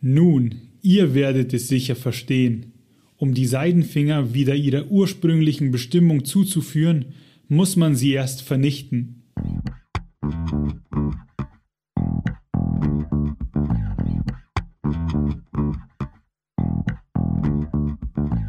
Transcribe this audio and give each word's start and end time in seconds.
Nun, 0.00 0.54
ihr 0.80 1.12
werdet 1.14 1.52
es 1.52 1.66
sicher 1.66 1.96
verstehen. 1.96 2.72
Um 3.16 3.34
die 3.34 3.46
Seidenfinger 3.46 4.32
wieder 4.32 4.54
ihrer 4.54 4.86
ursprünglichen 4.86 5.72
Bestimmung 5.72 6.24
zuzuführen, 6.24 7.06
muss 7.48 7.74
man 7.74 7.96
sie 7.96 8.12
erst 8.12 8.42
vernichten. 8.42 9.24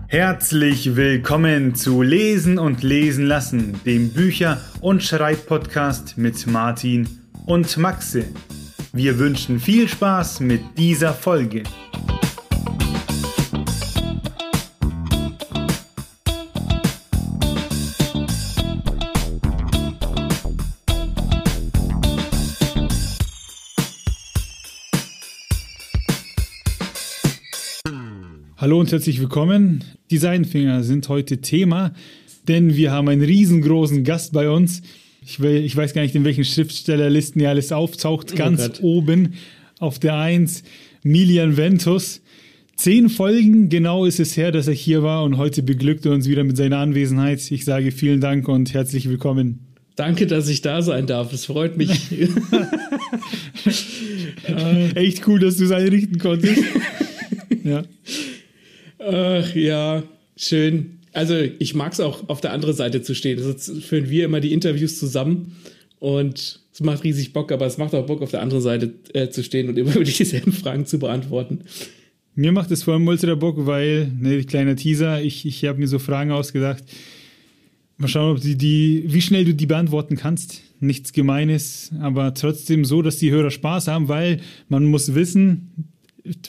Herzlich 0.08 0.96
willkommen 0.96 1.74
zu 1.74 2.04
Lesen 2.04 2.60
und 2.60 2.84
Lesen 2.84 3.26
lassen, 3.26 3.80
dem 3.88 4.10
Bücher- 4.10 4.62
und 4.82 5.02
Schreibpodcast 5.02 6.16
mit 6.18 6.46
Martin 6.46 7.08
und 7.48 7.76
Maxe. 7.78 8.26
Wir 8.92 9.20
wünschen 9.20 9.60
viel 9.60 9.88
Spaß 9.88 10.40
mit 10.40 10.62
dieser 10.76 11.14
Folge. 11.14 11.62
Hallo 28.58 28.80
und 28.80 28.92
herzlich 28.92 29.22
willkommen. 29.22 29.84
Die 30.10 30.18
Seidenfinger 30.18 30.84
sind 30.84 31.08
heute 31.10 31.42
Thema, 31.42 31.94
denn 32.48 32.76
wir 32.76 32.92
haben 32.92 33.08
einen 33.08 33.22
riesengroßen 33.22 34.04
Gast 34.04 34.34
bei 34.34 34.50
uns. 34.50 34.82
Ich, 35.30 35.40
will, 35.40 35.64
ich 35.64 35.78
weiß 35.78 35.94
gar 35.94 36.02
nicht, 36.02 36.16
in 36.16 36.26
welchen 36.26 36.44
Schriftstellerlisten 36.44 37.40
hier 37.40 37.50
alles 37.50 37.72
auftaucht. 37.72 38.36
Ganz 38.36 38.80
oh 38.82 38.98
oben 38.98 39.36
auf 39.78 40.00
der 40.00 40.16
1 40.16 40.64
Milian 41.04 41.56
Ventus. 41.56 42.22
Zehn 42.76 43.10
Folgen 43.10 43.70
genau 43.70 44.06
ist 44.06 44.20
es 44.20 44.36
her, 44.36 44.52
dass 44.52 44.68
er 44.68 44.74
hier 44.74 45.04
war 45.04 45.24
und 45.24 45.38
heute 45.38 45.62
beglückt 45.62 46.08
er 46.08 46.14
uns 46.14 46.28
wieder 46.28 46.44
mit 46.44 46.58
seiner 46.58 46.80
Anwesenheit. 46.80 47.52
Ich 47.52 47.64
sage 47.64 47.92
vielen 47.92 48.22
Dank 48.22 48.48
und 48.48 48.74
herzlich 48.74 49.08
willkommen. 49.08 49.60
Danke, 49.96 50.26
dass 50.26 50.50
ich 50.50 50.62
da 50.62 50.82
sein 50.82 51.06
darf. 51.06 51.32
Es 51.32 51.46
freut 51.46 51.78
mich. 51.78 51.92
Echt 54.96 55.28
cool, 55.28 55.40
dass 55.40 55.58
du 55.58 55.66
es 55.66 55.72
einrichten 55.72 56.18
konntest. 56.18 56.64
ja. 57.64 57.84
Ach 58.98 59.56
ja, 59.56 60.02
schön 60.36 60.99
also 61.14 61.36
ich 61.38 61.76
mag 61.76 61.94
es 61.94 62.00
auch, 62.00 62.30
auf 62.30 62.42
der 62.42 62.54
anderen 62.54 62.76
Seite 62.76 63.02
zu 63.02 63.16
stehen. 63.16 63.40
Also 63.40 63.74
führen 63.82 64.10
wir 64.10 64.26
immer 64.26 64.40
die 64.40 64.54
Interviews 64.54 65.00
zusammen 65.00 65.56
und 66.00 66.62
es 66.72 66.80
macht 66.82 67.04
riesig 67.04 67.34
Bock, 67.34 67.52
aber 67.52 67.66
es 67.66 67.78
macht 67.78 67.94
auch 67.94 68.06
Bock, 68.06 68.22
auf 68.22 68.32
der 68.32 68.42
anderen 68.42 68.64
Seite 68.64 68.94
äh, 69.14 69.30
zu 69.30 69.44
stehen 69.44 69.70
und 69.70 69.78
immer 69.78 69.94
wieder 69.96 70.04
dieselben 70.04 70.52
Fragen 70.52 70.86
zu 70.86 71.00
beantworten. 71.00 71.62
Mir 72.36 72.52
macht 72.52 72.72
es 72.72 72.84
vor 72.84 72.94
allem 72.94 73.08
ultra 73.08 73.36
Bock, 73.36 73.66
weil, 73.66 74.12
ne, 74.18 74.44
kleiner 74.44 74.76
Teaser, 74.76 75.22
ich, 75.22 75.46
ich 75.46 75.66
habe 75.66 75.80
mir 75.80 75.88
so 75.88 76.00
Fragen 76.00 76.32
ausgedacht. 76.32 76.84
Mal 77.98 78.08
schauen, 78.08 78.38
ob 78.38 78.42
die, 78.42 78.56
die, 78.56 79.04
wie 79.08 79.22
schnell 79.22 79.44
du 79.44 79.54
die 79.54 79.66
beantworten 79.66 80.16
kannst. 80.16 80.62
Nichts 80.80 81.12
Gemeines, 81.12 81.92
aber 82.00 82.34
trotzdem 82.34 82.86
so, 82.86 83.02
dass 83.02 83.18
die 83.18 83.32
Hörer 83.32 83.52
Spaß 83.52 83.90
haben, 83.90 84.08
weil 84.08 84.40
man 84.70 84.86
muss 84.86 85.14
wissen, 85.16 85.90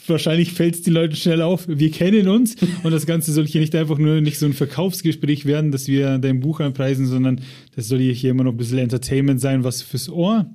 wahrscheinlich 0.07 0.51
fällt 0.53 0.75
es 0.75 0.81
den 0.81 0.93
Leuten 0.93 1.15
schnell 1.15 1.41
auf, 1.41 1.67
wir 1.67 1.91
kennen 1.91 2.27
uns 2.27 2.55
und 2.83 2.91
das 2.91 3.05
Ganze 3.05 3.31
soll 3.31 3.47
hier 3.47 3.61
nicht 3.61 3.75
einfach 3.75 3.97
nur 3.97 4.21
nicht 4.21 4.37
so 4.37 4.45
ein 4.45 4.53
Verkaufsgespräch 4.53 5.45
werden, 5.45 5.71
dass 5.71 5.87
wir 5.87 6.17
dein 6.17 6.39
Buch 6.39 6.59
anpreisen, 6.59 7.05
sondern 7.05 7.41
das 7.75 7.87
soll 7.87 7.99
hier 7.99 8.31
immer 8.31 8.43
noch 8.43 8.51
ein 8.51 8.57
bisschen 8.57 8.79
Entertainment 8.79 9.39
sein, 9.39 9.63
was 9.63 9.81
fürs 9.81 10.09
Ohr. 10.09 10.49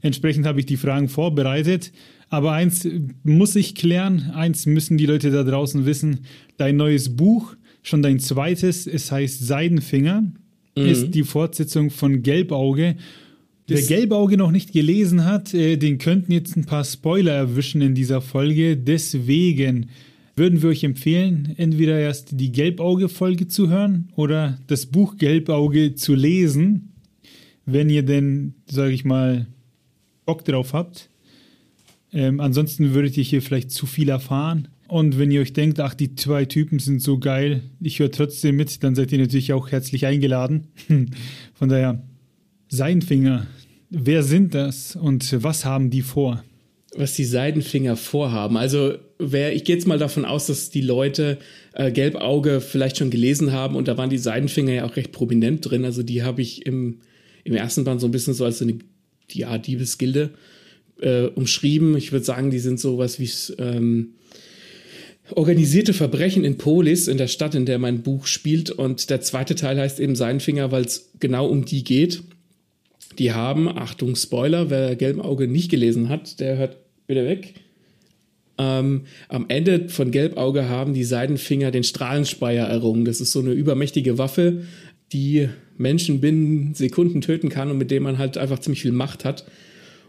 Entsprechend 0.00 0.46
habe 0.46 0.60
ich 0.60 0.66
die 0.66 0.76
Fragen 0.76 1.08
vorbereitet. 1.08 1.92
Aber 2.30 2.52
eins 2.52 2.86
muss 3.24 3.56
ich 3.56 3.74
klären, 3.74 4.30
eins 4.34 4.66
müssen 4.66 4.98
die 4.98 5.06
Leute 5.06 5.30
da 5.30 5.44
draußen 5.44 5.86
wissen. 5.86 6.20
Dein 6.58 6.76
neues 6.76 7.16
Buch, 7.16 7.56
schon 7.82 8.02
dein 8.02 8.20
zweites, 8.20 8.86
es 8.86 9.10
heißt 9.10 9.46
Seidenfinger, 9.46 10.22
mhm. 10.76 10.86
ist 10.86 11.10
die 11.12 11.22
Fortsetzung 11.22 11.90
von 11.90 12.22
Gelbauge 12.22 12.96
Wer 13.68 13.82
Gelbauge 13.82 14.38
noch 14.38 14.50
nicht 14.50 14.72
gelesen 14.72 15.26
hat, 15.26 15.52
äh, 15.52 15.76
den 15.76 15.98
könnten 15.98 16.32
jetzt 16.32 16.56
ein 16.56 16.64
paar 16.64 16.84
Spoiler 16.84 17.32
erwischen 17.32 17.82
in 17.82 17.94
dieser 17.94 18.22
Folge. 18.22 18.78
Deswegen 18.78 19.90
würden 20.36 20.62
wir 20.62 20.70
euch 20.70 20.84
empfehlen, 20.84 21.52
entweder 21.58 21.98
erst 21.98 22.40
die 22.40 22.50
Gelbauge-Folge 22.50 23.46
zu 23.48 23.68
hören 23.68 24.08
oder 24.16 24.58
das 24.68 24.86
Buch 24.86 25.18
Gelbauge 25.18 25.94
zu 25.94 26.14
lesen, 26.14 26.94
wenn 27.66 27.90
ihr 27.90 28.04
denn, 28.04 28.54
sage 28.70 28.92
ich 28.92 29.04
mal, 29.04 29.46
Bock 30.24 30.44
drauf 30.44 30.72
habt. 30.72 31.10
Ähm, 32.12 32.40
ansonsten 32.40 32.94
würdet 32.94 33.18
ihr 33.18 33.24
hier 33.24 33.42
vielleicht 33.42 33.70
zu 33.70 33.84
viel 33.84 34.08
erfahren. 34.08 34.68
Und 34.86 35.18
wenn 35.18 35.30
ihr 35.30 35.42
euch 35.42 35.52
denkt, 35.52 35.80
ach, 35.80 35.92
die 35.92 36.14
zwei 36.14 36.46
Typen 36.46 36.78
sind 36.78 37.02
so 37.02 37.18
geil, 37.18 37.62
ich 37.80 37.98
höre 37.98 38.10
trotzdem 38.10 38.56
mit, 38.56 38.82
dann 38.82 38.94
seid 38.94 39.12
ihr 39.12 39.18
natürlich 39.18 39.52
auch 39.52 39.70
herzlich 39.70 40.06
eingeladen. 40.06 40.68
Von 41.54 41.68
daher, 41.68 42.02
Seinfinger, 42.68 43.46
wer 43.90 44.22
sind 44.22 44.54
das 44.54 44.96
und 44.96 45.42
was 45.42 45.64
haben 45.64 45.90
die 45.90 46.02
vor? 46.02 46.44
Was 46.96 47.14
die 47.14 47.24
Seidenfinger 47.24 47.96
vorhaben. 47.96 48.56
Also, 48.56 48.94
wer, 49.18 49.54
ich 49.54 49.64
gehe 49.64 49.76
jetzt 49.76 49.86
mal 49.86 49.98
davon 49.98 50.24
aus, 50.24 50.46
dass 50.46 50.70
die 50.70 50.80
Leute 50.80 51.38
äh, 51.74 51.90
Gelbauge 51.92 52.60
vielleicht 52.60 52.96
schon 52.96 53.10
gelesen 53.10 53.52
haben 53.52 53.76
und 53.76 53.88
da 53.88 53.96
waren 53.98 54.10
die 54.10 54.18
Seidenfinger 54.18 54.72
ja 54.72 54.84
auch 54.84 54.96
recht 54.96 55.12
prominent 55.12 55.68
drin. 55.68 55.84
Also, 55.84 56.02
die 56.02 56.22
habe 56.22 56.40
ich 56.42 56.66
im, 56.66 57.00
im 57.44 57.54
ersten 57.54 57.84
Band 57.84 58.00
so 58.00 58.06
ein 58.06 58.10
bisschen 58.10 58.34
so 58.34 58.44
als 58.44 58.58
so 58.58 58.64
eine 58.64 58.78
ja, 59.30 59.58
Diebesgilde 59.58 60.30
äh, 61.00 61.26
umschrieben. 61.26 61.96
Ich 61.96 62.12
würde 62.12 62.24
sagen, 62.24 62.50
die 62.50 62.58
sind 62.58 62.80
sowas 62.80 63.20
wie 63.20 63.30
ähm, 63.58 64.14
organisierte 65.30 65.92
Verbrechen 65.92 66.44
in 66.44 66.56
Polis, 66.56 67.08
in 67.08 67.18
der 67.18 67.28
Stadt, 67.28 67.54
in 67.54 67.66
der 67.66 67.78
mein 67.78 68.02
Buch 68.02 68.26
spielt. 68.26 68.70
Und 68.70 69.10
der 69.10 69.20
zweite 69.20 69.54
Teil 69.54 69.78
heißt 69.78 70.00
eben 70.00 70.16
Seidenfinger, 70.16 70.72
weil 70.72 70.84
es 70.84 71.10
genau 71.20 71.46
um 71.46 71.64
die 71.64 71.84
geht. 71.84 72.22
Die 73.18 73.32
haben, 73.32 73.68
Achtung, 73.68 74.14
Spoiler, 74.16 74.70
wer 74.70 74.96
Gelben 74.96 75.20
Auge 75.20 75.48
nicht 75.48 75.70
gelesen 75.70 76.08
hat, 76.08 76.40
der 76.40 76.56
hört 76.56 76.76
wieder 77.06 77.24
weg. 77.24 77.54
Ähm, 78.58 79.02
am 79.28 79.46
Ende 79.48 79.88
von 79.88 80.10
Gelbauge 80.10 80.68
haben 80.68 80.94
die 80.94 81.04
Seidenfinger 81.04 81.70
den 81.70 81.84
Strahlenspeier 81.84 82.66
errungen. 82.66 83.04
Das 83.04 83.20
ist 83.20 83.32
so 83.32 83.40
eine 83.40 83.52
übermächtige 83.52 84.18
Waffe, 84.18 84.64
die 85.12 85.48
Menschen 85.76 86.20
binnen 86.20 86.74
Sekunden 86.74 87.20
töten 87.20 87.48
kann 87.48 87.70
und 87.70 87.78
mit 87.78 87.90
dem 87.90 88.02
man 88.02 88.18
halt 88.18 88.36
einfach 88.36 88.58
ziemlich 88.58 88.82
viel 88.82 88.92
Macht 88.92 89.24
hat. 89.24 89.46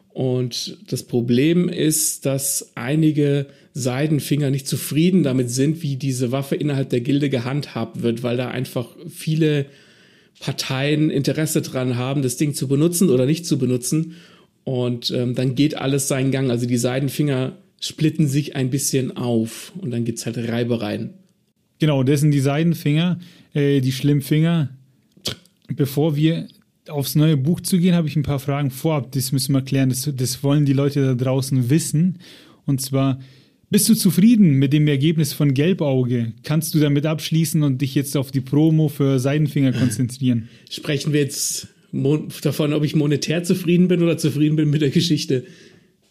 Und 0.09 0.77
das 0.91 1.03
Problem 1.03 1.69
ist, 1.69 2.25
dass 2.25 2.71
einige 2.75 3.45
Seidenfinger 3.73 4.49
nicht 4.49 4.67
zufrieden 4.67 5.23
damit 5.23 5.51
sind, 5.51 5.83
wie 5.83 5.95
diese 5.95 6.31
Waffe 6.31 6.55
innerhalb 6.55 6.89
der 6.89 7.01
Gilde 7.01 7.29
gehandhabt 7.29 8.01
wird, 8.01 8.23
weil 8.23 8.35
da 8.35 8.49
einfach 8.49 8.87
viele 9.07 9.67
Parteien 10.39 11.09
Interesse 11.09 11.61
dran 11.61 11.97
haben, 11.97 12.21
das 12.21 12.37
Ding 12.37 12.53
zu 12.53 12.67
benutzen 12.67 13.09
oder 13.09 13.25
nicht 13.25 13.45
zu 13.45 13.57
benutzen. 13.57 14.15
Und 14.63 15.11
ähm, 15.11 15.35
dann 15.35 15.55
geht 15.55 15.75
alles 15.75 16.07
seinen 16.07 16.31
Gang. 16.31 16.49
Also 16.49 16.65
die 16.65 16.77
Seidenfinger 16.77 17.57
splitten 17.81 18.27
sich 18.27 18.55
ein 18.55 18.69
bisschen 18.69 19.15
auf 19.15 19.71
und 19.79 19.91
dann 19.91 20.05
gibt 20.05 20.19
es 20.19 20.25
halt 20.25 20.37
Reibereien. 20.37 21.11
Genau, 21.79 22.03
das 22.03 22.19
sind 22.19 22.31
die 22.31 22.39
Seidenfinger, 22.39 23.19
äh, 23.53 23.79
die 23.81 23.91
Schlimmfinger. 23.91 24.69
Bevor 25.75 26.15
wir 26.15 26.47
aufs 26.89 27.15
neue 27.15 27.37
Buch 27.37 27.61
zu 27.61 27.77
gehen, 27.77 27.95
habe 27.95 28.07
ich 28.07 28.15
ein 28.15 28.23
paar 28.23 28.39
Fragen 28.39 28.71
vorab. 28.71 29.11
Das 29.11 29.31
müssen 29.31 29.53
wir 29.53 29.61
klären. 29.61 29.89
Das, 29.89 30.09
das 30.13 30.43
wollen 30.43 30.65
die 30.65 30.73
Leute 30.73 31.05
da 31.05 31.13
draußen 31.13 31.69
wissen. 31.69 32.19
Und 32.65 32.81
zwar, 32.81 33.19
bist 33.69 33.87
du 33.89 33.93
zufrieden 33.93 34.53
mit 34.53 34.73
dem 34.73 34.87
Ergebnis 34.87 35.33
von 35.33 35.53
Gelbauge? 35.53 36.33
Kannst 36.43 36.73
du 36.73 36.79
damit 36.79 37.05
abschließen 37.05 37.63
und 37.63 37.81
dich 37.81 37.95
jetzt 37.95 38.17
auf 38.17 38.31
die 38.31 38.41
Promo 38.41 38.87
für 38.87 39.19
Seidenfinger 39.19 39.73
konzentrieren? 39.73 40.49
Sprechen 40.69 41.13
wir 41.13 41.21
jetzt 41.21 41.67
davon, 42.41 42.73
ob 42.73 42.83
ich 42.83 42.95
monetär 42.95 43.43
zufrieden 43.43 43.87
bin 43.87 44.01
oder 44.01 44.17
zufrieden 44.17 44.55
bin 44.55 44.69
mit 44.69 44.81
der 44.81 44.89
Geschichte? 44.89 45.45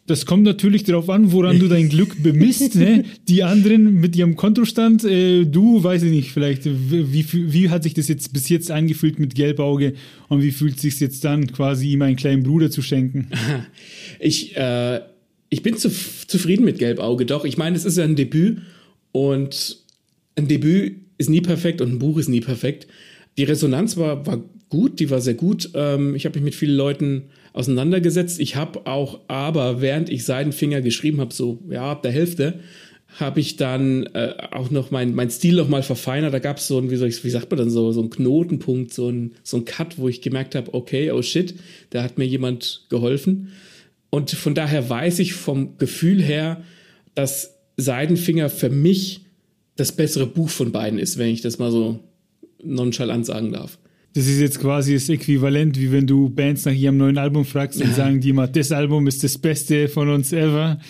Das 0.08 0.24
kommt 0.24 0.44
natürlich 0.44 0.84
darauf 0.84 1.10
an, 1.10 1.32
woran 1.32 1.58
du 1.58 1.68
dein 1.68 1.90
Glück 1.90 2.22
bemisst. 2.22 2.74
Ne? 2.76 3.04
Die 3.28 3.42
anderen 3.42 4.00
mit 4.00 4.16
ihrem 4.16 4.36
Kontostand, 4.36 5.04
äh, 5.04 5.44
du, 5.44 5.84
weiß 5.84 6.02
ich 6.04 6.10
nicht, 6.10 6.32
vielleicht, 6.32 6.64
wie, 6.64 7.26
wie 7.52 7.68
hat 7.68 7.82
sich 7.82 7.92
das 7.92 8.08
jetzt 8.08 8.32
bis 8.32 8.48
jetzt 8.48 8.70
angefühlt 8.70 9.18
mit 9.18 9.34
Gelbauge 9.34 9.92
und 10.28 10.42
wie 10.42 10.50
fühlt 10.50 10.76
es 10.76 10.82
sich 10.82 10.98
jetzt 10.98 11.24
dann, 11.24 11.46
quasi 11.48 11.90
ihm 11.90 12.00
einen 12.00 12.16
kleinen 12.16 12.42
Bruder 12.42 12.70
zu 12.70 12.82
schenken? 12.82 13.28
Ich, 14.20 14.56
äh, 14.56 15.00
ich 15.50 15.62
bin 15.62 15.76
zu, 15.76 15.90
zufrieden 15.90 16.64
mit 16.64 16.78
Gelbauge, 16.78 17.26
doch. 17.26 17.44
Ich 17.44 17.56
meine, 17.56 17.76
es 17.76 17.84
ist 17.84 17.98
ja 17.98 18.04
ein 18.04 18.16
Debüt 18.16 18.62
und 19.12 19.78
ein 20.36 20.48
Debüt 20.48 20.96
ist 21.16 21.30
nie 21.30 21.40
perfekt 21.40 21.80
und 21.80 21.92
ein 21.92 21.98
Buch 21.98 22.18
ist 22.18 22.28
nie 22.28 22.40
perfekt. 22.40 22.86
Die 23.36 23.44
Resonanz 23.44 23.96
war, 23.96 24.26
war 24.26 24.42
gut, 24.68 25.00
die 25.00 25.10
war 25.10 25.20
sehr 25.20 25.34
gut. 25.34 25.70
Ähm, 25.74 26.14
ich 26.14 26.26
habe 26.26 26.38
mich 26.38 26.44
mit 26.44 26.54
vielen 26.54 26.76
Leuten 26.76 27.24
auseinandergesetzt. 27.52 28.40
Ich 28.40 28.56
habe 28.56 28.86
auch, 28.86 29.20
aber 29.28 29.80
während 29.80 30.10
ich 30.10 30.24
Seidenfinger 30.24 30.80
geschrieben 30.80 31.20
habe, 31.20 31.32
so 31.32 31.58
ja, 31.70 31.90
ab 31.90 32.02
der 32.02 32.12
Hälfte, 32.12 32.60
habe 33.16 33.40
ich 33.40 33.56
dann 33.56 34.04
äh, 34.14 34.34
auch 34.50 34.70
noch 34.70 34.90
mein, 34.90 35.14
mein 35.14 35.30
Stil 35.30 35.56
noch 35.56 35.68
mal 35.68 35.82
verfeinert. 35.82 36.34
Da 36.34 36.38
gab 36.40 36.60
so 36.60 36.78
ein, 36.78 36.90
wie, 36.90 36.96
soll 36.96 37.08
wie 37.08 37.30
sagt 37.30 37.50
man 37.50 37.58
dann 37.58 37.70
so, 37.70 37.90
so 37.92 38.02
ein 38.02 38.10
Knotenpunkt, 38.10 38.92
so 38.92 39.08
ein, 39.08 39.32
so 39.42 39.56
ein 39.56 39.64
Cut, 39.64 39.98
wo 39.98 40.08
ich 40.08 40.20
gemerkt 40.20 40.54
habe, 40.54 40.74
okay, 40.74 41.10
oh 41.10 41.22
shit, 41.22 41.54
da 41.90 42.02
hat 42.02 42.18
mir 42.18 42.26
jemand 42.26 42.86
geholfen. 42.90 43.52
Und 44.10 44.30
von 44.30 44.54
daher 44.54 44.88
weiß 44.88 45.18
ich 45.18 45.34
vom 45.34 45.76
Gefühl 45.78 46.22
her, 46.22 46.62
dass 47.14 47.54
Seidenfinger 47.76 48.48
für 48.48 48.70
mich 48.70 49.22
das 49.76 49.92
bessere 49.92 50.26
Buch 50.26 50.48
von 50.48 50.72
beiden 50.72 50.98
ist, 50.98 51.18
wenn 51.18 51.28
ich 51.28 51.40
das 51.40 51.58
mal 51.58 51.70
so 51.70 52.00
nonchalant 52.62 53.26
sagen 53.26 53.52
darf. 53.52 53.78
Das 54.14 54.26
ist 54.26 54.40
jetzt 54.40 54.58
quasi 54.58 54.94
das 54.94 55.08
Äquivalent, 55.08 55.78
wie 55.78 55.92
wenn 55.92 56.06
du 56.06 56.28
Bands 56.28 56.64
nach 56.64 56.72
ihrem 56.72 56.96
neuen 56.96 57.18
Album 57.18 57.44
fragst 57.44 57.80
und 57.80 57.94
sagen 57.94 58.20
die 58.20 58.32
mal, 58.32 58.48
das 58.48 58.72
Album 58.72 59.06
ist 59.06 59.22
das 59.22 59.38
Beste 59.38 59.88
von 59.88 60.08
uns 60.08 60.32
ever. 60.32 60.80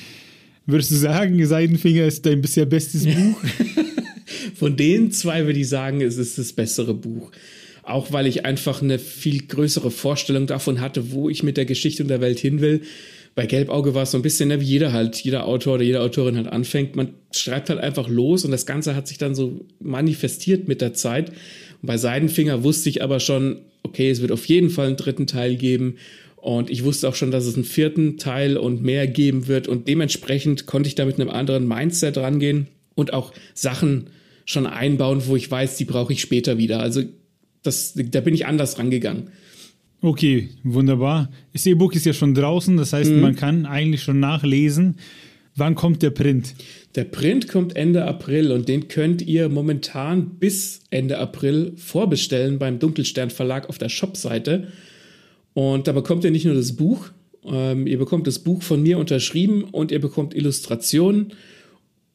Würdest 0.65 0.91
du 0.93 0.97
sagen, 0.97 1.45
Seidenfinger 1.45 2.07
ist 2.07 2.25
dein 2.25 2.41
bisher 2.41 2.65
bestes 2.65 3.05
Buch? 3.05 3.43
von 4.55 4.77
den 4.77 5.11
zwei 5.11 5.45
würde 5.45 5.59
ich 5.59 5.69
sagen, 5.69 6.01
es 6.01 6.17
ist 6.17 6.39
das 6.39 6.53
bessere 6.53 6.95
Buch. 6.95 7.31
Auch 7.89 8.13
weil 8.13 8.27
ich 8.27 8.45
einfach 8.45 8.83
eine 8.83 8.99
viel 8.99 9.47
größere 9.47 9.91
Vorstellung 9.91 10.47
davon 10.47 10.81
hatte, 10.81 11.13
wo 11.13 11.31
ich 11.31 11.43
mit 11.43 11.57
der 11.57 11.65
Geschichte 11.65 12.03
und 12.03 12.09
der 12.09 12.21
Welt 12.21 12.39
hin 12.39 12.61
will. 12.61 12.83
Bei 13.35 13.47
Gelbauge 13.47 13.95
war 13.95 14.03
es 14.03 14.11
so 14.11 14.19
ein 14.19 14.23
bisschen, 14.23 14.49
ne, 14.49 14.61
wie 14.61 14.65
jeder 14.65 14.93
halt, 14.93 15.17
jeder 15.17 15.47
Autor 15.47 15.75
oder 15.75 15.85
jede 15.85 16.01
Autorin 16.01 16.37
halt 16.37 16.49
anfängt. 16.49 16.97
Man 16.97 17.15
schreibt 17.31 17.71
halt 17.71 17.79
einfach 17.79 18.09
los 18.09 18.45
und 18.45 18.51
das 18.51 18.67
Ganze 18.67 18.95
hat 18.95 19.09
sich 19.09 19.17
dann 19.17 19.35
so 19.35 19.65
manifestiert 19.81 20.69
mit 20.69 20.81
der 20.81 20.93
Zeit. 20.93 21.31
Und 21.31 21.87
bei 21.87 21.97
Seidenfinger 21.97 22.65
wusste 22.65 22.89
ich 22.89 23.03
aber 23.03 23.21
schon, 23.21 23.61
okay, 23.85 24.11
es 24.11 24.21
wird 24.21 24.33
auf 24.33 24.45
jeden 24.47 24.71
Fall 24.71 24.89
einen 24.89 24.97
dritten 24.97 25.27
Teil 25.27 25.57
geben. 25.57 25.97
Und 26.37 26.69
ich 26.69 26.85
wusste 26.85 27.09
auch 27.09 27.15
schon, 27.15 27.31
dass 27.31 27.47
es 27.47 27.55
einen 27.55 27.65
vierten 27.65 28.19
Teil 28.19 28.57
und 28.57 28.83
mehr 28.83 29.07
geben 29.07 29.47
wird. 29.47 29.67
Und 29.67 29.89
dementsprechend 29.89 30.67
konnte 30.67 30.89
ich 30.89 30.95
da 30.95 31.05
mit 31.05 31.21
einem 31.21 31.31
anderen 31.31 31.67
Mindset 31.67 32.19
rangehen 32.19 32.69
und 32.95 33.13
auch 33.13 33.33
Sachen 33.55 34.11
schon 34.45 34.67
einbauen, 34.67 35.23
wo 35.27 35.37
ich 35.37 35.51
weiß, 35.51 35.77
die 35.77 35.85
brauche 35.85 36.13
ich 36.13 36.21
später 36.21 36.59
wieder. 36.59 36.81
Also 36.81 37.03
das, 37.63 37.95
da 37.95 38.21
bin 38.21 38.35
ich 38.35 38.47
anders 38.47 38.79
rangegangen. 38.79 39.31
Okay, 40.01 40.51
wunderbar. 40.63 41.29
Das 41.53 41.67
E-Book 41.67 41.97
ist 41.97 42.07
ja 42.07 42.13
schon 42.13 42.35
draußen, 42.35 42.77
das 42.77 42.93
heißt, 42.93 43.11
mhm. 43.11 43.21
man 43.21 43.37
kann 43.37 43.67
eigentlich 43.67 44.03
schon 44.03 44.21
nachlesen. 44.21 44.97
Wann 45.57 45.75
kommt 45.75 46.03
der 46.03 46.11
Print? 46.11 46.55
Der 46.95 47.03
Print 47.03 47.49
kommt 47.49 47.75
Ende 47.75 48.05
April 48.05 48.53
und 48.53 48.69
den 48.69 48.87
könnt 48.87 49.23
ihr 49.23 49.49
momentan 49.49 50.37
bis 50.39 50.83
Ende 50.91 51.19
April 51.19 51.73
vorbestellen 51.77 52.61
beim 52.61 52.79
Dunkelstern 52.79 53.31
Verlag 53.31 53.69
auf 53.69 53.77
der 53.77 53.89
Shopseite. 53.89 54.69
Und 55.55 55.89
da 55.89 55.93
bekommt 55.93 56.23
ihr 56.23 56.31
nicht 56.31 56.45
nur 56.45 56.55
das 56.55 56.77
Buch, 56.77 57.11
ähm, 57.45 57.89
ihr 57.89 57.99
bekommt 57.99 58.29
das 58.29 58.39
Buch 58.39 58.63
von 58.63 58.83
mir 58.83 58.99
unterschrieben 58.99 59.65
und 59.65 59.91
ihr 59.91 60.01
bekommt 60.01 60.33
Illustrationen 60.33 61.33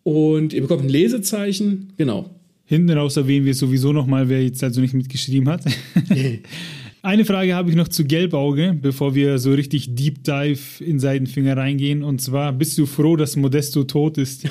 und 0.04 0.54
ihr 0.54 0.62
bekommt 0.62 0.84
ein 0.84 0.90
Lesezeichen. 0.90 1.92
Genau. 1.98 2.30
Hinten 2.66 2.92
raus 2.92 3.18
erwähnen 3.18 3.46
wir 3.46 3.54
sowieso 3.54 3.92
nochmal, 3.92 4.30
wer 4.30 4.42
jetzt 4.42 4.64
also 4.64 4.80
nicht 4.80 4.94
mitgeschrieben 4.94 5.50
hat. 5.50 5.64
Eine 7.02 7.26
Frage 7.26 7.54
habe 7.54 7.70
ich 7.70 7.76
noch 7.76 7.90
zu 7.90 8.06
Gelbauge, 8.06 8.78
bevor 8.82 9.14
wir 9.14 9.38
so 9.38 9.52
richtig 9.52 9.94
Deep 9.94 10.24
Dive 10.24 10.82
in 10.82 11.00
Seidenfinger 11.00 11.58
reingehen. 11.58 12.02
Und 12.02 12.22
zwar, 12.22 12.54
bist 12.54 12.78
du 12.78 12.86
froh, 12.86 13.18
dass 13.18 13.36
Modesto 13.36 13.84
tot 13.84 14.18
ist? 14.18 14.46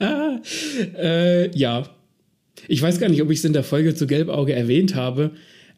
äh, 0.96 1.50
ja. 1.58 1.90
Ich 2.68 2.80
weiß 2.80 3.00
gar 3.00 3.08
nicht, 3.08 3.22
ob 3.22 3.30
ich 3.30 3.40
es 3.40 3.44
in 3.44 3.52
der 3.52 3.64
Folge 3.64 3.96
zu 3.96 4.06
Gelbauge 4.06 4.52
erwähnt 4.52 4.94
habe. 4.94 5.32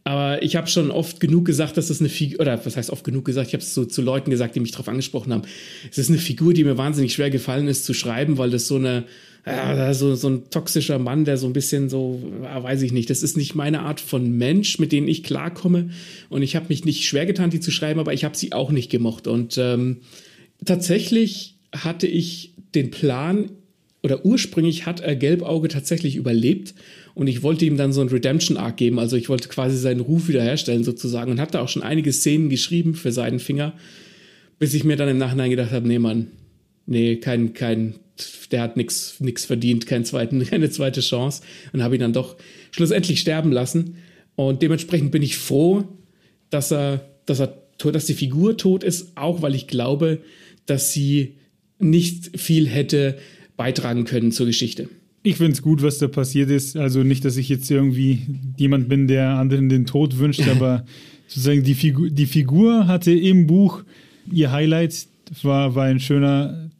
Aber 0.05 0.43
ich 0.43 0.57
habe 0.57 0.67
schon 0.67 0.91
oft 0.91 1.21
genug 1.21 1.47
gesagt, 1.47 1.79
dass 1.79 1.89
das 1.89 2.01
eine 2.01 2.11
Figur, 2.11 2.41
oder 2.41 2.63
was 2.67 2.77
heißt 2.77 2.91
oft 2.91 3.05
genug 3.05 3.25
gesagt, 3.25 3.49
ich 3.49 3.55
habe 3.55 3.63
es 3.63 3.73
so 3.73 3.87
zu 3.87 4.03
Leuten 4.03 4.31
gesagt, 4.31 4.55
die 4.55 4.61
mich 4.61 4.73
darauf 4.73 4.89
angesprochen 4.89 5.33
haben. 5.33 5.45
Es 5.91 5.97
ist 5.97 6.11
eine 6.11 6.19
Figur, 6.19 6.53
die 6.53 6.65
mir 6.65 6.77
wahnsinnig 6.77 7.15
schwer 7.15 7.31
gefallen 7.31 7.69
ist 7.69 7.87
zu 7.87 7.95
schreiben, 7.95 8.37
weil 8.37 8.51
das 8.51 8.67
so 8.67 8.77
eine, 8.77 9.05
ja, 9.45 9.93
so, 9.93 10.15
so 10.15 10.29
ein 10.29 10.51
toxischer 10.51 10.99
Mann, 10.99 11.25
der 11.25 11.37
so 11.37 11.47
ein 11.47 11.53
bisschen 11.53 11.89
so, 11.89 12.23
ja, 12.45 12.63
weiß 12.63 12.83
ich 12.83 12.93
nicht, 12.93 13.11
das 13.11 13.23
ist 13.23 13.37
nicht 13.37 13.55
meine 13.55 13.81
Art 13.81 14.01
von 14.01 14.31
Mensch, 14.37 14.79
mit 14.79 14.93
denen 14.93 15.09
ich 15.09 15.25
klarkomme. 15.25 15.91
Und 16.29 16.43
ich 16.43 16.55
habe 16.55 16.67
mich 16.69 16.85
nicht 16.85 17.05
schwer 17.05 17.27
getan, 17.27 17.51
die 17.51 17.61
zu 17.61 17.73
schreiben, 17.73 17.99
aber 17.99 18.13
ich 18.13 18.25
habe 18.25 18.37
sie 18.37 18.53
auch 18.53 18.71
nicht 18.71 18.91
gemocht. 18.91 19.27
Und 19.27 19.59
ähm, 19.59 19.99
tatsächlich 20.65 21.57
hatte 21.75 22.07
ich 22.07 22.55
den 22.75 22.91
Plan, 22.91 23.51
oder 24.03 24.25
ursprünglich 24.25 24.87
hat 24.87 25.01
er 25.01 25.17
Gelbauge 25.17 25.69
tatsächlich 25.69 26.17
überlebt 26.17 26.75
und 27.15 27.29
ich 27.29 27.43
wollte 27.43 27.65
ihm 27.65 27.77
dann 27.77 27.93
so 27.93 28.01
ein 28.01 28.09
Redemption-Arc 28.09 28.77
geben, 28.77 28.99
also 28.99 29.17
ich 29.17 29.29
wollte 29.29 29.49
quasi 29.49 29.77
seinen 29.77 30.01
Ruf 30.01 30.29
wiederherstellen 30.29 30.85
sozusagen 30.85 31.31
und 31.31 31.41
hatte 31.41 31.61
auch 31.61 31.69
schon 31.69 31.83
einige 31.83 32.13
Szenen 32.13 32.49
geschrieben 32.49 32.95
für 32.95 33.13
seinen 33.13 33.39
Finger, 33.39 33.75
bis 34.59 34.75
ich 34.75 34.85
mir 34.85 34.97
dann 34.97 35.09
im 35.09 35.19
Nachhinein 35.19 35.51
gedacht 35.51 35.71
habe, 35.71 35.87
nee 35.87 35.99
Mann, 35.99 36.29
nee, 36.87 37.17
kein, 37.17 37.55
kein, 37.55 37.95
der 38.51 38.63
hat 38.63 38.77
nichts 38.77 39.17
nix 39.21 39.45
verdient, 39.45 39.87
kein 39.87 40.05
zweiten, 40.05 40.45
keine 40.45 40.71
zweite 40.71 41.01
Chance 41.01 41.43
und 41.73 41.83
habe 41.83 41.97
ihn 41.97 42.01
dann 42.01 42.13
doch 42.13 42.37
schlussendlich 42.71 43.21
sterben 43.21 43.53
lassen 43.53 43.97
und 44.35 44.63
dementsprechend 44.63 45.11
bin 45.11 45.23
ich 45.23 45.37
froh, 45.37 45.85
dass 46.51 46.73
er, 46.73 47.09
dass 47.27 47.41
er, 47.41 47.57
dass 47.79 48.07
die 48.07 48.15
Figur 48.15 48.57
tot 48.57 48.85
ist, 48.85 49.17
auch 49.17 49.43
weil 49.43 49.55
ich 49.55 49.67
glaube, 49.67 50.21
dass 50.67 50.93
sie 50.93 51.35
nicht 51.79 52.39
viel 52.39 52.69
hätte 52.69 53.19
beitragen 53.57 54.05
können 54.05 54.33
zur 54.33 54.47
Geschichte. 54.47 54.89
Ich 55.25 55.37
finde 55.37 55.53
es 55.53 55.63
gut, 55.63 55.83
was 55.83 55.99
da 55.99 56.09
passiert 56.09 56.51
ist. 56.51 56.77
Also 56.77 57.03
nicht, 57.03 57.25
dass 57.25 57.37
ich 57.37 57.49
jetzt 57.49 57.71
irgendwie 57.71 58.23
jemand 58.57 58.89
bin, 58.89 59.07
der 59.07 59.31
anderen 59.31 59.69
den 59.69 59.87
Tod 59.87 60.19
wünscht, 60.19 60.47
aber 60.49 60.85
sozusagen 61.27 61.63
die 61.63 61.75
Figur, 61.75 62.11
die 62.11 62.27
Figur 62.27 62.87
hatte 62.87 63.13
im 63.13 63.47
Buch 63.47 63.85
ihr 64.31 64.53
Highlight, 64.53 65.07
war, 65.43 65.75
war 65.75 65.85
ein 65.85 66.01
schöner 66.01 66.71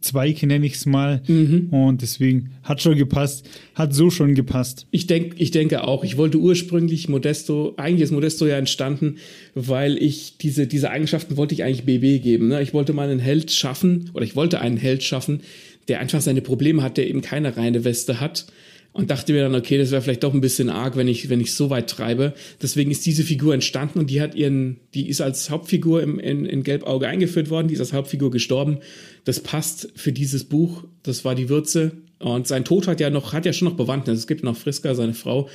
Zweig, 0.00 0.42
nenne 0.42 0.64
ich 0.64 0.74
es 0.74 0.86
mal. 0.86 1.22
Mhm. 1.26 1.68
Und 1.70 2.02
deswegen 2.02 2.50
hat 2.62 2.80
schon 2.80 2.96
gepasst, 2.96 3.48
hat 3.74 3.94
so 3.94 4.10
schon 4.10 4.34
gepasst. 4.34 4.86
Ich, 4.90 5.06
denk, 5.06 5.34
ich 5.38 5.50
denke 5.50 5.84
auch. 5.84 6.04
Ich 6.04 6.16
wollte 6.16 6.38
ursprünglich 6.38 7.08
Modesto, 7.08 7.74
eigentlich 7.76 8.02
ist 8.02 8.10
Modesto 8.10 8.46
ja 8.46 8.56
entstanden, 8.56 9.16
weil 9.54 9.98
ich 9.98 10.38
diese, 10.38 10.66
diese 10.66 10.90
Eigenschaften 10.90 11.36
wollte 11.36 11.54
ich 11.54 11.64
eigentlich 11.64 11.84
BB 11.84 12.22
geben. 12.22 12.48
Ne? 12.48 12.62
Ich 12.62 12.72
wollte 12.72 12.92
mal 12.92 13.08
einen 13.08 13.20
Held 13.20 13.50
schaffen, 13.50 14.10
oder 14.14 14.24
ich 14.24 14.36
wollte 14.36 14.60
einen 14.60 14.78
Held 14.78 15.02
schaffen, 15.02 15.40
der 15.88 16.00
einfach 16.00 16.20
seine 16.20 16.40
Probleme 16.40 16.82
hat, 16.82 16.96
der 16.96 17.08
eben 17.08 17.20
keine 17.20 17.56
reine 17.56 17.84
Weste 17.84 18.20
hat. 18.20 18.46
Und 18.92 19.10
dachte 19.10 19.32
mir 19.32 19.42
dann, 19.42 19.54
okay, 19.54 19.78
das 19.78 19.92
wäre 19.92 20.02
vielleicht 20.02 20.24
doch 20.24 20.34
ein 20.34 20.40
bisschen 20.40 20.68
arg, 20.68 20.96
wenn 20.96 21.06
ich, 21.06 21.28
wenn 21.28 21.40
ich 21.40 21.54
so 21.54 21.70
weit 21.70 21.88
treibe. 21.88 22.34
Deswegen 22.60 22.90
ist 22.90 23.06
diese 23.06 23.22
Figur 23.22 23.54
entstanden 23.54 24.00
und 24.00 24.10
die 24.10 24.20
hat 24.20 24.34
ihren, 24.34 24.78
die 24.94 25.08
ist 25.08 25.20
als 25.20 25.48
Hauptfigur 25.48 26.02
im, 26.02 26.18
in, 26.18 26.44
in 26.44 26.64
Gelbauge 26.64 27.06
eingeführt 27.06 27.50
worden, 27.50 27.68
die 27.68 27.74
ist 27.74 27.80
als 27.80 27.92
Hauptfigur 27.92 28.32
gestorben. 28.32 28.78
Das 29.24 29.40
passt 29.40 29.92
für 29.94 30.10
dieses 30.10 30.44
Buch. 30.44 30.84
Das 31.04 31.24
war 31.24 31.36
die 31.36 31.48
Würze. 31.48 31.92
Und 32.18 32.48
sein 32.48 32.64
Tod 32.64 32.88
hat 32.88 33.00
ja 33.00 33.10
noch, 33.10 33.32
hat 33.32 33.46
ja 33.46 33.52
schon 33.52 33.68
noch 33.68 33.76
Bewandtnis. 33.76 34.18
Es 34.18 34.26
gibt 34.26 34.42
noch 34.42 34.56
Friska, 34.56 34.94
seine 34.96 35.14
Frau, 35.14 35.48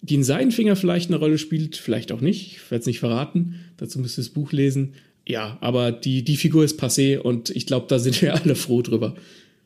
die 0.00 0.14
in 0.14 0.24
Seidenfinger 0.24 0.74
vielleicht 0.74 1.10
eine 1.10 1.18
Rolle 1.18 1.36
spielt, 1.36 1.76
vielleicht 1.76 2.12
auch 2.12 2.22
nicht. 2.22 2.56
Ich 2.56 2.70
werde 2.70 2.80
es 2.80 2.86
nicht 2.86 3.00
verraten. 3.00 3.56
Dazu 3.76 3.98
müsst 3.98 4.18
ihr 4.18 4.24
das 4.24 4.30
Buch 4.30 4.52
lesen. 4.52 4.94
Ja, 5.26 5.58
aber 5.60 5.92
die, 5.92 6.24
die 6.24 6.36
Figur 6.36 6.64
ist 6.64 6.80
passé 6.80 7.18
und 7.18 7.50
ich 7.50 7.66
glaube, 7.66 7.86
da 7.88 7.98
sind 7.98 8.20
wir 8.22 8.34
alle 8.34 8.54
froh 8.54 8.82
drüber. 8.82 9.14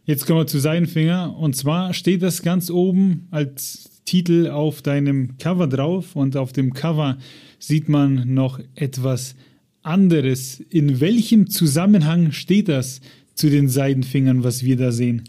Jetzt 0.07 0.27
kommen 0.27 0.41
wir 0.41 0.47
zu 0.47 0.59
Seidenfinger. 0.59 1.37
Und 1.39 1.57
zwar 1.57 1.95
steht 1.95 2.23
das 2.23 2.43
ganz 2.43 2.71
oben 2.71 3.27
als 3.31 3.91
Titel 4.05 4.49
auf 4.49 4.83
deinem 4.83 5.39
Cover 5.39 5.67
drauf. 5.67 6.15
Und 6.15 6.37
auf 6.37 6.53
dem 6.53 6.75
Cover 6.75 7.19
sieht 7.59 7.89
man 7.89 8.35
noch 8.35 8.61
etwas 8.75 9.35
anderes. 9.83 10.61
In 10.71 11.01
welchem 11.01 11.49
Zusammenhang 11.49 12.33
steht 12.33 12.69
das 12.69 13.01
zu 13.35 13.49
den 13.49 13.69
Seidenfingern, 13.69 14.45
was 14.45 14.63
wir 14.63 14.77
da 14.77 14.93
sehen? 14.93 15.25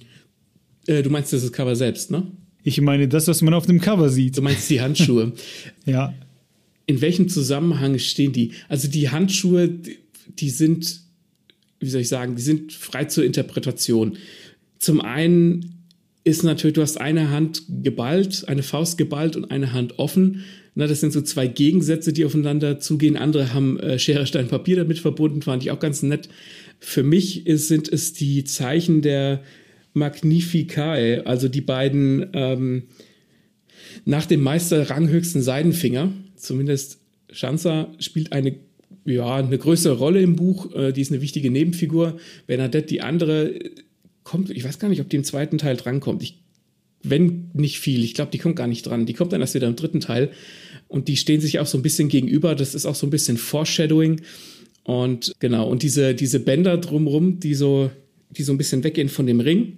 Äh, 0.88 1.04
du 1.04 1.10
meinst 1.10 1.32
das 1.32 1.42
das 1.42 1.52
Cover 1.52 1.76
selbst, 1.76 2.12
ne? 2.12 2.28
Ich 2.64 2.82
meine 2.82 3.08
das, 3.08 3.28
was 3.28 3.42
man 3.42 3.54
auf 3.54 3.68
dem 3.68 3.80
Cover 3.80 4.10
sieht. 4.10 4.38
Du 4.38 4.42
meinst 4.42 4.70
die 4.70 4.82
Handschuhe. 4.82 5.34
ja. 5.86 6.14
In 6.88 7.00
welchem 7.00 7.30
Zusammenhang 7.30 7.98
stehen 8.00 8.34
die? 8.34 8.52
Also 8.70 8.88
die 8.88 9.10
Handschuhe, 9.10 9.70
die 9.70 10.50
sind, 10.50 11.02
wie 11.80 11.90
soll 11.90 12.02
ich 12.02 12.10
sagen, 12.10 12.36
die 12.36 12.42
sind 12.42 12.74
frei 12.74 13.06
zur 13.06 13.24
Interpretation. 13.24 14.18
Zum 14.86 15.02
einen 15.02 15.82
ist 16.24 16.44
natürlich, 16.44 16.76
du 16.76 16.84
hast 16.84 17.02
eine 17.02 17.32
Hand 17.32 17.64
geballt, 17.82 18.48
eine 18.48 18.62
Faust 18.62 19.00
geballt 19.00 19.36
und 19.36 19.50
eine 19.50 19.74
Hand 19.74 19.98
offen. 19.98 20.44
Na, 20.76 20.86
das 20.86 21.00
sind 21.00 21.12
so 21.12 21.22
zwei 21.22 21.48
Gegensätze, 21.48 22.14
die 22.14 22.24
aufeinander 22.24 22.80
zugehen. 22.80 23.18
Andere 23.18 23.52
haben 23.52 23.80
äh, 23.80 23.98
Schere, 23.98 24.28
Stein, 24.28 24.48
Papier 24.48 24.76
damit 24.76 25.00
verbunden, 25.00 25.42
fand 25.42 25.64
ich 25.64 25.72
auch 25.72 25.80
ganz 25.80 26.04
nett. 26.04 26.30
Für 26.80 27.02
mich 27.02 27.48
ist, 27.48 27.68
sind 27.68 27.92
es 27.92 28.14
die 28.14 28.44
Zeichen 28.44 29.02
der 29.02 29.42
Magnificae, 29.96 31.26
also 31.26 31.48
die 31.48 31.62
beiden 31.62 32.28
ähm, 32.34 32.84
nach 34.06 34.28
dem 34.28 34.44
Meister 34.44 34.88
ranghöchsten 34.88 35.42
Seidenfinger. 35.42 36.12
Zumindest 36.36 37.00
Schanzer 37.32 37.92
spielt 37.98 38.34
eine 38.34 38.54
ja, 39.04 39.36
eine 39.36 39.58
größere 39.58 39.98
Rolle 39.98 40.22
im 40.22 40.36
Buch. 40.36 40.76
Äh, 40.76 40.92
die 40.92 41.02
ist 41.02 41.12
eine 41.12 41.22
wichtige 41.22 41.50
Nebenfigur. 41.50 42.18
Bernadette, 42.46 42.86
die 42.86 43.02
andere, 43.02 43.52
kommt, 44.26 44.50
ich 44.50 44.66
weiß 44.66 44.80
gar 44.80 44.90
nicht, 44.90 45.00
ob 45.00 45.10
die 45.10 45.16
im 45.16 45.24
zweiten 45.24 45.58
Teil 45.58 45.78
drankommt. 45.78 46.22
Ich, 46.22 46.40
wenn 47.02 47.52
nicht 47.54 47.80
viel, 47.80 48.04
ich 48.04 48.16
glaube, 48.16 48.32
die 48.32 48.40
kommt 48.40 48.58
gar 48.58 48.68
nicht 48.68 48.86
dran. 48.86 49.06
Die 49.06 49.14
kommt 49.14 49.32
dann 49.32 49.40
erst 49.40 49.54
wieder 49.54 49.68
im 49.68 49.78
dritten 49.78 50.02
Teil. 50.02 50.32
Und 50.90 51.08
die 51.08 51.16
stehen 51.16 51.40
sich 51.40 51.60
auch 51.60 51.68
so 51.68 51.78
ein 51.78 51.84
bisschen 51.84 52.10
gegenüber. 52.10 52.56
Das 52.56 52.76
ist 52.76 52.86
auch 52.86 52.96
so 52.96 53.08
ein 53.08 53.12
bisschen 53.12 53.38
Foreshadowing. 53.38 54.22
Und 54.84 55.34
genau, 55.40 55.70
und 55.70 55.84
diese, 55.84 56.14
diese 56.14 56.40
Bänder 56.40 56.78
drumrum, 56.78 57.40
die 57.40 57.54
so, 57.54 57.92
die 58.32 58.44
so 58.44 58.52
ein 58.52 58.58
bisschen 58.58 58.84
weggehen 58.84 59.10
von 59.10 59.26
dem 59.26 59.40
Ring, 59.40 59.78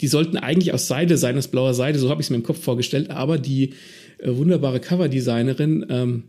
die 0.00 0.06
sollten 0.06 0.36
eigentlich 0.36 0.72
aus 0.72 0.86
Seide 0.86 1.18
sein, 1.18 1.36
aus 1.36 1.48
blauer 1.48 1.74
Seide, 1.74 1.98
so 1.98 2.08
habe 2.08 2.22
ich 2.22 2.26
es 2.26 2.30
mir 2.30 2.36
im 2.36 2.44
Kopf 2.44 2.62
vorgestellt. 2.62 3.10
Aber 3.10 3.36
die 3.36 3.70
äh, 4.18 4.36
wunderbare 4.36 4.80
Coverdesignerin, 4.80 5.86
ähm, 5.90 6.22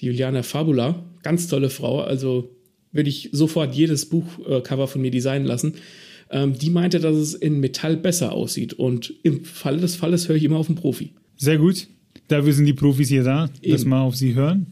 die 0.00 0.06
Juliana 0.06 0.42
Fabula, 0.42 1.04
ganz 1.22 1.46
tolle 1.46 1.70
Frau, 1.70 2.00
also 2.00 2.50
würde 2.90 3.08
ich 3.08 3.30
sofort 3.32 3.74
jedes 3.74 4.06
Buchcover 4.06 4.84
äh, 4.84 4.86
von 4.88 5.00
mir 5.00 5.12
designen 5.12 5.46
lassen 5.46 5.74
ähm, 6.30 6.58
die 6.58 6.70
meinte, 6.70 6.98
dass 6.98 7.16
es 7.16 7.34
in 7.34 7.60
Metall 7.60 7.96
besser 7.96 8.32
aussieht. 8.32 8.72
Und 8.72 9.14
im 9.22 9.44
Falle 9.44 9.78
des 9.78 9.96
Falles 9.96 10.28
höre 10.28 10.36
ich 10.36 10.44
immer 10.44 10.56
auf 10.56 10.66
den 10.66 10.76
Profi. 10.76 11.12
Sehr 11.36 11.58
gut. 11.58 11.88
Dafür 12.28 12.52
sind 12.52 12.66
die 12.66 12.72
Profis 12.72 13.08
hier 13.08 13.22
da, 13.22 13.48
Eben. 13.62 13.72
dass 13.72 13.84
wir 13.84 14.00
auf 14.00 14.16
sie 14.16 14.34
hören. 14.34 14.66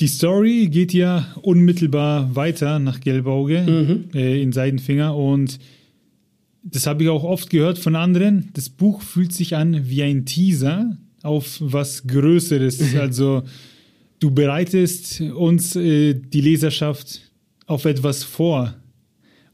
Die 0.00 0.08
Story 0.08 0.68
geht 0.68 0.92
ja 0.92 1.32
unmittelbar 1.42 2.34
weiter 2.34 2.78
nach 2.80 2.98
Gelbauge 3.00 3.62
mhm. 3.62 4.18
äh, 4.18 4.42
in 4.42 4.52
Seidenfinger 4.52 5.14
und 5.14 5.60
das 6.64 6.86
habe 6.86 7.04
ich 7.04 7.08
auch 7.08 7.24
oft 7.24 7.50
gehört 7.50 7.78
von 7.78 7.94
anderen. 7.94 8.50
Das 8.54 8.68
Buch 8.68 9.02
fühlt 9.02 9.32
sich 9.32 9.56
an 9.56 9.88
wie 9.88 10.02
ein 10.02 10.24
Teaser 10.24 10.96
auf 11.22 11.58
was 11.60 12.06
Größeres. 12.06 12.94
also 12.98 13.42
du 14.18 14.30
bereitest 14.30 15.20
uns, 15.20 15.76
äh, 15.76 16.14
die 16.14 16.40
Leserschaft, 16.40 17.20
auf 17.66 17.84
etwas 17.84 18.24
vor. 18.24 18.74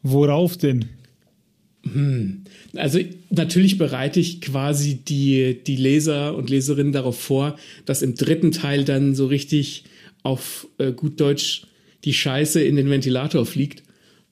Worauf 0.02 0.56
denn? 0.56 0.86
Hm. 1.84 2.44
Also 2.74 3.00
natürlich 3.30 3.78
bereite 3.78 4.20
ich 4.20 4.40
quasi 4.40 4.96
die, 4.96 5.58
die 5.66 5.76
Leser 5.76 6.36
und 6.36 6.50
Leserinnen 6.50 6.92
darauf 6.92 7.20
vor, 7.20 7.56
dass 7.84 8.02
im 8.02 8.14
dritten 8.14 8.52
Teil 8.52 8.84
dann 8.84 9.14
so 9.14 9.26
richtig 9.26 9.84
auf 10.22 10.66
äh, 10.78 10.92
gut 10.92 11.20
Deutsch 11.20 11.62
die 12.04 12.12
Scheiße 12.12 12.62
in 12.62 12.76
den 12.76 12.90
Ventilator 12.90 13.46
fliegt. 13.46 13.82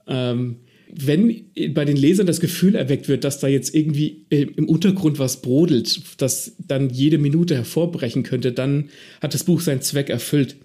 Ähm, 0.07 0.57
wenn 0.89 1.45
bei 1.75 1.85
den 1.85 1.97
Lesern 1.97 2.27
das 2.27 2.41
Gefühl 2.41 2.75
erweckt 2.75 3.09
wird, 3.09 3.25
dass 3.25 3.41
da 3.41 3.49
jetzt 3.49 3.75
irgendwie 3.75 4.25
äh, 4.31 4.43
im 4.43 4.69
Untergrund 4.69 5.19
was 5.19 5.43
brodelt, 5.43 6.01
das 6.19 6.53
dann 6.59 6.91
jede 6.91 7.19
Minute 7.19 7.57
hervorbrechen 7.57 8.23
könnte, 8.23 8.53
dann 8.53 8.91
hat 9.21 9.35
das 9.35 9.45
Buch 9.45 9.61
seinen 9.61 9.83
Zweck 9.83 10.11
erfüllt. 10.11 10.57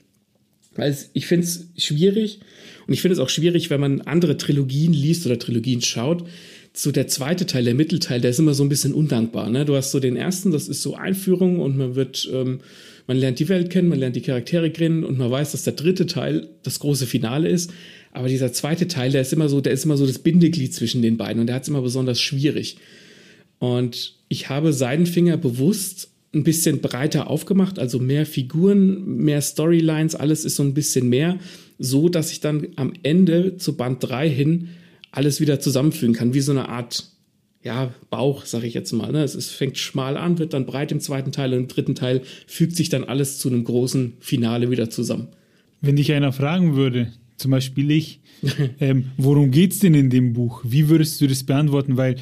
Also 0.75 1.05
ich 1.13 1.25
finde 1.25 1.45
es 1.45 1.67
schwierig 1.77 2.39
und 2.91 2.95
ich 2.95 3.01
finde 3.01 3.13
es 3.13 3.19
auch 3.19 3.29
schwierig, 3.29 3.69
wenn 3.69 3.79
man 3.79 4.01
andere 4.01 4.35
Trilogien 4.35 4.91
liest 4.91 5.25
oder 5.25 5.39
Trilogien 5.39 5.81
schaut. 5.81 6.27
So 6.73 6.91
der 6.91 7.07
zweite 7.07 7.45
Teil, 7.45 7.63
der 7.63 7.73
Mittelteil, 7.73 8.19
der 8.19 8.31
ist 8.31 8.39
immer 8.39 8.53
so 8.53 8.63
ein 8.63 8.69
bisschen 8.69 8.93
undankbar. 8.93 9.49
Ne? 9.49 9.63
Du 9.63 9.77
hast 9.77 9.91
so 9.91 10.01
den 10.01 10.17
ersten, 10.17 10.51
das 10.51 10.67
ist 10.67 10.81
so 10.81 10.95
Einführung 10.95 11.61
und 11.61 11.77
man 11.77 11.95
wird, 11.95 12.29
ähm, 12.33 12.59
man 13.07 13.15
lernt 13.15 13.39
die 13.39 13.47
Welt 13.47 13.69
kennen, 13.69 13.87
man 13.87 13.97
lernt 13.97 14.17
die 14.17 14.21
Charaktere 14.21 14.71
kennen 14.71 15.05
und 15.05 15.17
man 15.17 15.31
weiß, 15.31 15.53
dass 15.53 15.63
der 15.63 15.71
dritte 15.71 16.05
Teil 16.05 16.49
das 16.63 16.81
große 16.81 17.05
Finale 17.05 17.47
ist. 17.47 17.71
Aber 18.11 18.27
dieser 18.27 18.51
zweite 18.51 18.89
Teil, 18.89 19.11
der 19.11 19.21
ist 19.21 19.31
immer 19.31 19.47
so, 19.47 19.61
der 19.61 19.71
ist 19.71 19.85
immer 19.85 19.95
so 19.95 20.05
das 20.05 20.19
Bindeglied 20.19 20.73
zwischen 20.73 21.01
den 21.01 21.15
beiden 21.15 21.39
und 21.39 21.47
der 21.47 21.55
hat 21.55 21.63
es 21.63 21.69
immer 21.69 21.81
besonders 21.81 22.19
schwierig. 22.19 22.75
Und 23.59 24.15
ich 24.27 24.49
habe 24.49 24.73
Seidenfinger 24.73 25.37
bewusst 25.37 26.10
ein 26.33 26.43
bisschen 26.43 26.79
breiter 26.79 27.29
aufgemacht, 27.29 27.77
also 27.77 27.99
mehr 27.99 28.25
Figuren, 28.25 29.17
mehr 29.17 29.41
Storylines, 29.41 30.15
alles 30.15 30.45
ist 30.45 30.55
so 30.55 30.63
ein 30.63 30.73
bisschen 30.73 31.09
mehr, 31.09 31.37
so 31.77 32.09
dass 32.09 32.31
ich 32.31 32.39
dann 32.39 32.67
am 32.77 32.93
Ende 33.03 33.57
zu 33.57 33.75
Band 33.75 34.03
3 34.03 34.29
hin 34.29 34.69
alles 35.11 35.41
wieder 35.41 35.59
zusammenfügen 35.59 36.15
kann, 36.15 36.33
wie 36.33 36.39
so 36.39 36.51
eine 36.51 36.69
Art 36.69 37.11
ja, 37.63 37.93
Bauch, 38.09 38.45
sage 38.45 38.65
ich 38.65 38.73
jetzt 38.73 38.91
mal. 38.91 39.11
Ne? 39.11 39.23
Es 39.23 39.35
ist, 39.35 39.51
fängt 39.51 39.77
schmal 39.77 40.17
an, 40.17 40.39
wird 40.39 40.53
dann 40.53 40.65
breit 40.65 40.91
im 40.91 40.99
zweiten 40.99 41.31
Teil 41.31 41.53
und 41.53 41.59
im 41.59 41.67
dritten 41.67 41.95
Teil 41.95 42.21
fügt 42.47 42.75
sich 42.75 42.89
dann 42.89 43.03
alles 43.03 43.37
zu 43.37 43.49
einem 43.49 43.63
großen 43.63 44.13
Finale 44.19 44.71
wieder 44.71 44.89
zusammen. 44.89 45.27
Wenn 45.81 45.95
dich 45.95 46.11
einer 46.11 46.31
fragen 46.31 46.75
würde, 46.75 47.11
zum 47.37 47.51
Beispiel 47.51 47.91
ich, 47.91 48.21
ähm, 48.79 49.11
worum 49.17 49.51
geht 49.51 49.73
es 49.73 49.79
denn 49.79 49.93
in 49.93 50.09
dem 50.09 50.33
Buch? 50.33 50.61
Wie 50.63 50.89
würdest 50.89 51.21
du 51.21 51.27
das 51.27 51.43
beantworten? 51.43 51.97
Weil, 51.97 52.15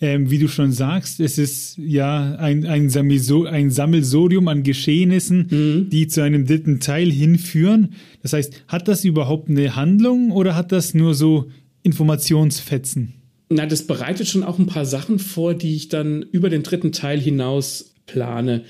ähm, 0.00 0.30
wie 0.30 0.38
du 0.38 0.48
schon 0.48 0.72
sagst, 0.72 1.20
es 1.20 1.38
ist 1.38 1.78
ja 1.78 2.34
ein, 2.36 2.66
ein, 2.66 2.90
ein 2.94 3.70
Sammelsorium 3.70 4.48
an 4.48 4.62
Geschehnissen, 4.62 5.46
mhm. 5.50 5.90
die 5.90 6.08
zu 6.08 6.22
einem 6.22 6.46
dritten 6.46 6.80
Teil 6.80 7.10
hinführen. 7.10 7.94
Das 8.22 8.32
heißt, 8.32 8.64
hat 8.68 8.88
das 8.88 9.04
überhaupt 9.04 9.48
eine 9.48 9.76
Handlung 9.76 10.30
oder 10.30 10.56
hat 10.56 10.72
das 10.72 10.94
nur 10.94 11.14
so 11.14 11.50
Informationsfetzen? 11.82 13.14
Na, 13.50 13.66
das 13.66 13.86
bereitet 13.86 14.26
schon 14.26 14.42
auch 14.42 14.58
ein 14.58 14.66
paar 14.66 14.86
Sachen 14.86 15.18
vor, 15.18 15.54
die 15.54 15.76
ich 15.76 15.88
dann 15.88 16.22
über 16.22 16.50
den 16.50 16.62
dritten 16.62 16.92
Teil 16.92 17.20
hinaus 17.20 17.94
plane 18.06 18.64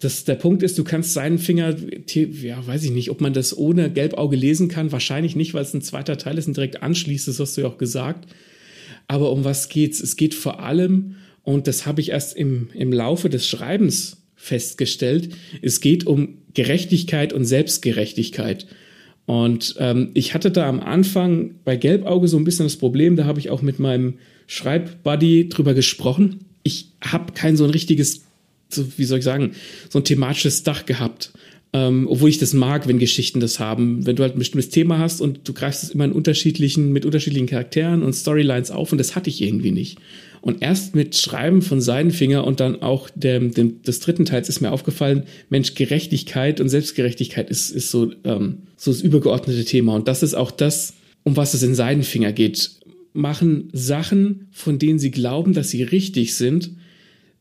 das, 0.00 0.24
der 0.24 0.34
Punkt 0.34 0.62
ist, 0.62 0.78
du 0.78 0.84
kannst 0.84 1.12
seinen 1.12 1.38
Finger, 1.38 1.76
ja, 2.06 2.66
weiß 2.66 2.84
ich 2.84 2.90
nicht, 2.90 3.10
ob 3.10 3.20
man 3.20 3.32
das 3.32 3.56
ohne 3.56 3.90
Gelbauge 3.90 4.36
lesen 4.36 4.68
kann. 4.68 4.92
Wahrscheinlich 4.92 5.36
nicht, 5.36 5.54
weil 5.54 5.62
es 5.62 5.74
ein 5.74 5.82
zweiter 5.82 6.16
Teil 6.16 6.38
ist 6.38 6.48
und 6.48 6.56
direkt 6.56 6.82
anschließt. 6.82 7.28
Das 7.28 7.38
hast 7.38 7.56
du 7.56 7.62
ja 7.62 7.68
auch 7.68 7.78
gesagt. 7.78 8.26
Aber 9.10 9.32
um 9.32 9.42
was 9.42 9.68
geht's? 9.68 10.00
Es 10.00 10.14
geht 10.14 10.34
vor 10.34 10.60
allem, 10.60 11.16
und 11.42 11.66
das 11.66 11.84
habe 11.84 12.00
ich 12.00 12.10
erst 12.10 12.36
im, 12.36 12.68
im 12.74 12.92
Laufe 12.92 13.28
des 13.28 13.44
Schreibens 13.44 14.18
festgestellt, 14.36 15.30
es 15.62 15.80
geht 15.80 16.06
um 16.06 16.38
Gerechtigkeit 16.54 17.32
und 17.32 17.44
Selbstgerechtigkeit. 17.44 18.68
Und 19.26 19.74
ähm, 19.80 20.10
ich 20.14 20.32
hatte 20.32 20.52
da 20.52 20.68
am 20.68 20.78
Anfang 20.78 21.56
bei 21.64 21.74
Gelbauge 21.74 22.28
so 22.28 22.36
ein 22.36 22.44
bisschen 22.44 22.66
das 22.66 22.76
Problem, 22.76 23.16
da 23.16 23.24
habe 23.24 23.40
ich 23.40 23.50
auch 23.50 23.62
mit 23.62 23.80
meinem 23.80 24.14
Schreibbuddy 24.46 25.48
drüber 25.48 25.74
gesprochen. 25.74 26.44
Ich 26.62 26.92
habe 27.02 27.32
kein 27.32 27.56
so 27.56 27.64
ein 27.64 27.70
richtiges 27.70 28.22
so, 28.68 28.86
wie 28.96 29.04
soll 29.04 29.18
ich 29.18 29.24
sagen, 29.24 29.56
so 29.88 29.98
ein 29.98 30.04
thematisches 30.04 30.62
Dach 30.62 30.86
gehabt. 30.86 31.32
Ähm, 31.72 32.08
obwohl 32.08 32.30
ich 32.30 32.38
das 32.38 32.52
mag, 32.52 32.88
wenn 32.88 32.98
Geschichten 32.98 33.38
das 33.38 33.60
haben. 33.60 34.04
Wenn 34.04 34.16
du 34.16 34.24
halt 34.24 34.34
ein 34.34 34.40
bestimmtes 34.40 34.70
Thema 34.70 34.98
hast 34.98 35.20
und 35.20 35.46
du 35.48 35.52
greifst 35.52 35.84
es 35.84 35.90
immer 35.90 36.04
in 36.04 36.12
unterschiedlichen, 36.12 36.92
mit 36.92 37.04
unterschiedlichen 37.04 37.46
Charakteren 37.46 38.02
und 38.02 38.12
Storylines 38.12 38.72
auf 38.72 38.90
und 38.90 38.98
das 38.98 39.14
hatte 39.14 39.30
ich 39.30 39.40
irgendwie 39.40 39.70
nicht. 39.70 39.98
Und 40.40 40.62
erst 40.62 40.94
mit 40.94 41.16
Schreiben 41.16 41.62
von 41.62 41.80
Seidenfinger 41.80 42.44
und 42.44 42.60
dann 42.60 42.82
auch 42.82 43.10
dem, 43.14 43.52
dem, 43.52 43.82
des 43.82 44.00
dritten 44.00 44.24
Teils 44.24 44.48
ist 44.48 44.60
mir 44.60 44.72
aufgefallen, 44.72 45.24
Mensch, 45.50 45.74
Gerechtigkeit 45.74 46.60
und 46.60 46.68
Selbstgerechtigkeit 46.68 47.50
ist, 47.50 47.70
ist 47.70 47.90
so, 47.90 48.10
ähm, 48.24 48.62
so 48.76 48.90
das 48.90 49.02
übergeordnete 49.02 49.64
Thema. 49.64 49.94
Und 49.94 50.08
das 50.08 50.22
ist 50.22 50.34
auch 50.34 50.50
das, 50.50 50.94
um 51.24 51.36
was 51.36 51.54
es 51.54 51.62
in 51.62 51.74
Seidenfinger 51.74 52.32
geht. 52.32 52.70
Machen 53.12 53.68
Sachen, 53.72 54.48
von 54.50 54.78
denen 54.78 54.98
sie 54.98 55.10
glauben, 55.10 55.52
dass 55.52 55.70
sie 55.70 55.82
richtig 55.82 56.34
sind, 56.34 56.70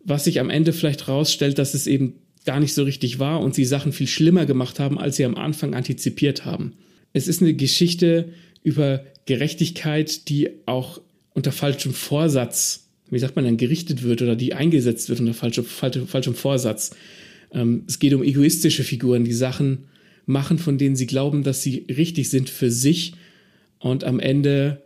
was 0.03 0.25
sich 0.25 0.39
am 0.39 0.49
Ende 0.49 0.73
vielleicht 0.73 1.07
rausstellt, 1.07 1.57
dass 1.57 1.73
es 1.73 1.87
eben 1.87 2.15
gar 2.49 2.59
nicht 2.59 2.73
so 2.73 2.81
richtig 2.81 3.19
war 3.19 3.41
und 3.41 3.53
sie 3.53 3.63
Sachen 3.63 3.93
viel 3.93 4.07
schlimmer 4.07 4.47
gemacht 4.47 4.79
haben, 4.79 4.97
als 4.97 5.17
sie 5.17 5.23
am 5.23 5.35
Anfang 5.35 5.75
antizipiert 5.75 6.45
haben. 6.45 6.73
Es 7.13 7.27
ist 7.27 7.43
eine 7.43 7.53
Geschichte 7.53 8.29
über 8.63 9.03
Gerechtigkeit, 9.27 10.27
die 10.29 10.49
auch 10.65 10.99
unter 11.35 11.51
falschem 11.51 11.93
Vorsatz, 11.93 12.87
wie 13.11 13.19
sagt 13.19 13.35
man 13.35 13.45
dann, 13.45 13.57
gerichtet 13.57 14.01
wird 14.01 14.23
oder 14.23 14.35
die 14.35 14.55
eingesetzt 14.55 15.09
wird 15.09 15.19
unter 15.19 15.35
falschem, 15.35 15.63
falschem 15.63 16.33
Vorsatz. 16.33 16.95
Ähm, 17.53 17.83
es 17.87 17.99
geht 17.99 18.15
um 18.15 18.23
egoistische 18.23 18.83
Figuren, 18.83 19.25
die 19.25 19.33
Sachen 19.33 19.85
machen, 20.25 20.57
von 20.57 20.79
denen 20.79 20.95
sie 20.95 21.05
glauben, 21.05 21.43
dass 21.43 21.61
sie 21.61 21.85
richtig 21.87 22.31
sind 22.31 22.49
für 22.49 22.71
sich 22.71 23.13
und 23.77 24.03
am 24.05 24.19
Ende 24.19 24.81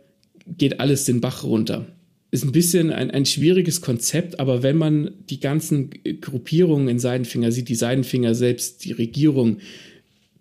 geht 0.46 0.80
alles 0.80 1.06
den 1.06 1.22
Bach 1.22 1.44
runter 1.44 1.86
ist 2.34 2.44
ein 2.44 2.50
bisschen 2.50 2.92
ein, 2.92 3.12
ein 3.12 3.26
schwieriges 3.26 3.80
Konzept, 3.80 4.40
aber 4.40 4.64
wenn 4.64 4.76
man 4.76 5.12
die 5.30 5.38
ganzen 5.38 5.90
Gruppierungen 6.20 6.88
in 6.88 6.98
Seidenfinger 6.98 7.52
sieht, 7.52 7.68
die 7.68 7.76
Seidenfinger 7.76 8.34
selbst, 8.34 8.84
die 8.84 8.90
Regierung, 8.90 9.58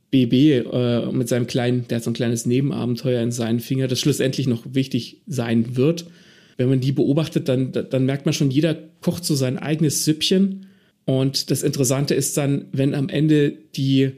BB 0.09 0.33
äh, 0.71 1.11
mit 1.11 1.27
seinem 1.27 1.45
kleinen, 1.45 1.87
der 1.87 1.97
hat 1.97 2.03
so 2.03 2.09
ein 2.09 2.15
kleines 2.15 2.47
Nebenabenteuer 2.47 3.21
in 3.21 3.31
Seidenfinger, 3.31 3.87
das 3.87 3.99
schlussendlich 3.99 4.47
noch 4.47 4.63
wichtig 4.73 5.21
sein 5.27 5.75
wird. 5.75 6.07
Wenn 6.57 6.69
man 6.69 6.79
die 6.79 6.93
beobachtet, 6.93 7.47
dann, 7.47 7.71
dann 7.71 8.05
merkt 8.07 8.25
man 8.25 8.33
schon, 8.33 8.49
jeder 8.49 8.75
kocht 9.01 9.23
so 9.23 9.35
sein 9.35 9.59
eigenes 9.59 10.03
Süppchen. 10.03 10.65
Und 11.05 11.51
das 11.51 11.61
Interessante 11.61 12.15
ist 12.15 12.37
dann, 12.37 12.65
wenn 12.71 12.95
am 12.95 13.09
Ende 13.09 13.53
die, 13.75 14.13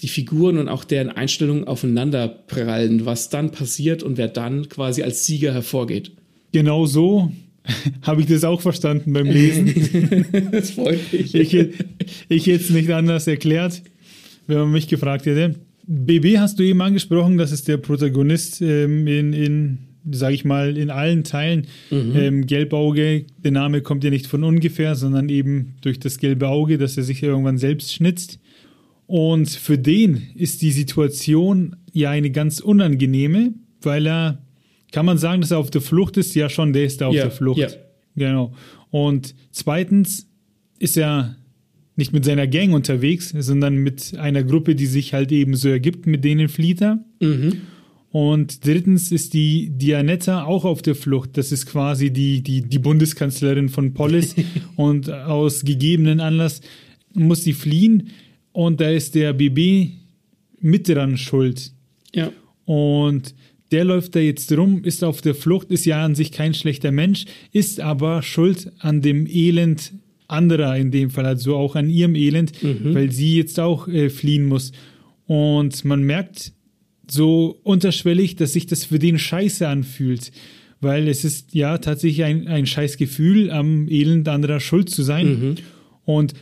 die 0.00 0.08
Figuren 0.08 0.58
und 0.58 0.68
auch 0.68 0.84
deren 0.84 1.10
Einstellungen 1.10 1.64
aufeinander 1.64 2.28
prallen, 2.28 3.04
was 3.04 3.30
dann 3.30 3.50
passiert 3.50 4.04
und 4.04 4.16
wer 4.16 4.28
dann 4.28 4.68
quasi 4.68 5.02
als 5.02 5.26
Sieger 5.26 5.52
hervorgeht. 5.52 6.12
Genau 6.52 6.86
so 6.86 7.32
habe 8.02 8.22
ich 8.22 8.26
das 8.26 8.44
auch 8.44 8.60
verstanden 8.60 9.12
beim 9.12 9.26
Lesen. 9.26 10.24
das 10.52 10.72
freut 10.72 11.12
mich. 11.12 11.34
Ich, 11.34 11.54
ich 11.54 12.46
hätte 12.46 12.64
es 12.64 12.70
nicht 12.70 12.90
anders 12.90 13.26
erklärt, 13.26 13.82
wenn 14.46 14.58
man 14.58 14.72
mich 14.72 14.88
gefragt 14.88 15.26
hätte. 15.26 15.56
BB 15.86 16.38
hast 16.38 16.58
du 16.58 16.62
eben 16.62 16.80
angesprochen, 16.82 17.36
das 17.36 17.52
ist 17.52 17.68
der 17.68 17.76
Protagonist 17.76 18.60
ähm, 18.62 19.06
in, 19.06 19.32
in 19.32 19.78
sage 20.10 20.34
ich 20.34 20.44
mal, 20.44 20.76
in 20.76 20.90
allen 20.90 21.24
Teilen. 21.24 21.66
Mhm. 21.90 22.12
Ähm, 22.14 22.46
Gelbauge, 22.46 23.26
der 23.38 23.52
Name 23.52 23.82
kommt 23.82 24.04
ja 24.04 24.10
nicht 24.10 24.26
von 24.26 24.44
ungefähr, 24.44 24.94
sondern 24.94 25.28
eben 25.28 25.74
durch 25.82 25.98
das 25.98 26.18
gelbe 26.18 26.48
Auge, 26.48 26.78
das 26.78 26.96
er 26.96 27.02
sich 27.02 27.22
irgendwann 27.22 27.58
selbst 27.58 27.92
schnitzt. 27.92 28.38
Und 29.06 29.50
für 29.50 29.76
den 29.76 30.28
ist 30.34 30.62
die 30.62 30.70
Situation 30.70 31.76
ja 31.92 32.10
eine 32.10 32.30
ganz 32.30 32.60
unangenehme, 32.60 33.54
weil 33.82 34.06
er 34.06 34.42
kann 34.92 35.06
man 35.06 35.18
sagen, 35.18 35.40
dass 35.40 35.50
er 35.50 35.58
auf 35.58 35.70
der 35.70 35.80
Flucht 35.80 36.16
ist? 36.16 36.34
Ja, 36.34 36.48
schon, 36.48 36.72
der 36.72 36.84
ist 36.84 37.00
da 37.00 37.08
auf 37.08 37.14
ja, 37.14 37.24
der 37.24 37.30
Flucht. 37.30 37.58
Ja. 37.58 37.68
Genau. 38.16 38.52
Und 38.90 39.34
zweitens 39.52 40.28
ist 40.78 40.96
er 40.96 41.36
nicht 41.96 42.12
mit 42.12 42.24
seiner 42.24 42.46
Gang 42.46 42.72
unterwegs, 42.72 43.34
sondern 43.38 43.76
mit 43.76 44.16
einer 44.18 44.42
Gruppe, 44.42 44.74
die 44.74 44.86
sich 44.86 45.12
halt 45.12 45.30
eben 45.32 45.54
so 45.54 45.68
ergibt, 45.68 46.06
mit 46.06 46.24
denen 46.24 46.48
flieht 46.48 46.80
er. 46.80 47.04
Mhm. 47.20 47.60
Und 48.10 48.66
drittens 48.66 49.12
ist 49.12 49.34
die 49.34 49.70
Dianetta 49.70 50.44
auch 50.44 50.64
auf 50.64 50.82
der 50.82 50.96
Flucht. 50.96 51.36
Das 51.36 51.52
ist 51.52 51.66
quasi 51.66 52.10
die, 52.10 52.42
die, 52.42 52.62
die 52.62 52.78
Bundeskanzlerin 52.78 53.68
von 53.68 53.94
Polis. 53.94 54.34
und 54.76 55.10
aus 55.10 55.64
gegebenen 55.64 56.20
Anlass 56.20 56.60
muss 57.14 57.44
sie 57.44 57.52
fliehen. 57.52 58.08
Und 58.52 58.80
da 58.80 58.90
ist 58.90 59.14
der 59.14 59.32
BB 59.32 59.90
mit 60.60 60.88
dran 60.88 61.16
schuld. 61.16 61.72
Ja. 62.12 62.32
Und 62.64 63.34
der 63.70 63.84
läuft 63.84 64.16
da 64.16 64.20
jetzt 64.20 64.50
rum, 64.52 64.82
ist 64.84 65.04
auf 65.04 65.20
der 65.22 65.34
Flucht, 65.34 65.70
ist 65.70 65.84
ja 65.84 66.04
an 66.04 66.14
sich 66.14 66.32
kein 66.32 66.54
schlechter 66.54 66.90
Mensch, 66.90 67.24
ist 67.52 67.80
aber 67.80 68.22
schuld 68.22 68.72
an 68.78 69.00
dem 69.00 69.26
Elend 69.26 69.92
anderer 70.28 70.76
in 70.76 70.90
dem 70.90 71.10
Fall, 71.10 71.26
also 71.26 71.56
auch 71.56 71.76
an 71.76 71.90
ihrem 71.90 72.14
Elend, 72.14 72.62
mhm. 72.62 72.94
weil 72.94 73.10
sie 73.10 73.36
jetzt 73.36 73.58
auch 73.58 73.88
äh, 73.88 74.10
fliehen 74.10 74.44
muss. 74.44 74.72
Und 75.26 75.84
man 75.84 76.02
merkt 76.02 76.52
so 77.08 77.58
unterschwellig, 77.62 78.36
dass 78.36 78.52
sich 78.52 78.66
das 78.66 78.84
für 78.84 78.98
den 78.98 79.18
scheiße 79.18 79.66
anfühlt, 79.66 80.30
weil 80.80 81.08
es 81.08 81.24
ist 81.24 81.54
ja 81.54 81.78
tatsächlich 81.78 82.24
ein, 82.24 82.46
ein 82.46 82.66
scheiß 82.66 82.96
Gefühl, 82.96 83.50
am 83.50 83.88
Elend 83.88 84.28
anderer 84.28 84.60
schuld 84.60 84.88
zu 84.88 85.02
sein. 85.02 85.26
Mhm. 85.28 85.54
Und 86.04 86.34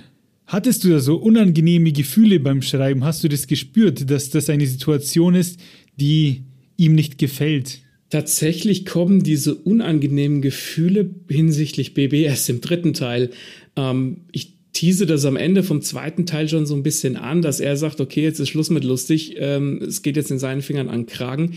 hattest 0.46 0.84
du 0.84 0.90
da 0.90 1.00
so 1.00 1.16
unangenehme 1.16 1.92
Gefühle 1.92 2.40
beim 2.40 2.62
Schreiben? 2.62 3.04
Hast 3.04 3.24
du 3.24 3.28
das 3.28 3.46
gespürt, 3.46 4.10
dass 4.10 4.30
das 4.30 4.48
eine 4.50 4.66
Situation 4.66 5.34
ist, 5.34 5.58
die 5.96 6.44
ihm 6.78 6.94
nicht 6.94 7.18
gefällt? 7.18 7.80
Tatsächlich 8.08 8.86
kommen 8.86 9.22
diese 9.22 9.54
unangenehmen 9.54 10.40
Gefühle 10.40 11.10
hinsichtlich 11.28 11.92
BB 11.92 12.24
erst 12.24 12.48
im 12.48 12.62
dritten 12.62 12.94
Teil. 12.94 13.28
Ähm, 13.76 14.22
ich 14.32 14.54
tease 14.72 15.04
das 15.04 15.26
am 15.26 15.36
Ende 15.36 15.62
vom 15.62 15.82
zweiten 15.82 16.24
Teil 16.24 16.48
schon 16.48 16.64
so 16.64 16.74
ein 16.74 16.82
bisschen 16.82 17.16
an, 17.16 17.42
dass 17.42 17.60
er 17.60 17.76
sagt, 17.76 18.00
okay, 18.00 18.22
jetzt 18.22 18.38
ist 18.38 18.48
Schluss 18.48 18.70
mit 18.70 18.84
lustig, 18.84 19.34
ähm, 19.38 19.82
es 19.86 20.02
geht 20.02 20.16
jetzt 20.16 20.30
in 20.30 20.38
seinen 20.38 20.62
Fingern 20.62 20.88
an 20.88 21.04
Kragen. 21.04 21.54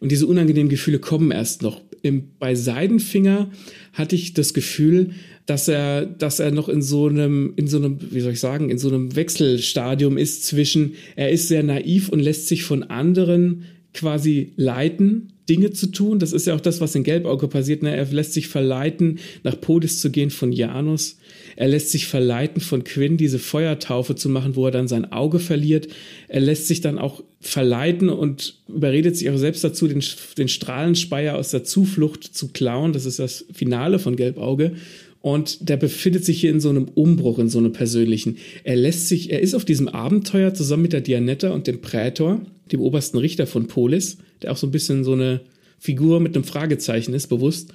Und 0.00 0.10
diese 0.10 0.26
unangenehmen 0.26 0.68
Gefühle 0.68 0.98
kommen 0.98 1.30
erst 1.30 1.62
noch. 1.62 1.80
Im, 2.02 2.30
bei 2.38 2.54
Seidenfinger 2.54 3.50
hatte 3.92 4.16
ich 4.16 4.34
das 4.34 4.52
Gefühl, 4.52 5.10
dass 5.46 5.68
er, 5.68 6.06
dass 6.06 6.40
er 6.40 6.50
noch 6.50 6.68
in 6.68 6.82
so 6.82 7.06
einem, 7.06 7.52
in 7.56 7.68
so 7.68 7.76
einem, 7.76 7.98
wie 8.10 8.20
soll 8.20 8.32
ich 8.32 8.40
sagen, 8.40 8.70
in 8.70 8.78
so 8.78 8.88
einem 8.88 9.14
Wechselstadium 9.14 10.18
ist 10.18 10.44
zwischen, 10.44 10.94
er 11.16 11.30
ist 11.30 11.48
sehr 11.48 11.62
naiv 11.62 12.08
und 12.08 12.20
lässt 12.20 12.48
sich 12.48 12.64
von 12.64 12.82
anderen 12.82 13.64
quasi 13.94 14.52
leiten, 14.56 15.32
Dinge 15.48 15.70
zu 15.70 15.88
tun. 15.88 16.18
Das 16.18 16.32
ist 16.32 16.46
ja 16.46 16.54
auch 16.54 16.60
das, 16.60 16.80
was 16.80 16.94
in 16.94 17.04
Gelbauge 17.04 17.48
passiert. 17.48 17.82
Ne? 17.82 17.94
Er 17.94 18.06
lässt 18.06 18.32
sich 18.32 18.48
verleiten, 18.48 19.18
nach 19.42 19.60
Podis 19.60 20.00
zu 20.00 20.10
gehen 20.10 20.30
von 20.30 20.52
Janus. 20.52 21.18
Er 21.56 21.68
lässt 21.68 21.90
sich 21.90 22.06
verleiten 22.06 22.60
von 22.60 22.84
Quinn, 22.84 23.16
diese 23.16 23.38
Feuertaufe 23.38 24.14
zu 24.14 24.28
machen, 24.28 24.56
wo 24.56 24.66
er 24.66 24.72
dann 24.72 24.88
sein 24.88 25.12
Auge 25.12 25.38
verliert. 25.38 25.88
Er 26.28 26.40
lässt 26.40 26.66
sich 26.66 26.80
dann 26.80 26.98
auch 26.98 27.22
verleiten 27.40 28.08
und 28.08 28.62
überredet 28.68 29.16
sich 29.16 29.28
auch 29.30 29.36
selbst 29.36 29.62
dazu, 29.62 29.86
den, 29.86 30.02
den 30.38 30.48
Strahlenspeier 30.48 31.36
aus 31.36 31.50
der 31.50 31.64
Zuflucht 31.64 32.24
zu 32.24 32.48
klauen. 32.48 32.92
Das 32.92 33.04
ist 33.04 33.18
das 33.18 33.44
Finale 33.52 33.98
von 33.98 34.16
Gelbauge. 34.16 34.72
Und 35.20 35.70
der 35.70 35.78
befindet 35.78 36.24
sich 36.24 36.40
hier 36.40 36.50
in 36.50 36.60
so 36.60 36.68
einem 36.68 36.84
Umbruch, 36.84 37.38
in 37.38 37.48
so 37.48 37.58
einem 37.58 37.72
persönlichen. 37.72 38.36
Er 38.62 38.76
lässt 38.76 39.08
sich, 39.08 39.30
er 39.30 39.40
ist 39.40 39.54
auf 39.54 39.64
diesem 39.64 39.88
Abenteuer 39.88 40.52
zusammen 40.52 40.82
mit 40.82 40.92
der 40.92 41.00
Dianetta 41.00 41.50
und 41.50 41.66
dem 41.66 41.80
Prätor, 41.80 42.42
dem 42.72 42.80
obersten 42.80 43.18
Richter 43.18 43.46
von 43.46 43.66
Polis, 43.66 44.18
der 44.42 44.52
auch 44.52 44.56
so 44.56 44.66
ein 44.66 44.72
bisschen 44.72 45.04
so 45.04 45.12
eine 45.12 45.40
Figur 45.78 46.20
mit 46.20 46.34
einem 46.34 46.44
Fragezeichen 46.44 47.14
ist, 47.14 47.28
bewusst. 47.28 47.72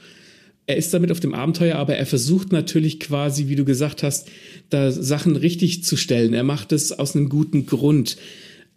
Er 0.65 0.77
ist 0.77 0.93
damit 0.93 1.11
auf 1.11 1.19
dem 1.19 1.33
Abenteuer, 1.33 1.77
aber 1.77 1.95
er 1.95 2.05
versucht 2.05 2.51
natürlich 2.51 2.99
quasi, 2.99 3.47
wie 3.47 3.55
du 3.55 3.65
gesagt 3.65 4.03
hast, 4.03 4.27
da 4.69 4.91
Sachen 4.91 5.35
richtig 5.35 5.83
zu 5.83 5.97
stellen. 5.97 6.33
Er 6.33 6.43
macht 6.43 6.71
es 6.71 6.91
aus 6.91 7.15
einem 7.15 7.29
guten 7.29 7.65
Grund, 7.65 8.17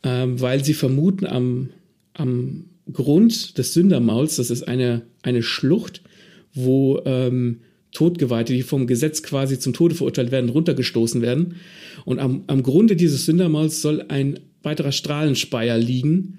ähm, 0.03 0.41
weil 0.41 0.65
sie 0.65 0.75
vermuten 0.75 1.27
am, 1.27 1.71
am 2.15 2.65
Grund 2.91 3.59
des 3.59 3.75
Sündermauls, 3.75 4.37
das 4.37 4.51
ist 4.51 4.67
eine, 4.67 5.03
eine 5.23 5.43
Schlucht, 5.43 6.03
wo 6.55 7.01
ähm, 7.05 7.59
Todgeweihte, 7.93 8.55
die 8.55 8.63
vom 8.63 8.87
Gesetz 8.87 9.23
quasi 9.23 9.59
zum 9.59 9.75
Tode 9.75 9.95
verurteilt 9.95 10.31
werden, 10.31 10.51
runtergestoßen 10.51 11.21
werden. 11.21 11.57
Und 12.05 12.19
am, 12.19 12.45
am 12.47 12.63
Grunde 12.63 12.97
dieses 12.97 13.27
Sündermauls 13.27 13.83
soll 13.83 14.07
ein 14.09 14.41
weiterer 14.63 14.93
Strahlenspeier 14.93 15.79
liegen 15.79 16.39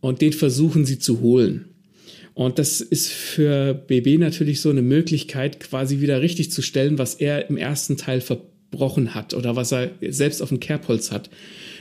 und 0.00 0.20
den 0.20 0.32
versuchen 0.32 0.84
sie 0.84 0.98
zu 0.98 1.20
holen. 1.20 1.66
Und 2.34 2.58
das 2.58 2.80
ist 2.80 3.12
für 3.12 3.74
BB 3.74 4.18
natürlich 4.18 4.60
so 4.60 4.70
eine 4.70 4.82
Möglichkeit, 4.82 5.60
quasi 5.60 6.00
wieder 6.00 6.20
richtig 6.20 6.50
zu 6.50 6.62
stellen, 6.62 6.98
was 6.98 7.14
er 7.14 7.48
im 7.48 7.56
ersten 7.56 7.96
Teil 7.96 8.20
verbrochen 8.20 9.14
hat 9.14 9.34
oder 9.34 9.54
was 9.54 9.72
er 9.72 9.92
selbst 10.08 10.42
auf 10.42 10.48
dem 10.48 10.58
Kerbholz 10.58 11.12
hat. 11.12 11.30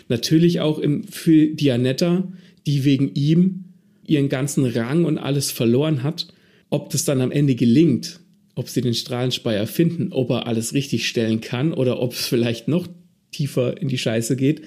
Natürlich 0.09 0.59
auch 0.59 0.77
im, 0.77 1.03
für 1.05 1.47
Dianetta, 1.47 2.31
die 2.67 2.85
wegen 2.85 3.13
ihm 3.15 3.65
ihren 4.05 4.29
ganzen 4.29 4.65
Rang 4.65 5.05
und 5.05 5.17
alles 5.17 5.51
verloren 5.51 6.03
hat. 6.03 6.27
Ob 6.69 6.91
das 6.91 7.05
dann 7.05 7.21
am 7.21 7.31
Ende 7.31 7.55
gelingt, 7.55 8.19
ob 8.55 8.69
sie 8.69 8.81
den 8.81 8.93
Strahlenspeier 8.93 9.65
finden, 9.65 10.11
ob 10.11 10.29
er 10.29 10.47
alles 10.47 10.73
richtig 10.73 11.07
stellen 11.07 11.41
kann 11.41 11.73
oder 11.73 11.99
ob 11.99 12.13
es 12.13 12.27
vielleicht 12.27 12.67
noch 12.67 12.87
tiefer 13.31 13.81
in 13.81 13.87
die 13.87 13.97
Scheiße 13.97 14.35
geht, 14.35 14.61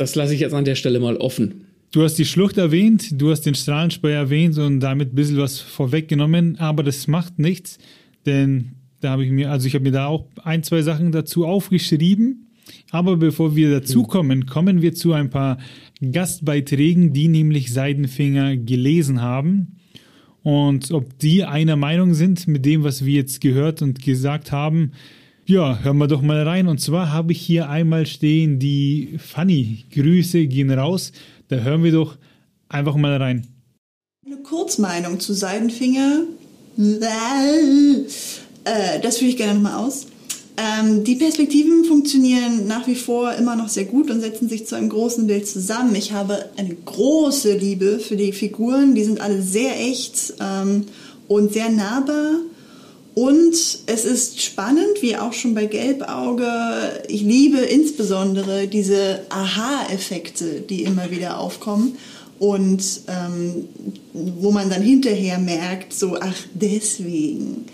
das 0.00 0.14
lasse 0.14 0.34
ich 0.34 0.40
jetzt 0.40 0.54
an 0.54 0.64
der 0.64 0.76
Stelle 0.76 0.98
mal 0.98 1.16
offen. 1.16 1.66
Du 1.92 2.02
hast 2.02 2.14
die 2.14 2.24
Schlucht 2.24 2.56
erwähnt, 2.56 3.20
du 3.20 3.30
hast 3.30 3.42
den 3.42 3.54
Strahlenspeier 3.54 4.16
erwähnt 4.16 4.56
und 4.58 4.80
damit 4.80 5.12
ein 5.12 5.16
bisschen 5.16 5.38
was 5.38 5.60
vorweggenommen, 5.60 6.56
aber 6.58 6.82
das 6.82 7.06
macht 7.08 7.38
nichts, 7.38 7.78
denn 8.26 8.72
da 9.00 9.10
habe 9.10 9.24
ich 9.24 9.30
mir, 9.30 9.50
also 9.50 9.66
ich 9.66 9.74
habe 9.74 9.84
mir 9.84 9.92
da 9.92 10.06
auch 10.06 10.26
ein, 10.44 10.62
zwei 10.62 10.82
Sachen 10.82 11.10
dazu 11.12 11.46
aufgeschrieben. 11.46 12.46
Aber 12.90 13.16
bevor 13.16 13.56
wir 13.56 13.70
dazu 13.70 14.04
kommen, 14.04 14.46
kommen 14.46 14.82
wir 14.82 14.94
zu 14.94 15.12
ein 15.12 15.30
paar 15.30 15.58
Gastbeiträgen, 16.00 17.12
die 17.12 17.28
nämlich 17.28 17.72
Seidenfinger 17.72 18.56
gelesen 18.56 19.22
haben. 19.22 19.76
Und 20.42 20.92
ob 20.92 21.18
die 21.18 21.44
einer 21.44 21.76
Meinung 21.76 22.14
sind 22.14 22.46
mit 22.46 22.64
dem, 22.64 22.84
was 22.84 23.04
wir 23.04 23.14
jetzt 23.14 23.40
gehört 23.40 23.82
und 23.82 24.02
gesagt 24.02 24.52
haben, 24.52 24.92
ja, 25.50 25.80
hören 25.82 25.98
wir 25.98 26.06
doch 26.06 26.22
mal 26.22 26.42
rein. 26.46 26.68
Und 26.68 26.80
zwar 26.80 27.12
habe 27.12 27.32
ich 27.32 27.40
hier 27.40 27.68
einmal 27.68 28.06
stehen 28.06 28.58
die 28.58 29.18
Funny. 29.18 29.84
Grüße 29.92 30.46
gehen 30.46 30.70
raus. 30.70 31.12
Da 31.48 31.56
hören 31.56 31.82
wir 31.82 31.92
doch 31.92 32.16
einfach 32.68 32.94
mal 32.96 33.16
rein. 33.16 33.46
Eine 34.24 34.36
Kurzmeinung 34.36 35.18
zu 35.18 35.34
Seidenfinger. 35.34 36.22
Äh, 36.78 38.06
das 39.02 39.18
führe 39.18 39.30
ich 39.30 39.36
gerne 39.36 39.54
nochmal 39.54 39.84
aus. 39.84 40.06
Ähm, 40.56 41.04
die 41.04 41.16
Perspektiven 41.16 41.84
funktionieren 41.84 42.66
nach 42.66 42.86
wie 42.86 42.94
vor 42.94 43.32
immer 43.34 43.56
noch 43.56 43.68
sehr 43.68 43.86
gut 43.86 44.10
und 44.10 44.20
setzen 44.20 44.48
sich 44.48 44.66
zu 44.66 44.76
einem 44.76 44.88
großen 44.88 45.26
Bild 45.26 45.48
zusammen. 45.48 45.94
Ich 45.96 46.12
habe 46.12 46.44
eine 46.56 46.74
große 46.74 47.56
Liebe 47.56 47.98
für 47.98 48.16
die 48.16 48.32
Figuren. 48.32 48.94
Die 48.94 49.04
sind 49.04 49.20
alle 49.20 49.42
sehr 49.42 49.80
echt 49.80 50.34
ähm, 50.38 50.84
und 51.26 51.52
sehr 51.52 51.70
nahbar. 51.70 52.34
Und 53.14 53.54
es 53.86 54.04
ist 54.04 54.40
spannend, 54.40 55.02
wie 55.02 55.16
auch 55.16 55.32
schon 55.32 55.54
bei 55.54 55.66
Gelbauge. 55.66 57.02
Ich 57.08 57.22
liebe 57.22 57.58
insbesondere 57.58 58.68
diese 58.68 59.22
Aha-Effekte, 59.30 60.60
die 60.60 60.84
immer 60.84 61.10
wieder 61.10 61.38
aufkommen 61.38 61.96
und 62.38 62.82
ähm, 63.08 63.68
wo 64.12 64.50
man 64.50 64.70
dann 64.70 64.82
hinterher 64.82 65.38
merkt, 65.38 65.92
so, 65.92 66.16
ach, 66.20 66.36
deswegen. 66.54 67.66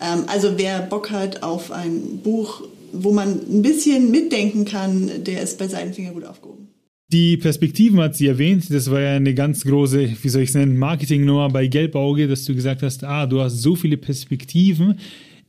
Ähm, 0.00 0.24
also 0.26 0.58
wer 0.58 0.80
Bock 0.80 1.10
hat 1.10 1.42
auf 1.42 1.70
ein 1.70 2.18
Buch, 2.22 2.62
wo 2.92 3.12
man 3.12 3.28
ein 3.28 3.62
bisschen 3.62 4.10
mitdenken 4.10 4.64
kann, 4.64 5.24
der 5.24 5.42
ist 5.42 5.56
bei 5.58 5.68
Seidenfinger 5.68 6.10
gut 6.10 6.24
aufgehoben. 6.24 6.69
Die 7.12 7.36
Perspektiven 7.36 7.98
hat 7.98 8.14
sie 8.14 8.28
erwähnt. 8.28 8.72
Das 8.72 8.90
war 8.90 9.00
ja 9.00 9.16
eine 9.16 9.34
ganz 9.34 9.64
große, 9.64 10.10
wie 10.22 10.28
soll 10.28 10.42
ich 10.42 10.50
es 10.50 10.54
nennen, 10.54 10.78
Marketing-Nummer 10.78 11.48
bei 11.48 11.66
Gelbauge, 11.66 12.28
dass 12.28 12.44
du 12.44 12.54
gesagt 12.54 12.82
hast, 12.82 13.02
ah, 13.02 13.26
du 13.26 13.40
hast 13.40 13.60
so 13.60 13.74
viele 13.74 13.96
Perspektiven. 13.96 14.98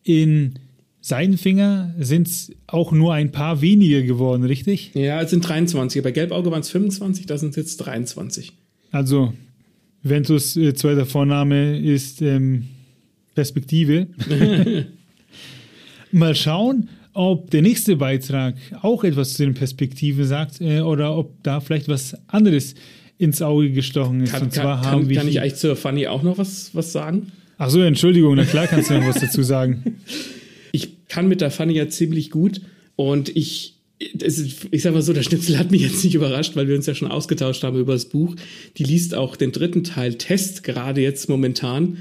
In 0.04 0.56
Seidenfinger 1.02 1.94
sind 2.00 2.28
es 2.28 2.52
auch 2.66 2.92
nur 2.92 3.14
ein 3.14 3.32
paar 3.32 3.62
weniger 3.62 4.02
geworden, 4.02 4.44
richtig? 4.44 4.92
Ja, 4.96 5.22
es 5.22 5.30
sind 5.30 5.48
23. 5.48 6.02
Bei 6.02 6.12
Gelbauge 6.12 6.50
waren 6.50 6.62
es 6.62 6.70
25, 6.70 7.28
da 7.28 7.38
sind 7.38 7.52
es 7.52 7.56
jetzt 7.58 7.78
23. 7.78 8.54
Also, 8.92 9.34
Ventus 10.02 10.58
äh, 10.58 10.74
zweiter 10.74 11.06
Vorname 11.06 11.80
ist 11.80 12.24
ähm, 12.24 12.66
Perspektive. 13.36 14.08
Mal 16.12 16.36
schauen, 16.36 16.90
ob 17.14 17.50
der 17.52 17.62
nächste 17.62 17.96
Beitrag 17.96 18.56
auch 18.82 19.04
etwas 19.04 19.34
zu 19.34 19.44
den 19.44 19.54
Perspektiven 19.54 20.26
sagt 20.26 20.62
äh, 20.62 20.82
oder 20.82 21.18
ob 21.18 21.44
da 21.44 21.60
vielleicht 21.60 21.88
was 21.88 22.16
anderes 22.28 22.76
ins 23.18 23.42
Auge 23.42 23.72
gestochen 23.72 24.22
ist. 24.22 24.34
Kann, 24.34 24.44
Und 24.44 24.54
zwar 24.54 24.82
kann, 24.82 24.92
haben 24.92 25.08
kann, 25.08 25.16
kann 25.16 25.28
ich 25.28 25.42
eigentlich 25.42 25.56
zur 25.56 25.76
Fanny 25.76 26.08
auch 26.08 26.24
noch 26.24 26.38
was, 26.38 26.74
was 26.74 26.92
sagen? 26.92 27.32
Ach 27.58 27.70
so, 27.70 27.82
Entschuldigung, 27.82 28.36
na 28.36 28.46
klar 28.46 28.68
kannst 28.68 28.90
du 28.90 28.96
noch 28.96 29.08
was 29.08 29.20
dazu 29.20 29.44
sagen. 29.44 29.98
Ich 30.74 31.10
kann 31.10 31.28
mit 31.28 31.42
der 31.42 31.52
Fanny 31.52 31.74
ja 31.74 31.90
ziemlich 31.90 32.32
gut 32.32 32.62
und 32.96 33.36
ich 33.36 33.82
ist, 34.00 34.66
ich 34.72 34.82
sag 34.82 34.94
mal 34.94 35.02
so, 35.02 35.14
der 35.14 35.24
Schnitzel 35.24 35.60
hat 35.60 35.70
mich 35.70 35.82
jetzt 35.82 36.04
nicht 36.04 36.16
überrascht, 36.16 36.56
weil 36.56 36.68
wir 36.68 36.76
uns 36.76 36.86
ja 36.86 36.96
schon 36.96 37.12
ausgetauscht 37.12 37.64
haben 37.64 37.78
über 37.78 37.94
das 37.94 38.06
Buch. 38.06 38.36
Die 38.78 38.84
liest 38.84 39.14
auch 39.14 39.36
den 39.36 39.52
dritten 39.52 39.84
Teil 39.84 40.16
Test 40.16 40.64
gerade 40.64 41.02
jetzt 41.02 41.30
momentan 41.30 41.98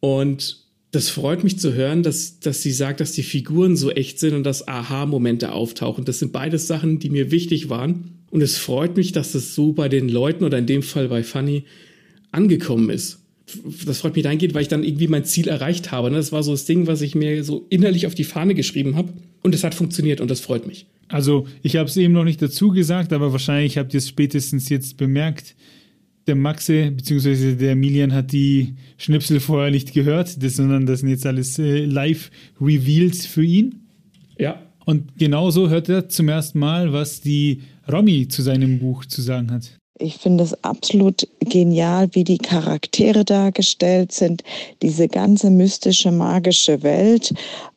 und 0.00 0.65
das 0.92 1.08
freut 1.10 1.44
mich 1.44 1.58
zu 1.58 1.74
hören, 1.74 2.02
dass, 2.02 2.40
dass 2.40 2.62
sie 2.62 2.72
sagt, 2.72 3.00
dass 3.00 3.12
die 3.12 3.22
Figuren 3.22 3.76
so 3.76 3.90
echt 3.90 4.18
sind 4.18 4.34
und 4.34 4.44
dass 4.44 4.66
Aha-Momente 4.66 5.52
auftauchen. 5.52 6.04
Das 6.04 6.20
sind 6.20 6.32
beides 6.32 6.66
Sachen, 6.66 6.98
die 6.98 7.10
mir 7.10 7.30
wichtig 7.30 7.68
waren. 7.68 8.12
Und 8.30 8.40
es 8.40 8.56
freut 8.56 8.96
mich, 8.96 9.12
dass 9.12 9.32
das 9.32 9.54
so 9.54 9.72
bei 9.72 9.88
den 9.88 10.08
Leuten 10.08 10.44
oder 10.44 10.58
in 10.58 10.66
dem 10.66 10.82
Fall 10.82 11.08
bei 11.08 11.22
Fanny 11.22 11.64
angekommen 12.32 12.90
ist. 12.90 13.20
Das 13.84 14.00
freut 14.00 14.14
mich 14.16 14.24
dahingehend, 14.24 14.54
weil 14.54 14.62
ich 14.62 14.68
dann 14.68 14.82
irgendwie 14.82 15.06
mein 15.06 15.24
Ziel 15.24 15.48
erreicht 15.48 15.92
habe. 15.92 16.10
Das 16.10 16.32
war 16.32 16.42
so 16.42 16.50
das 16.50 16.64
Ding, 16.64 16.86
was 16.86 17.00
ich 17.00 17.14
mir 17.14 17.44
so 17.44 17.66
innerlich 17.68 18.06
auf 18.06 18.14
die 18.14 18.24
Fahne 18.24 18.54
geschrieben 18.54 18.96
habe. 18.96 19.12
Und 19.42 19.54
es 19.54 19.62
hat 19.62 19.74
funktioniert 19.74 20.20
und 20.20 20.30
das 20.30 20.40
freut 20.40 20.66
mich. 20.66 20.86
Also, 21.08 21.46
ich 21.62 21.76
habe 21.76 21.88
es 21.88 21.96
eben 21.96 22.12
noch 22.12 22.24
nicht 22.24 22.42
dazu 22.42 22.70
gesagt, 22.70 23.12
aber 23.12 23.30
wahrscheinlich 23.30 23.78
habt 23.78 23.94
ihr 23.94 23.98
es 23.98 24.08
spätestens 24.08 24.68
jetzt 24.68 24.96
bemerkt 24.96 25.54
der 26.26 26.34
Maxe 26.34 26.90
bzw. 26.90 27.54
der 27.54 27.72
Emilian 27.72 28.12
hat 28.12 28.32
die 28.32 28.74
Schnipsel 28.98 29.40
vorher 29.40 29.70
nicht 29.70 29.92
gehört, 29.92 30.42
das, 30.42 30.56
sondern 30.56 30.86
das 30.86 31.00
sind 31.00 31.08
jetzt 31.08 31.26
alles 31.26 31.58
äh, 31.58 31.84
Live-Reveals 31.84 33.26
für 33.26 33.44
ihn. 33.44 33.86
Ja. 34.38 34.62
Und 34.84 35.18
genauso 35.18 35.68
hört 35.68 35.88
er 35.88 36.08
zum 36.08 36.28
ersten 36.28 36.60
Mal, 36.60 36.92
was 36.92 37.20
die 37.20 37.62
Romy 37.90 38.28
zu 38.28 38.42
seinem 38.42 38.78
Buch 38.78 39.04
zu 39.04 39.20
sagen 39.20 39.50
hat. 39.50 39.72
Ich 39.98 40.16
finde 40.18 40.44
es 40.44 40.62
absolut 40.62 41.26
genial, 41.40 42.08
wie 42.12 42.22
die 42.22 42.38
Charaktere 42.38 43.24
dargestellt 43.24 44.12
sind, 44.12 44.44
diese 44.82 45.08
ganze 45.08 45.50
mystische, 45.50 46.12
magische 46.12 46.82
Welt. 46.82 47.32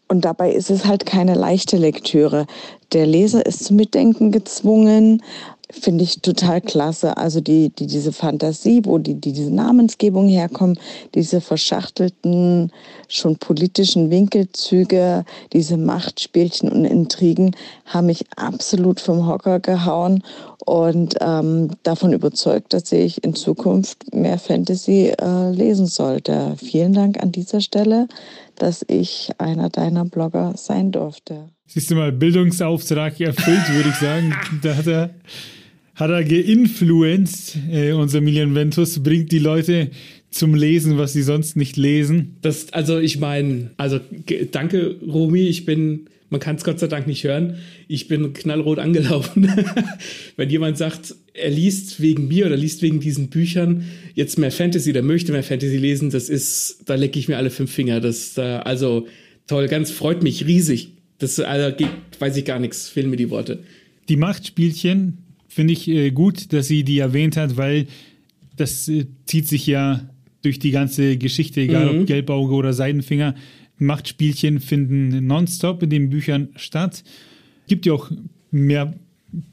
Und 0.08 0.26
dabei 0.26 0.52
ist 0.52 0.70
es 0.70 0.86
halt 0.86 1.06
keine 1.06 1.36
leichte 1.36 1.78
Lektüre. 1.78 2.46
Der 2.94 3.06
Leser 3.06 3.46
ist 3.46 3.64
zum 3.64 3.78
Mitdenken 3.78 4.32
gezwungen, 4.32 5.24
finde 5.72 6.04
ich 6.04 6.22
total 6.22 6.62
klasse. 6.62 7.18
Also 7.18 7.42
die, 7.42 7.70
die, 7.70 7.88
diese 7.88 8.12
Fantasie, 8.12 8.82
wo 8.86 8.98
die, 8.98 9.16
die, 9.16 9.34
diese 9.34 9.54
Namensgebung 9.54 10.28
herkommt, 10.28 10.80
diese 11.14 11.42
verschachtelten, 11.42 12.72
schon 13.08 13.38
politischen 13.38 14.10
Winkelzüge, 14.10 15.26
diese 15.54 15.78
Machtspielchen 15.78 16.72
und 16.72 16.86
Intrigen 16.86 17.56
haben 17.86 18.08
mich 18.08 18.26
absolut 18.36 19.00
vom 19.00 19.28
Hocker 19.28 19.60
gehauen 19.60 20.24
und 20.66 21.16
ähm, 21.22 21.72
davon 21.84 22.14
überzeugt, 22.14 22.74
dass 22.74 22.92
ich 22.92 23.24
in 23.24 23.36
Zukunft 23.36 24.14
mehr 24.14 24.38
Fantasy 24.40 25.14
äh, 25.20 25.52
lesen 25.52 25.88
sollte. 25.88 26.56
Vielen 26.58 26.94
Dank 26.94 27.22
an 27.22 27.32
dieser 27.32 27.62
Stelle, 27.62 28.08
dass 28.56 28.84
ich 28.88 29.32
einer 29.38 29.70
deiner 29.70 30.06
Blogger 30.06 30.54
sein 30.58 30.92
durfte. 30.92 31.50
Siehst 31.66 31.92
du 31.92 31.96
mal, 31.96 32.12
Bildungsauftrag 32.12 33.20
erfüllt, 33.22 33.70
würde 33.74 33.90
ich 33.90 33.96
sagen. 33.96 34.34
Da 34.64 34.76
hat 34.76 34.88
er 34.88 35.12
hat 36.00 36.12
er 36.12 36.24
geinfluenced, 36.24 37.58
äh, 37.70 37.92
unser 37.92 38.22
Milian 38.22 38.56
Ventus, 38.56 39.04
bringt 39.04 39.34
die 39.34 39.40
Leute 39.40 39.92
zum 40.32 40.56
Lesen, 40.56 40.98
was 40.98 41.12
sie 41.12 41.24
sonst 41.24 41.58
nicht 41.58 41.76
lesen. 41.76 42.38
Das, 42.42 42.72
also 42.72 43.00
ich 43.00 43.20
meine, 43.20 43.72
also 43.76 44.00
danke 44.52 44.96
Romy, 45.06 45.42
ich 45.42 45.66
bin, 45.66 46.06
man 46.30 46.40
kann 46.40 46.56
es 46.56 46.64
Gott 46.64 46.80
sei 46.80 46.88
Dank 46.88 47.06
nicht 47.06 47.26
hören, 47.26 47.58
ich 47.90 48.08
bin 48.08 48.32
knallrot 48.32 48.80
angelaufen. 48.80 49.52
Wenn 50.38 50.50
jemand 50.50 50.78
sagt, 50.78 51.16
er 51.34 51.50
liest 51.50 52.00
wegen 52.00 52.30
mir 52.30 52.46
oder 52.46 52.56
liest 52.56 52.82
wegen 52.82 53.02
diesen 53.02 53.28
Büchern 53.28 53.84
jetzt 54.16 54.38
mehr 54.38 54.52
Fantasy 54.52 54.92
oder 54.92 55.02
möchte 55.02 55.34
mehr 55.34 55.44
Fantasy 55.44 55.76
lesen, 55.76 56.12
das 56.12 56.30
ist, 56.30 56.84
da 56.86 56.96
lecke 56.96 57.20
ich 57.20 57.28
mir 57.28 57.36
alle 57.36 57.50
fünf 57.50 57.74
Finger. 57.74 58.00
Das, 58.00 58.38
äh, 58.38 58.42
also 58.42 59.06
toll, 59.48 59.68
ganz 59.68 59.92
freut 59.92 60.24
mich 60.24 60.48
riesig. 60.48 60.94
Das, 61.18 61.42
also 61.42 61.76
geht, 61.76 61.90
weiß 62.20 62.38
ich 62.38 62.46
gar 62.46 62.60
nichts, 62.60 62.88
fehlen 62.88 63.10
mir 63.10 63.18
die 63.18 63.30
Worte. 63.30 63.60
Die 64.08 64.16
Machtspielchen, 64.16 65.18
finde 65.60 65.74
ich 65.74 65.90
äh, 65.90 66.12
gut, 66.12 66.54
dass 66.54 66.70
sie 66.70 66.86
die 66.86 67.00
erwähnt 67.00 67.36
hat, 67.36 67.58
weil 67.58 67.88
das 68.56 68.88
äh, 68.88 69.08
zieht 69.26 69.46
sich 69.46 69.68
ja 69.68 70.10
durch 70.42 70.58
die 70.58 70.72
ganze 70.72 71.18
Geschichte, 71.18 71.60
egal 71.60 71.92
mhm. 71.92 72.00
ob 72.00 72.08
Gelbauge 72.08 72.54
oder 72.54 72.72
Seidenfinger. 72.72 73.36
Machtspielchen 73.78 74.62
finden 74.62 75.28
nonstop 75.28 75.84
in 75.84 75.90
den 75.90 76.10
Büchern 76.10 76.48
statt. 76.56 77.04
Gibt 77.68 77.86
ja 77.86 77.92
auch 77.92 78.10
mehr, 78.52 78.94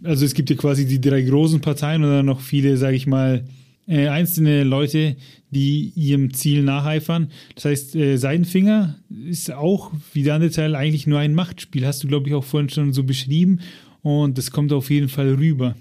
also 0.05 0.25
es 0.25 0.35
gibt 0.35 0.49
ja 0.49 0.55
quasi 0.55 0.87
die 0.87 1.01
drei 1.01 1.23
großen 1.23 1.61
Parteien 1.61 2.05
oder 2.05 2.23
noch 2.23 2.40
viele, 2.40 2.77
sage 2.77 2.95
ich 2.95 3.09
mal, 3.09 3.42
äh, 3.88 4.07
einzelne 4.07 4.62
Leute, 4.62 5.16
die 5.51 5.92
ihrem 5.97 6.33
Ziel 6.35 6.62
nacheifern. 6.62 7.33
Das 7.57 7.64
heißt, 7.64 7.97
äh, 7.97 8.16
Seidenfinger 8.16 8.95
ist 9.29 9.51
auch, 9.51 9.90
wie 10.12 10.23
der 10.23 10.35
andere 10.35 10.53
Teil, 10.53 10.77
eigentlich 10.77 11.09
nur 11.09 11.19
ein 11.19 11.35
Machtspiel. 11.35 11.85
Hast 11.85 12.05
du, 12.05 12.07
glaube 12.07 12.29
ich, 12.29 12.35
auch 12.37 12.45
vorhin 12.45 12.69
schon 12.69 12.92
so 12.92 13.03
beschrieben. 13.03 13.59
Und 14.03 14.38
das 14.38 14.53
kommt 14.53 14.73
auf 14.73 14.88
jeden 14.88 15.09
Fall 15.09 15.35
rüber. 15.35 15.75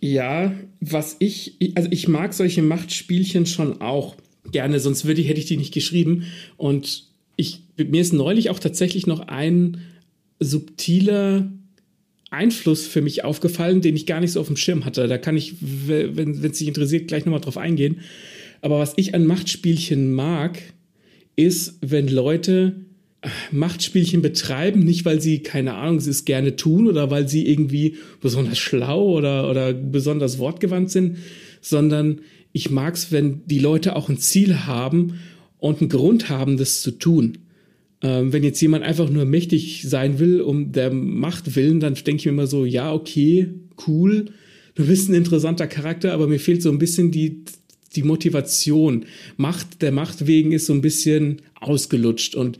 Ja, 0.00 0.54
was 0.80 1.16
ich, 1.18 1.56
also 1.74 1.88
ich 1.90 2.08
mag 2.08 2.32
solche 2.32 2.62
Machtspielchen 2.62 3.46
schon 3.46 3.80
auch 3.82 4.16
gerne, 4.50 4.80
sonst 4.80 5.04
würde 5.04 5.20
ich, 5.20 5.28
hätte 5.28 5.40
ich 5.40 5.46
die 5.46 5.58
nicht 5.58 5.74
geschrieben. 5.74 6.24
Und 6.56 7.06
ich, 7.36 7.60
mir 7.76 8.00
ist 8.00 8.12
neulich 8.12 8.50
auch 8.50 8.58
tatsächlich 8.58 9.06
noch 9.06 9.20
ein 9.20 9.82
subtiler 10.38 11.52
Einfluss 12.30 12.86
für 12.86 13.02
mich 13.02 13.24
aufgefallen, 13.24 13.82
den 13.82 13.96
ich 13.96 14.06
gar 14.06 14.20
nicht 14.20 14.32
so 14.32 14.40
auf 14.40 14.46
dem 14.46 14.56
Schirm 14.56 14.84
hatte. 14.84 15.06
Da 15.08 15.18
kann 15.18 15.36
ich, 15.36 15.56
wenn 15.60 16.42
es 16.42 16.58
dich 16.58 16.68
interessiert, 16.68 17.08
gleich 17.08 17.26
nochmal 17.26 17.40
drauf 17.40 17.58
eingehen. 17.58 18.00
Aber 18.62 18.78
was 18.78 18.94
ich 18.96 19.14
an 19.14 19.26
Machtspielchen 19.26 20.12
mag, 20.12 20.60
ist, 21.36 21.78
wenn 21.80 22.08
Leute 22.08 22.84
Machtspielchen 23.50 24.22
betreiben, 24.22 24.80
nicht 24.80 25.04
weil 25.04 25.20
sie, 25.20 25.40
keine 25.40 25.74
Ahnung, 25.74 26.00
sie 26.00 26.10
es 26.10 26.24
gerne 26.24 26.56
tun 26.56 26.88
oder 26.88 27.10
weil 27.10 27.28
sie 27.28 27.46
irgendwie 27.46 27.96
besonders 28.20 28.58
schlau 28.58 29.10
oder, 29.10 29.50
oder 29.50 29.74
besonders 29.74 30.38
wortgewandt 30.38 30.90
sind, 30.90 31.18
sondern 31.60 32.20
ich 32.52 32.70
mag 32.70 32.94
es, 32.94 33.12
wenn 33.12 33.42
die 33.46 33.58
Leute 33.58 33.94
auch 33.94 34.08
ein 34.08 34.18
Ziel 34.18 34.60
haben 34.60 35.20
und 35.58 35.80
einen 35.80 35.90
Grund 35.90 36.30
haben, 36.30 36.56
das 36.56 36.80
zu 36.80 36.92
tun. 36.92 37.38
Ähm, 38.02 38.32
wenn 38.32 38.42
jetzt 38.42 38.60
jemand 38.62 38.84
einfach 38.84 39.10
nur 39.10 39.26
mächtig 39.26 39.82
sein 39.86 40.18
will, 40.18 40.40
um 40.40 40.72
der 40.72 40.90
Macht 40.90 41.54
willen, 41.54 41.80
dann 41.80 41.94
denke 41.94 42.20
ich 42.20 42.24
mir 42.24 42.32
immer 42.32 42.46
so, 42.46 42.64
ja, 42.64 42.92
okay, 42.92 43.48
cool, 43.86 44.26
du 44.74 44.86
bist 44.86 45.10
ein 45.10 45.14
interessanter 45.14 45.66
Charakter, 45.66 46.14
aber 46.14 46.26
mir 46.26 46.40
fehlt 46.40 46.62
so 46.62 46.70
ein 46.70 46.78
bisschen 46.78 47.10
die, 47.10 47.44
die 47.94 48.02
Motivation. 48.02 49.04
Macht 49.36 49.82
der 49.82 49.92
Macht 49.92 50.26
wegen 50.26 50.52
ist 50.52 50.66
so 50.66 50.72
ein 50.72 50.80
bisschen 50.80 51.42
ausgelutscht 51.60 52.34
und 52.34 52.58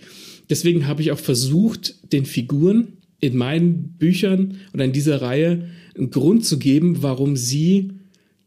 Deswegen 0.50 0.86
habe 0.86 1.00
ich 1.00 1.12
auch 1.12 1.18
versucht, 1.18 2.12
den 2.12 2.26
Figuren 2.26 2.98
in 3.20 3.36
meinen 3.36 3.94
Büchern 3.98 4.56
oder 4.74 4.84
in 4.84 4.92
dieser 4.92 5.22
Reihe 5.22 5.68
einen 5.96 6.10
Grund 6.10 6.44
zu 6.44 6.58
geben, 6.58 7.02
warum 7.02 7.36
sie 7.36 7.92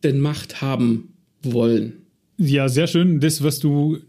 denn 0.04 0.20
Macht 0.20 0.62
haben 0.62 1.14
wollen. 1.42 1.94
Ja, 2.38 2.68
sehr 2.68 2.88
schön. 2.88 3.20
Das, 3.20 3.44
was 3.44 3.60
du 3.60 4.00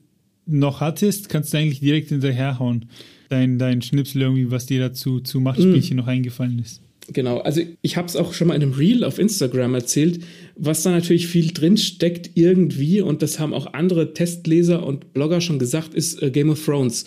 noch 0.46 0.80
hattest, 0.80 1.28
kannst 1.28 1.52
du 1.52 1.58
eigentlich 1.58 1.80
direkt 1.80 2.08
hinterherhauen. 2.08 2.86
Dein, 3.28 3.58
dein 3.58 3.82
Schnipsel 3.82 4.22
irgendwie, 4.22 4.50
was 4.50 4.66
dir 4.66 4.80
dazu 4.80 5.20
zu 5.20 5.40
Machtspielchen 5.40 5.96
mm. 5.96 5.98
noch 5.98 6.06
eingefallen 6.06 6.58
ist. 6.58 6.80
Genau, 7.12 7.38
also 7.38 7.60
ich 7.82 7.96
habe 7.96 8.08
es 8.08 8.16
auch 8.16 8.32
schon 8.32 8.48
mal 8.48 8.54
in 8.54 8.62
einem 8.62 8.72
Reel 8.72 9.04
auf 9.04 9.18
Instagram 9.18 9.74
erzählt, 9.74 10.22
was 10.56 10.82
da 10.82 10.90
natürlich 10.90 11.26
viel 11.26 11.52
drin 11.52 11.76
steckt 11.76 12.30
irgendwie 12.34 13.02
und 13.02 13.20
das 13.20 13.38
haben 13.38 13.52
auch 13.52 13.74
andere 13.74 14.14
Testleser 14.14 14.86
und 14.86 15.12
Blogger 15.12 15.42
schon 15.42 15.58
gesagt, 15.58 15.92
ist 15.94 16.22
äh, 16.22 16.30
Game 16.30 16.48
of 16.48 16.64
Thrones. 16.64 17.04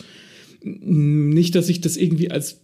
Nicht, 0.63 1.56
dass 1.56 1.70
ich 1.70 1.82
das 1.82 1.98
irgendwie 1.98 2.32
als 2.32 2.62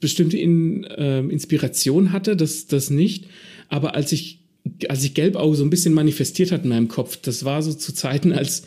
bestimmte 0.00 0.38
In, 0.38 0.84
äh, 0.84 1.20
Inspiration 1.20 2.12
hatte, 2.12 2.36
das, 2.36 2.66
das 2.66 2.90
nicht. 2.90 3.26
Aber 3.68 3.94
als 3.94 4.12
ich, 4.12 4.40
als 4.88 5.04
ich 5.04 5.14
Gelbauge 5.14 5.56
so 5.56 5.64
ein 5.64 5.70
bisschen 5.70 5.94
manifestiert 5.94 6.52
hat 6.52 6.64
in 6.64 6.70
meinem 6.70 6.88
Kopf, 6.88 7.16
das 7.16 7.44
war 7.44 7.62
so 7.62 7.72
zu 7.72 7.92
Zeiten, 7.92 8.32
als 8.32 8.64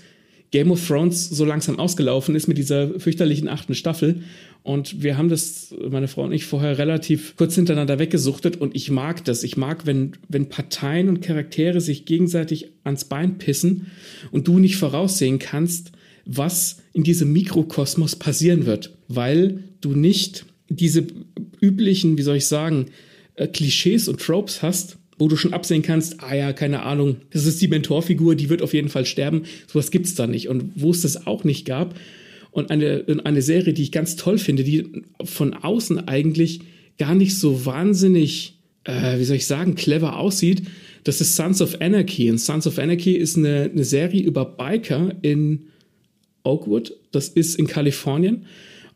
Game 0.51 0.69
of 0.69 0.87
Thrones 0.87 1.29
so 1.29 1.45
langsam 1.45 1.79
ausgelaufen 1.79 2.35
ist 2.35 2.47
mit 2.47 2.59
dieser 2.59 2.99
fürchterlichen 2.99 3.49
achten 3.49 3.73
Staffel. 3.73 4.21
Und 4.61 5.01
wir 5.01 5.17
haben 5.17 5.27
das, 5.27 5.73
meine 5.89 6.07
Frau 6.07 6.23
und 6.23 6.31
ich, 6.31 6.45
vorher 6.45 6.77
relativ 6.77 7.35
kurz 7.35 7.55
hintereinander 7.55 7.97
weggesuchtet. 7.97 8.57
Und 8.57 8.75
ich 8.75 8.91
mag 8.91 9.25
das. 9.25 9.43
Ich 9.43 9.57
mag, 9.57 9.87
wenn, 9.87 10.13
wenn 10.29 10.49
Parteien 10.49 11.09
und 11.09 11.21
Charaktere 11.21 11.81
sich 11.81 12.05
gegenseitig 12.05 12.69
ans 12.83 13.05
Bein 13.05 13.39
pissen 13.39 13.87
und 14.31 14.47
du 14.47 14.59
nicht 14.59 14.77
voraussehen 14.77 15.39
kannst, 15.39 15.91
was 16.25 16.77
in 16.93 17.03
diesem 17.03 17.33
Mikrokosmos 17.33 18.15
passieren 18.15 18.65
wird, 18.65 18.95
weil 19.07 19.63
du 19.81 19.93
nicht 19.93 20.45
diese 20.69 21.05
üblichen, 21.61 22.17
wie 22.17 22.21
soll 22.21 22.37
ich 22.37 22.45
sagen, 22.45 22.87
äh, 23.35 23.47
Klischees 23.47 24.07
und 24.07 24.19
Tropes 24.19 24.61
hast, 24.61 24.97
wo 25.17 25.27
du 25.27 25.35
schon 25.35 25.53
absehen 25.53 25.81
kannst, 25.81 26.21
ah 26.23 26.33
ja, 26.33 26.53
keine 26.53 26.83
Ahnung, 26.83 27.17
das 27.31 27.45
ist 27.45 27.61
die 27.61 27.67
Mentorfigur, 27.67 28.35
die 28.35 28.49
wird 28.49 28.61
auf 28.61 28.73
jeden 28.73 28.89
Fall 28.89 29.05
sterben. 29.05 29.43
Sowas 29.67 29.91
gibt's 29.91 30.15
da 30.15 30.27
nicht. 30.27 30.49
Und 30.49 30.71
wo 30.75 30.91
es 30.91 31.01
das 31.01 31.27
auch 31.27 31.43
nicht 31.43 31.65
gab, 31.65 31.95
und 32.53 32.69
eine, 32.69 33.03
eine 33.23 33.41
Serie, 33.41 33.73
die 33.73 33.81
ich 33.81 33.91
ganz 33.91 34.15
toll 34.15 34.37
finde, 34.37 34.63
die 34.63 34.85
von 35.23 35.55
außen 35.55 36.07
eigentlich 36.07 36.61
gar 36.99 37.15
nicht 37.15 37.37
so 37.37 37.65
wahnsinnig, 37.65 38.59
äh, 38.83 39.17
wie 39.17 39.23
soll 39.23 39.37
ich 39.37 39.47
sagen, 39.47 39.73
clever 39.73 40.19
aussieht, 40.19 40.61
das 41.03 41.19
ist 41.19 41.35
Sons 41.35 41.61
of 41.61 41.81
Anarchy. 41.81 42.29
Und 42.29 42.37
Sons 42.37 42.67
of 42.67 42.77
Anarchy 42.77 43.13
ist 43.13 43.37
eine, 43.37 43.71
eine 43.73 43.83
Serie 43.83 44.21
über 44.21 44.45
Biker 44.45 45.15
in 45.23 45.65
Oakwood. 46.43 46.95
Das 47.11 47.29
ist 47.29 47.55
in 47.55 47.67
Kalifornien. 47.67 48.45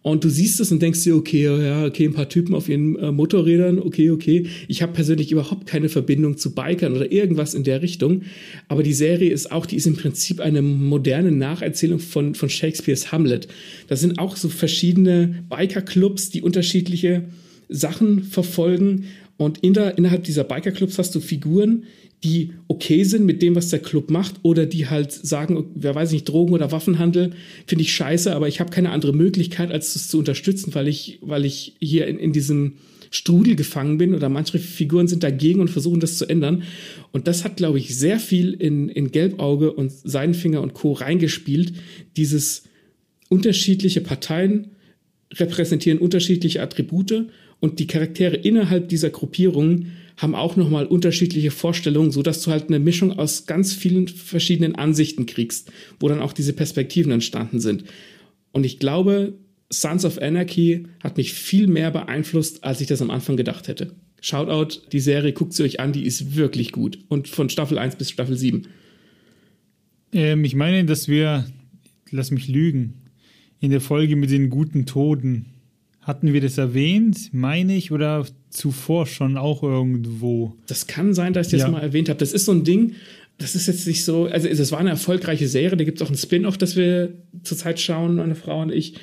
Und 0.08 0.24
du 0.24 0.30
siehst 0.30 0.62
es 0.62 0.72
und 0.72 0.82
denkst 0.82 1.04
dir, 1.04 1.18
okay, 1.18 1.44
ja, 1.44 1.86
okay, 1.86 2.06
ein 2.06 2.14
paar 2.14 2.30
Typen 2.30 2.56
auf 2.56 2.70
ihren 2.70 2.98
äh, 2.98 3.12
Motorrädern, 3.12 3.78
okay, 3.78 4.10
okay. 4.10 4.46
Ich 4.70 4.82
habe 4.82 4.94
persönlich 4.94 5.34
überhaupt 5.34 5.68
keine 5.68 5.90
Verbindung 5.90 6.38
zu 6.38 6.56
Bikern 6.56 6.96
oder 6.96 7.12
irgendwas 7.12 7.54
in 7.54 7.66
der 7.66 7.82
Richtung. 7.82 8.22
Aber 8.70 8.84
die 8.84 8.94
Serie 8.94 9.32
ist 9.32 9.52
auch, 9.52 9.66
die 9.66 9.76
ist 9.76 9.86
im 9.86 9.98
Prinzip 9.98 10.40
eine 10.40 10.62
moderne 10.62 11.34
Nacherzählung 11.34 12.00
von, 12.00 12.36
von 12.36 12.50
Shakespeares 12.50 13.12
Hamlet. 13.12 13.50
Da 13.90 13.98
sind 13.98 14.18
auch 14.18 14.38
so 14.38 14.48
verschiedene 14.48 15.44
Bikerclubs, 15.50 16.30
die 16.30 16.42
unterschiedliche 16.42 17.26
Sachen 17.68 18.24
verfolgen. 18.24 19.06
Und 19.36 19.58
in 19.58 19.74
der, 19.74 19.98
innerhalb 19.98 20.24
dieser 20.24 20.46
Bikerclubs 20.46 20.98
hast 20.98 21.16
du 21.16 21.20
Figuren, 21.20 21.84
die 22.24 22.54
okay 22.68 23.04
sind 23.04 23.26
mit 23.26 23.42
dem, 23.42 23.56
was 23.56 23.70
der 23.70 23.80
Club 23.80 24.10
macht, 24.10 24.36
oder 24.42 24.66
die 24.66 24.88
halt 24.88 25.12
sagen, 25.12 25.66
wer 25.76 25.94
weiß 25.94 26.12
nicht, 26.12 26.26
Drogen 26.26 26.54
oder 26.54 26.72
Waffenhandel 26.72 27.32
finde 27.68 27.84
ich 27.84 27.94
scheiße, 27.94 28.36
aber 28.36 28.48
ich 28.48 28.60
habe 28.60 28.72
keine 28.72 28.92
andere 28.92 29.14
Möglichkeit, 29.14 29.72
als 29.72 29.94
das 29.94 30.08
zu 30.08 30.18
unterstützen, 30.18 30.74
weil 30.74 30.88
ich, 30.88 31.20
weil 31.22 31.46
ich 31.46 31.76
hier 31.80 32.08
in, 32.08 32.18
in 32.18 32.34
diesem 32.34 32.74
Strudel 33.10 33.56
gefangen 33.56 33.98
bin 33.98 34.16
oder 34.16 34.30
manche 34.30 34.60
Figuren 34.60 35.08
sind 35.08 35.24
dagegen 35.24 35.62
und 35.62 35.70
versuchen 35.70 36.00
das 36.00 36.18
zu 36.18 36.26
ändern. 36.26 36.64
Und 37.12 37.28
das 37.28 37.44
hat, 37.44 37.58
glaube 37.58 37.78
ich, 37.78 37.96
sehr 37.96 38.20
viel 38.20 38.54
in, 38.54 38.90
in 38.90 39.12
Gelbauge 39.12 39.72
und 39.72 39.92
Seidenfinger 39.92 40.62
und 40.62 40.74
Co. 40.74 40.94
reingespielt. 40.94 41.74
Dieses 42.18 42.64
unterschiedliche 43.30 44.02
Parteien 44.02 44.72
repräsentieren 45.34 46.00
unterschiedliche 46.00 46.62
Attribute 46.62 47.28
und 47.60 47.80
die 47.80 47.88
Charaktere 47.88 48.36
innerhalb 48.36 48.90
dieser 48.90 49.10
Gruppierungen 49.10 49.94
haben 50.18 50.36
auch 50.36 50.56
nochmal 50.56 50.88
unterschiedliche 50.88 51.52
Vorstellungen, 51.52 52.12
sodass 52.12 52.42
du 52.42 52.52
halt 52.52 52.68
eine 52.68 52.80
Mischung 52.80 53.18
aus 53.18 53.46
ganz 53.46 53.74
vielen 53.74 54.08
verschiedenen 54.08 54.76
Ansichten 54.76 55.28
kriegst, 55.28 55.72
wo 56.00 56.10
dann 56.10 56.22
auch 56.22 56.34
diese 56.34 56.54
Perspektiven 56.54 57.12
entstanden 57.12 57.60
sind. 57.60 57.86
Und 58.52 58.66
ich 58.66 58.80
glaube, 58.80 59.34
Sons 59.70 60.06
of 60.06 60.20
Anarchy 60.20 60.86
hat 61.04 61.18
mich 61.18 61.34
viel 61.34 61.68
mehr 61.68 61.92
beeinflusst, 61.92 62.64
als 62.64 62.82
ich 62.82 62.88
das 62.88 63.02
am 63.02 63.12
Anfang 63.12 63.38
gedacht 63.38 63.68
hätte. 63.68 63.94
Shoutout, 64.20 64.82
die 64.92 65.00
Serie, 65.00 65.34
guckt 65.34 65.54
sie 65.54 65.64
euch 65.64 65.80
an, 65.80 65.94
die 65.94 66.06
ist 66.06 66.36
wirklich 66.36 66.72
gut. 66.72 66.98
Und 67.08 67.28
von 67.28 67.50
Staffel 67.50 67.78
1 67.78 67.98
bis 67.98 68.10
Staffel 68.10 68.36
7. 68.36 68.68
Ähm, 70.14 70.44
ich 70.44 70.56
meine, 70.56 70.86
dass 70.86 71.08
wir, 71.08 71.46
lass 72.10 72.32
mich 72.32 72.48
lügen, 72.48 72.96
in 73.60 73.70
der 73.70 73.82
Folge 73.82 74.16
mit 74.16 74.32
den 74.32 74.50
guten 74.50 74.86
Toten, 74.86 75.48
hatten 76.08 76.32
wir 76.32 76.40
das 76.42 76.58
erwähnt, 76.58 77.34
meine 77.34 77.76
ich, 77.76 77.92
oder 77.92 78.26
zuvor 78.50 79.06
schon 79.06 79.38
auch 79.38 79.62
irgendwo? 79.62 80.56
Das 80.66 80.88
kann 80.88 81.14
sein, 81.14 81.34
dass 81.34 81.48
ich 81.48 81.52
das 81.52 81.62
ja. 81.64 81.70
mal 81.70 81.82
erwähnt 81.82 82.08
habe. 82.08 82.18
Das 82.18 82.32
ist 82.32 82.46
so 82.46 82.54
ein 82.54 82.64
Ding, 82.64 82.94
das 83.38 83.56
ist 83.56 83.68
jetzt 83.68 83.86
nicht 83.86 84.04
so, 84.04 84.26
also 84.26 84.48
es 84.48 84.72
war 84.72 84.80
eine 84.80 84.90
erfolgreiche 84.90 85.48
Serie, 85.48 85.78
da 85.78 85.84
gibt 85.84 86.02
es 86.02 86.08
auch 86.08 86.10
ein 86.10 86.18
Spin-off, 86.18 86.58
das 86.58 86.76
wir 86.76 87.14
zurzeit 87.44 87.80
schauen, 87.80 88.16
meine 88.16 88.36
Frau 88.36 88.62
und 88.62 88.72
ich 88.72 88.96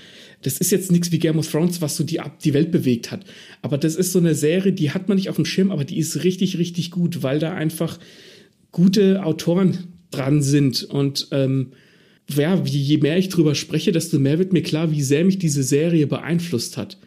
das 0.44 0.58
ist 0.58 0.70
jetzt 0.70 0.92
nichts 0.92 1.10
wie 1.10 1.18
Game 1.18 1.38
of 1.38 1.50
Thrones, 1.50 1.80
was 1.80 1.96
so 1.96 2.04
die, 2.04 2.20
die 2.44 2.52
Welt 2.52 2.70
bewegt 2.70 3.10
hat. 3.10 3.24
Aber 3.62 3.78
das 3.78 3.96
ist 3.96 4.12
so 4.12 4.18
eine 4.18 4.34
Serie, 4.34 4.72
die 4.72 4.90
hat 4.90 5.08
man 5.08 5.16
nicht 5.16 5.30
auf 5.30 5.36
dem 5.36 5.46
Schirm, 5.46 5.70
aber 5.70 5.84
die 5.84 5.96
ist 5.98 6.22
richtig, 6.22 6.58
richtig 6.58 6.90
gut, 6.90 7.22
weil 7.22 7.38
da 7.38 7.54
einfach 7.54 7.98
gute 8.70 9.24
Autoren 9.24 9.78
dran 10.10 10.42
sind. 10.42 10.84
Und 10.84 11.28
ähm, 11.30 11.72
ja, 12.30 12.62
je 12.64 12.98
mehr 12.98 13.18
ich 13.18 13.28
drüber 13.28 13.54
spreche, 13.54 13.92
desto 13.92 14.18
mehr 14.18 14.38
wird 14.38 14.52
mir 14.52 14.62
klar, 14.62 14.90
wie 14.90 15.02
sehr 15.02 15.24
mich 15.24 15.38
diese 15.38 15.62
Serie 15.62 16.06
beeinflusst 16.06 16.76
hat. 16.76 16.98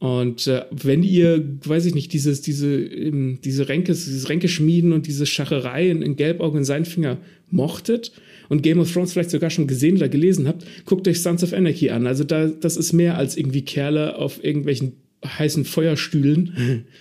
Und 0.00 0.46
äh, 0.46 0.64
wenn 0.70 1.02
ihr, 1.02 1.58
weiß 1.62 1.84
ich 1.84 1.94
nicht, 1.94 2.12
dieses, 2.14 2.40
diese, 2.40 2.74
ähm, 2.74 3.38
diese 3.44 3.68
Ränke, 3.68 3.92
dieses 3.92 4.30
Ränkeschmieden 4.30 4.94
und 4.94 5.06
diese 5.06 5.26
Schacherei 5.26 5.90
in, 5.90 6.00
in 6.00 6.16
Gelbauge 6.16 6.56
und 6.56 6.64
Seinfinger 6.64 7.18
mochtet 7.50 8.12
und 8.48 8.62
Game 8.62 8.80
of 8.80 8.90
Thrones 8.90 9.12
vielleicht 9.12 9.30
sogar 9.30 9.50
schon 9.50 9.66
gesehen 9.66 9.96
oder 9.96 10.08
gelesen 10.08 10.48
habt, 10.48 10.64
guckt 10.86 11.06
euch 11.06 11.20
Sons 11.20 11.44
of 11.44 11.52
Anarchy 11.52 11.90
an. 11.90 12.06
Also 12.06 12.24
da, 12.24 12.46
das 12.46 12.78
ist 12.78 12.94
mehr 12.94 13.18
als 13.18 13.36
irgendwie 13.36 13.62
Kerle 13.62 14.16
auf 14.16 14.42
irgendwelchen 14.42 14.92
heißen 15.24 15.66
Feuerstühlen. 15.66 16.84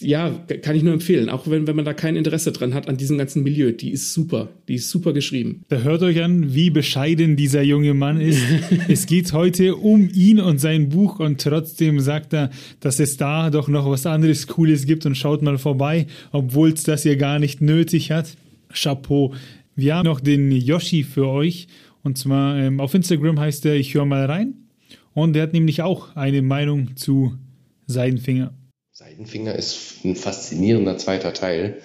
ja, 0.00 0.30
kann 0.62 0.76
ich 0.76 0.82
nur 0.82 0.92
empfehlen. 0.92 1.28
Auch 1.28 1.48
wenn, 1.48 1.66
wenn 1.66 1.76
man 1.76 1.84
da 1.84 1.92
kein 1.92 2.16
Interesse 2.16 2.52
dran 2.52 2.74
hat 2.74 2.88
an 2.88 2.96
diesem 2.96 3.18
ganzen 3.18 3.42
Milieu. 3.42 3.72
Die 3.72 3.90
ist 3.90 4.12
super. 4.12 4.48
Die 4.68 4.74
ist 4.74 4.90
super 4.90 5.12
geschrieben. 5.12 5.64
Da 5.68 5.78
hört 5.78 6.02
euch 6.02 6.22
an, 6.22 6.54
wie 6.54 6.70
bescheiden 6.70 7.36
dieser 7.36 7.62
junge 7.62 7.94
Mann 7.94 8.20
ist. 8.20 8.42
es 8.88 9.06
geht 9.06 9.32
heute 9.32 9.76
um 9.76 10.08
ihn 10.12 10.40
und 10.40 10.58
sein 10.58 10.88
Buch 10.88 11.20
und 11.20 11.40
trotzdem 11.40 12.00
sagt 12.00 12.32
er, 12.32 12.50
dass 12.80 13.00
es 13.00 13.16
da 13.16 13.50
doch 13.50 13.68
noch 13.68 13.88
was 13.88 14.06
anderes 14.06 14.46
Cooles 14.46 14.86
gibt 14.86 15.06
und 15.06 15.16
schaut 15.16 15.42
mal 15.42 15.58
vorbei, 15.58 16.06
obwohl 16.32 16.70
es 16.70 16.82
das 16.82 17.04
ja 17.04 17.14
gar 17.14 17.38
nicht 17.38 17.60
nötig 17.60 18.10
hat. 18.10 18.36
Chapeau. 18.72 19.34
Wir 19.76 19.96
haben 19.96 20.06
noch 20.06 20.20
den 20.20 20.50
Yoshi 20.50 21.04
für 21.04 21.28
euch. 21.28 21.68
Und 22.02 22.16
zwar 22.16 22.56
ähm, 22.56 22.80
auf 22.80 22.94
Instagram 22.94 23.38
heißt 23.38 23.66
er 23.66 23.74
Ich 23.74 23.94
höre 23.94 24.06
mal 24.06 24.24
rein. 24.24 24.54
Und 25.12 25.36
er 25.36 25.42
hat 25.42 25.52
nämlich 25.52 25.82
auch 25.82 26.16
eine 26.16 26.40
Meinung 26.40 26.96
zu 26.96 27.34
Seidenfinger. 27.86 28.54
Seidenfinger 29.00 29.54
ist 29.54 30.04
ein 30.04 30.14
faszinierender 30.14 30.98
zweiter 30.98 31.32
Teil. 31.32 31.78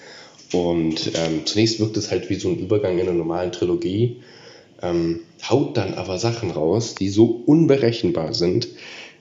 Und 0.52 1.12
ähm, 1.16 1.46
zunächst 1.46 1.80
wirkt 1.80 1.96
es 1.96 2.12
halt 2.12 2.30
wie 2.30 2.36
so 2.36 2.50
ein 2.50 2.60
Übergang 2.60 2.96
in 3.00 3.08
einer 3.08 3.14
normalen 3.14 3.54
Trilogie, 3.54 4.18
ähm, 4.82 5.22
haut 5.50 5.78
dann 5.78 5.94
aber 5.94 6.20
Sachen 6.20 6.52
raus, 6.52 6.94
die 6.94 7.08
so 7.08 7.42
unberechenbar 7.46 8.34
sind 8.34 8.68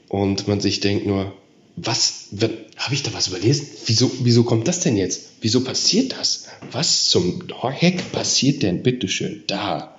und 0.08 0.48
man 0.48 0.60
sich 0.60 0.80
denkt 0.80 1.06
nur, 1.06 1.34
was, 1.76 2.30
habe 2.76 2.94
ich 2.94 3.04
da 3.04 3.14
was 3.14 3.28
überlesen? 3.28 3.68
Wieso, 3.86 4.10
wieso 4.24 4.42
kommt 4.42 4.66
das 4.66 4.80
denn 4.80 4.96
jetzt? 4.96 5.28
Wieso 5.40 5.62
passiert 5.62 6.16
das? 6.18 6.48
Was 6.72 7.04
zum 7.04 7.44
Heck 7.62 8.10
passiert 8.10 8.64
denn 8.64 8.82
bitteschön 8.82 9.44
da? 9.46 9.96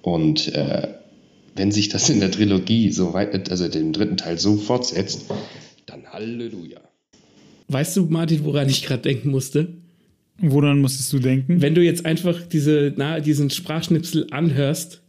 Und 0.00 0.54
äh, 0.54 0.94
wenn 1.56 1.72
sich 1.72 1.88
das 1.88 2.08
in 2.08 2.20
der 2.20 2.30
Trilogie 2.30 2.92
so 2.92 3.14
weit, 3.14 3.50
also 3.50 3.66
dem 3.66 3.92
dritten 3.92 4.16
Teil 4.16 4.38
so 4.38 4.56
fortsetzt, 4.58 5.22
dann 5.86 6.06
Halleluja. 6.12 6.85
Weißt 7.68 7.96
du, 7.96 8.06
Martin, 8.06 8.44
woran 8.44 8.68
ich 8.68 8.84
gerade 8.84 9.02
denken 9.02 9.30
musste? 9.30 9.68
Woran 10.38 10.80
musstest 10.80 11.12
du 11.12 11.18
denken? 11.18 11.62
Wenn 11.62 11.74
du 11.74 11.82
jetzt 11.82 12.04
einfach 12.04 12.42
diese, 12.42 12.92
na, 12.96 13.20
diesen 13.20 13.50
Sprachschnipsel 13.50 14.28
anhörst, 14.30 15.02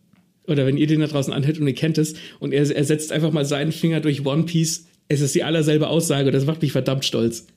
oder 0.47 0.65
wenn 0.65 0.77
ihr 0.77 0.87
den 0.87 1.01
da 1.01 1.07
draußen 1.07 1.33
anhört 1.33 1.59
und 1.59 1.67
ihr 1.67 1.75
kennt 1.75 1.97
es, 1.97 2.15
und 2.39 2.53
er, 2.53 2.69
er 2.69 2.83
setzt 2.83 3.11
einfach 3.11 3.31
mal 3.31 3.45
seinen 3.45 3.71
Finger 3.71 3.99
durch 3.99 4.25
One 4.25 4.43
Piece 4.43 4.85
es 5.09 5.21
ist 5.21 5.35
die 5.35 5.43
allerselbe 5.43 5.87
Aussage, 5.87 6.31
das 6.31 6.45
macht 6.45 6.61
mich 6.61 6.71
verdammt 6.71 7.05
stolz. 7.05 7.47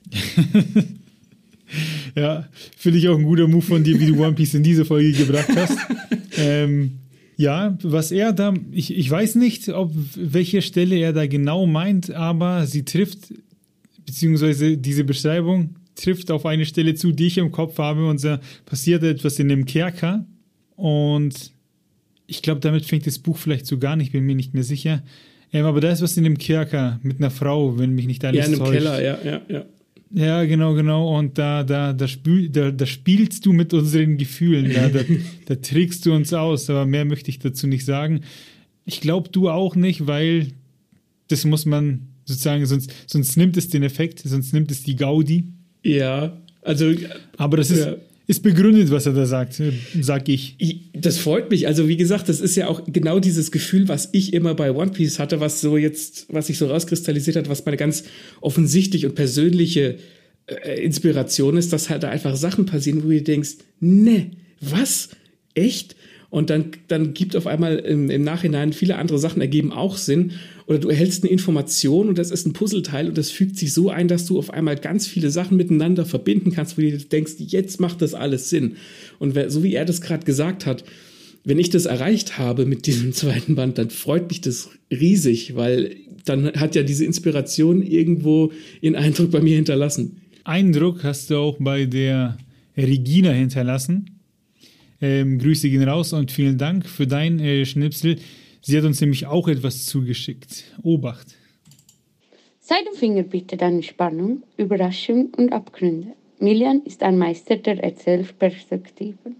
ja, 2.15 2.47
finde 2.77 2.99
ich 2.99 3.09
auch 3.09 3.17
ein 3.17 3.23
guter 3.23 3.47
Move 3.47 3.61
von 3.61 3.83
dir, 3.83 3.99
wie 3.99 4.07
du 4.07 4.23
One 4.23 4.33
Piece 4.33 4.53
in 4.53 4.63
diese 4.63 4.85
Folge 4.85 5.11
gebracht 5.11 5.49
hast. 5.55 5.77
ähm, 6.37 6.99
ja, 7.35 7.77
was 7.81 8.11
er 8.11 8.33
da, 8.33 8.53
ich, 8.71 8.95
ich 8.95 9.09
weiß 9.09 9.35
nicht, 9.35 9.69
ob 9.69 9.91
welche 10.15 10.61
Stelle 10.61 10.97
er 10.97 11.11
da 11.11 11.25
genau 11.27 11.65
meint, 11.65 12.11
aber 12.11 12.67
sie 12.67 12.85
trifft, 12.85 13.33
beziehungsweise 14.05 14.77
diese 14.77 15.03
Beschreibung 15.03 15.75
trifft 15.95 16.31
auf 16.31 16.45
eine 16.45 16.65
Stelle 16.65 16.95
zu, 16.95 17.11
die 17.11 17.27
ich 17.27 17.37
im 17.37 17.51
Kopf 17.51 17.77
habe, 17.77 18.07
und 18.07 18.23
da 18.23 18.39
passiert 18.65 19.03
etwas 19.03 19.39
in 19.39 19.49
dem 19.49 19.65
Kerker. 19.65 20.25
Und 20.75 21.51
ich 22.27 22.41
glaube, 22.41 22.61
damit 22.61 22.85
fängt 22.85 23.05
das 23.05 23.19
Buch 23.19 23.37
vielleicht 23.37 23.65
so 23.65 23.77
gar 23.77 23.95
nicht, 23.95 24.11
bin 24.11 24.25
mir 24.25 24.35
nicht 24.35 24.53
mehr 24.53 24.63
sicher. 24.63 25.03
Ja, 25.51 25.65
aber 25.65 25.81
da 25.81 25.91
ist 25.91 26.01
was 26.01 26.15
in 26.15 26.23
dem 26.23 26.37
Kerker 26.37 26.99
mit 27.03 27.17
einer 27.19 27.29
Frau, 27.29 27.77
wenn 27.77 27.93
mich 27.93 28.07
nicht 28.07 28.23
alles 28.23 28.45
täuscht. 28.45 28.57
Ja, 28.57 28.57
in 28.57 28.63
einem 28.63 28.73
Keller, 28.73 29.03
ja, 29.03 29.17
ja, 29.23 29.41
ja. 29.49 29.65
Ja, 30.13 30.43
genau, 30.43 30.73
genau. 30.73 31.17
Und 31.17 31.37
da, 31.37 31.63
da, 31.63 31.93
da, 31.93 32.07
spiel, 32.07 32.49
da, 32.49 32.71
da 32.71 32.85
spielst 32.85 33.45
du 33.45 33.53
mit 33.53 33.73
unseren 33.73 34.17
Gefühlen. 34.17 34.71
Da, 34.73 34.89
da, 34.89 34.99
da 35.45 35.55
trägst 35.55 36.05
du 36.05 36.13
uns 36.13 36.33
aus. 36.33 36.69
Aber 36.69 36.85
mehr 36.85 37.05
möchte 37.05 37.29
ich 37.29 37.39
dazu 37.39 37.67
nicht 37.67 37.85
sagen. 37.85 38.21
Ich 38.85 38.99
glaube, 38.99 39.29
du 39.29 39.49
auch 39.49 39.75
nicht, 39.75 40.07
weil 40.07 40.47
das 41.29 41.45
muss 41.45 41.65
man 41.65 42.07
sozusagen, 42.31 42.65
sonst, 42.65 42.91
sonst 43.07 43.37
nimmt 43.37 43.57
es 43.57 43.69
den 43.69 43.83
Effekt, 43.83 44.19
sonst 44.25 44.53
nimmt 44.53 44.71
es 44.71 44.83
die 44.83 44.95
Gaudi. 44.95 45.45
Ja, 45.83 46.41
also. 46.61 46.93
Aber 47.37 47.57
das 47.57 47.71
ist, 47.71 47.85
ja 47.85 47.95
ist 48.31 48.43
begründet, 48.43 48.91
was 48.91 49.05
er 49.05 49.13
da 49.13 49.25
sagt, 49.25 49.61
sag 49.99 50.29
ich. 50.29 50.55
Das 50.93 51.17
freut 51.17 51.51
mich. 51.51 51.67
Also 51.67 51.89
wie 51.89 51.97
gesagt, 51.97 52.29
das 52.29 52.39
ist 52.39 52.55
ja 52.55 52.67
auch 52.67 52.81
genau 52.87 53.19
dieses 53.19 53.51
Gefühl, 53.51 53.89
was 53.89 54.07
ich 54.13 54.33
immer 54.33 54.55
bei 54.55 54.71
One 54.71 54.91
Piece 54.91 55.19
hatte, 55.19 55.41
was 55.41 55.59
so 55.59 55.75
jetzt, 55.75 56.27
was 56.29 56.47
sich 56.47 56.57
so 56.57 56.67
rauskristallisiert 56.67 57.35
hat, 57.35 57.49
was 57.49 57.65
meine 57.65 57.75
ganz 57.75 58.05
offensichtlich 58.39 59.05
und 59.05 59.15
persönliche 59.15 59.97
äh, 60.45 60.81
Inspiration 60.81 61.57
ist, 61.57 61.73
dass 61.73 61.89
halt 61.89 62.03
da 62.03 62.09
einfach 62.09 62.37
Sachen 62.37 62.65
passieren, 62.65 63.03
wo 63.03 63.09
du 63.09 63.21
denkst, 63.21 63.57
ne, 63.81 64.31
was? 64.61 65.09
Echt? 65.53 65.97
Und 66.29 66.49
dann, 66.49 66.71
dann 66.87 67.13
gibt 67.13 67.35
auf 67.35 67.47
einmal 67.47 67.79
im, 67.79 68.09
im 68.09 68.23
Nachhinein 68.23 68.71
viele 68.71 68.97
andere 68.97 69.19
Sachen 69.19 69.41
ergeben 69.41 69.73
auch 69.73 69.97
Sinn. 69.97 70.31
Oder 70.71 70.79
du 70.79 70.87
erhältst 70.87 71.21
eine 71.23 71.31
Information 71.33 72.07
und 72.07 72.17
das 72.17 72.31
ist 72.31 72.47
ein 72.47 72.53
Puzzleteil 72.53 73.09
und 73.09 73.17
das 73.17 73.29
fügt 73.29 73.57
sich 73.57 73.73
so 73.73 73.89
ein, 73.89 74.07
dass 74.07 74.25
du 74.25 74.39
auf 74.39 74.51
einmal 74.51 74.77
ganz 74.77 75.05
viele 75.05 75.29
Sachen 75.29 75.57
miteinander 75.57 76.05
verbinden 76.05 76.53
kannst, 76.53 76.77
wo 76.77 76.81
du 76.81 76.97
denkst, 76.97 77.33
jetzt 77.39 77.81
macht 77.81 78.01
das 78.01 78.13
alles 78.13 78.49
Sinn. 78.49 78.77
Und 79.19 79.37
so 79.51 79.63
wie 79.63 79.75
er 79.75 79.83
das 79.83 79.99
gerade 79.99 80.23
gesagt 80.23 80.65
hat, 80.65 80.85
wenn 81.43 81.59
ich 81.59 81.71
das 81.71 81.87
erreicht 81.87 82.37
habe 82.37 82.65
mit 82.65 82.85
diesem 82.85 83.11
zweiten 83.11 83.55
Band, 83.55 83.79
dann 83.79 83.89
freut 83.89 84.29
mich 84.29 84.39
das 84.39 84.69
riesig, 84.89 85.57
weil 85.57 85.97
dann 86.23 86.53
hat 86.53 86.73
ja 86.73 86.83
diese 86.83 87.03
Inspiration 87.03 87.83
irgendwo 87.83 88.53
ihren 88.79 88.95
Eindruck 88.95 89.29
bei 89.29 89.41
mir 89.41 89.57
hinterlassen. 89.57 90.21
Eindruck 90.45 91.03
hast 91.03 91.31
du 91.31 91.35
auch 91.35 91.57
bei 91.59 91.83
der 91.83 92.37
Regina 92.77 93.31
hinterlassen. 93.31 94.21
Ähm, 95.01 95.37
Grüße 95.37 95.69
gehen 95.69 95.83
raus 95.83 96.13
und 96.13 96.31
vielen 96.31 96.57
Dank 96.57 96.87
für 96.87 97.07
dein 97.07 97.41
äh, 97.41 97.65
Schnipsel. 97.65 98.15
Sie 98.61 98.77
hat 98.77 98.85
uns 98.85 99.01
nämlich 99.01 99.25
auch 99.25 99.47
etwas 99.47 99.85
zugeschickt. 99.85 100.65
Obacht. 100.83 101.35
Seidenfinger 102.59 103.23
bietet 103.23 103.63
eine 103.63 103.81
Spannung, 103.81 104.43
Überraschung 104.55 105.33
und 105.35 105.51
Abgründe. 105.51 106.13
Milian 106.37 106.83
ist 106.83 107.01
ein 107.01 107.17
Meister 107.17 107.55
der 107.55 107.83
Erzählperspektiven. 107.83 109.35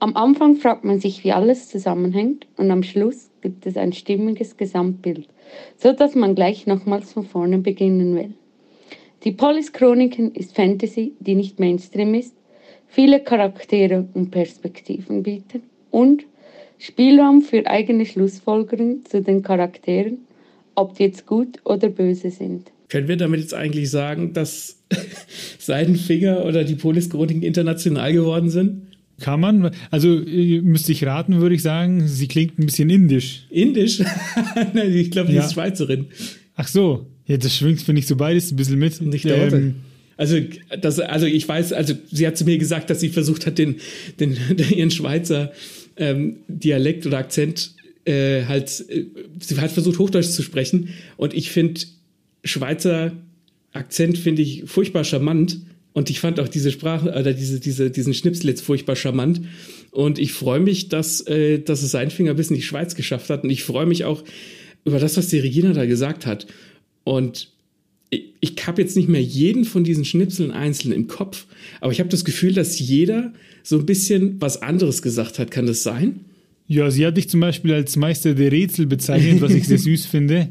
Am 0.00 0.16
Anfang 0.16 0.56
fragt 0.56 0.84
man 0.84 0.98
sich, 0.98 1.22
wie 1.22 1.32
alles 1.32 1.68
zusammenhängt 1.68 2.46
und 2.56 2.70
am 2.72 2.82
Schluss 2.82 3.30
gibt 3.40 3.66
es 3.66 3.76
ein 3.76 3.92
stimmiges 3.92 4.56
Gesamtbild, 4.56 5.28
so 5.76 5.92
dass 5.92 6.16
man 6.16 6.34
gleich 6.34 6.66
nochmals 6.66 7.12
von 7.12 7.24
vorne 7.24 7.58
beginnen 7.58 8.16
will. 8.16 8.34
Die 9.22 9.32
Polis 9.32 9.72
Chroniken 9.72 10.34
ist 10.34 10.54
Fantasy, 10.54 11.14
die 11.20 11.36
nicht 11.36 11.60
Mainstream 11.60 12.14
ist, 12.14 12.34
viele 12.86 13.20
Charaktere 13.20 14.08
und 14.12 14.30
Perspektiven 14.30 15.22
bietet 15.22 15.62
und 15.90 16.26
Spielraum 16.78 17.42
für 17.42 17.66
eigene 17.66 18.06
Schlussfolgerungen 18.06 19.04
zu 19.04 19.22
den 19.22 19.42
Charakteren, 19.42 20.18
ob 20.74 20.96
die 20.96 21.04
jetzt 21.04 21.26
gut 21.26 21.58
oder 21.64 21.88
böse 21.88 22.30
sind. 22.30 22.70
Können 22.88 23.08
wir 23.08 23.16
damit 23.16 23.40
jetzt 23.40 23.54
eigentlich 23.54 23.90
sagen, 23.90 24.32
dass 24.34 24.78
Seidenfinger 25.58 26.44
oder 26.44 26.64
die 26.64 26.74
Polischroniken 26.74 27.42
international 27.42 28.12
geworden 28.12 28.50
sind? 28.50 28.82
Kann 29.20 29.40
man, 29.40 29.70
also 29.90 30.20
äh, 30.20 30.60
müsste 30.60 30.92
ich 30.92 31.04
raten, 31.06 31.40
würde 31.40 31.54
ich 31.54 31.62
sagen, 31.62 32.06
sie 32.06 32.26
klingt 32.26 32.58
ein 32.58 32.66
bisschen 32.66 32.90
indisch. 32.90 33.46
Indisch? 33.50 34.00
Nein, 34.74 34.92
ich 34.92 35.10
glaube, 35.10 35.30
die 35.30 35.36
Ja. 35.36 35.44
ist 35.44 35.52
Schweizerin. 35.54 36.06
Ach 36.56 36.66
so, 36.68 37.06
ja, 37.26 37.36
das 37.36 37.56
schwingt, 37.56 37.80
finde 37.80 38.00
ich, 38.00 38.06
so 38.06 38.16
beides 38.16 38.50
ein 38.52 38.56
bisschen 38.56 38.78
mit. 38.78 39.00
Nicht 39.00 39.24
der 39.24 39.52
ähm, 39.52 39.76
Also, 40.16 40.38
das, 40.80 40.98
also 41.00 41.26
ich 41.26 41.48
weiß, 41.48 41.72
also 41.72 41.94
sie 42.10 42.26
hat 42.26 42.36
zu 42.36 42.44
mir 42.44 42.58
gesagt, 42.58 42.90
dass 42.90 43.00
sie 43.00 43.08
versucht 43.08 43.46
hat, 43.46 43.56
den, 43.58 43.76
den, 44.18 44.36
ihren 44.76 44.90
Schweizer 44.90 45.52
ähm, 45.96 46.36
Dialekt 46.48 47.06
oder 47.06 47.18
Akzent 47.18 47.74
äh, 48.04 48.44
halt, 48.44 48.84
äh, 48.88 49.06
sie 49.40 49.58
hat 49.58 49.70
versucht, 49.70 49.98
Hochdeutsch 49.98 50.28
zu 50.28 50.42
sprechen. 50.42 50.90
Und 51.16 51.34
ich 51.34 51.50
finde, 51.50 51.80
Schweizer 52.44 53.12
Akzent 53.72 54.18
finde 54.18 54.42
ich 54.42 54.64
furchtbar 54.66 55.04
charmant. 55.04 55.58
Und 55.92 56.10
ich 56.10 56.18
fand 56.18 56.40
auch 56.40 56.48
diese 56.48 56.72
Sprache 56.72 57.08
oder 57.10 57.32
diese, 57.32 57.60
diese, 57.60 57.90
diesen 57.90 58.14
Schnipsel 58.14 58.48
jetzt 58.48 58.62
furchtbar 58.62 58.96
charmant. 58.96 59.42
Und 59.90 60.18
ich 60.18 60.32
freue 60.32 60.60
mich, 60.60 60.88
dass, 60.88 61.20
äh, 61.26 61.60
dass 61.60 61.82
es 61.82 61.92
Seinfinger 61.92 62.34
bis 62.34 62.50
in 62.50 62.56
die 62.56 62.62
Schweiz 62.62 62.94
geschafft 62.94 63.30
hat. 63.30 63.44
Und 63.44 63.50
ich 63.50 63.64
freue 63.64 63.86
mich 63.86 64.04
auch 64.04 64.24
über 64.84 64.98
das, 64.98 65.16
was 65.16 65.28
die 65.28 65.38
Regina 65.38 65.72
da 65.72 65.86
gesagt 65.86 66.26
hat. 66.26 66.46
Und 67.04 67.48
ich, 68.10 68.24
ich 68.40 68.66
habe 68.66 68.82
jetzt 68.82 68.96
nicht 68.96 69.08
mehr 69.08 69.22
jeden 69.22 69.64
von 69.64 69.84
diesen 69.84 70.04
Schnipseln 70.04 70.50
einzeln 70.50 70.92
im 70.92 71.06
Kopf, 71.06 71.46
aber 71.80 71.92
ich 71.92 72.00
habe 72.00 72.10
das 72.10 72.24
Gefühl, 72.24 72.52
dass 72.52 72.78
jeder 72.78 73.32
so 73.64 73.78
ein 73.78 73.86
bisschen 73.86 74.40
was 74.40 74.62
anderes 74.62 75.02
gesagt 75.02 75.40
hat. 75.40 75.50
Kann 75.50 75.66
das 75.66 75.82
sein? 75.82 76.20
Ja, 76.68 76.90
sie 76.90 77.04
hat 77.04 77.16
dich 77.16 77.28
zum 77.28 77.40
Beispiel 77.40 77.72
als 77.74 77.96
Meister 77.96 78.34
der 78.34 78.52
Rätsel 78.52 78.86
bezeichnet, 78.86 79.40
was 79.40 79.52
ich 79.52 79.66
sehr 79.66 79.78
süß 79.88 80.06
finde. 80.06 80.48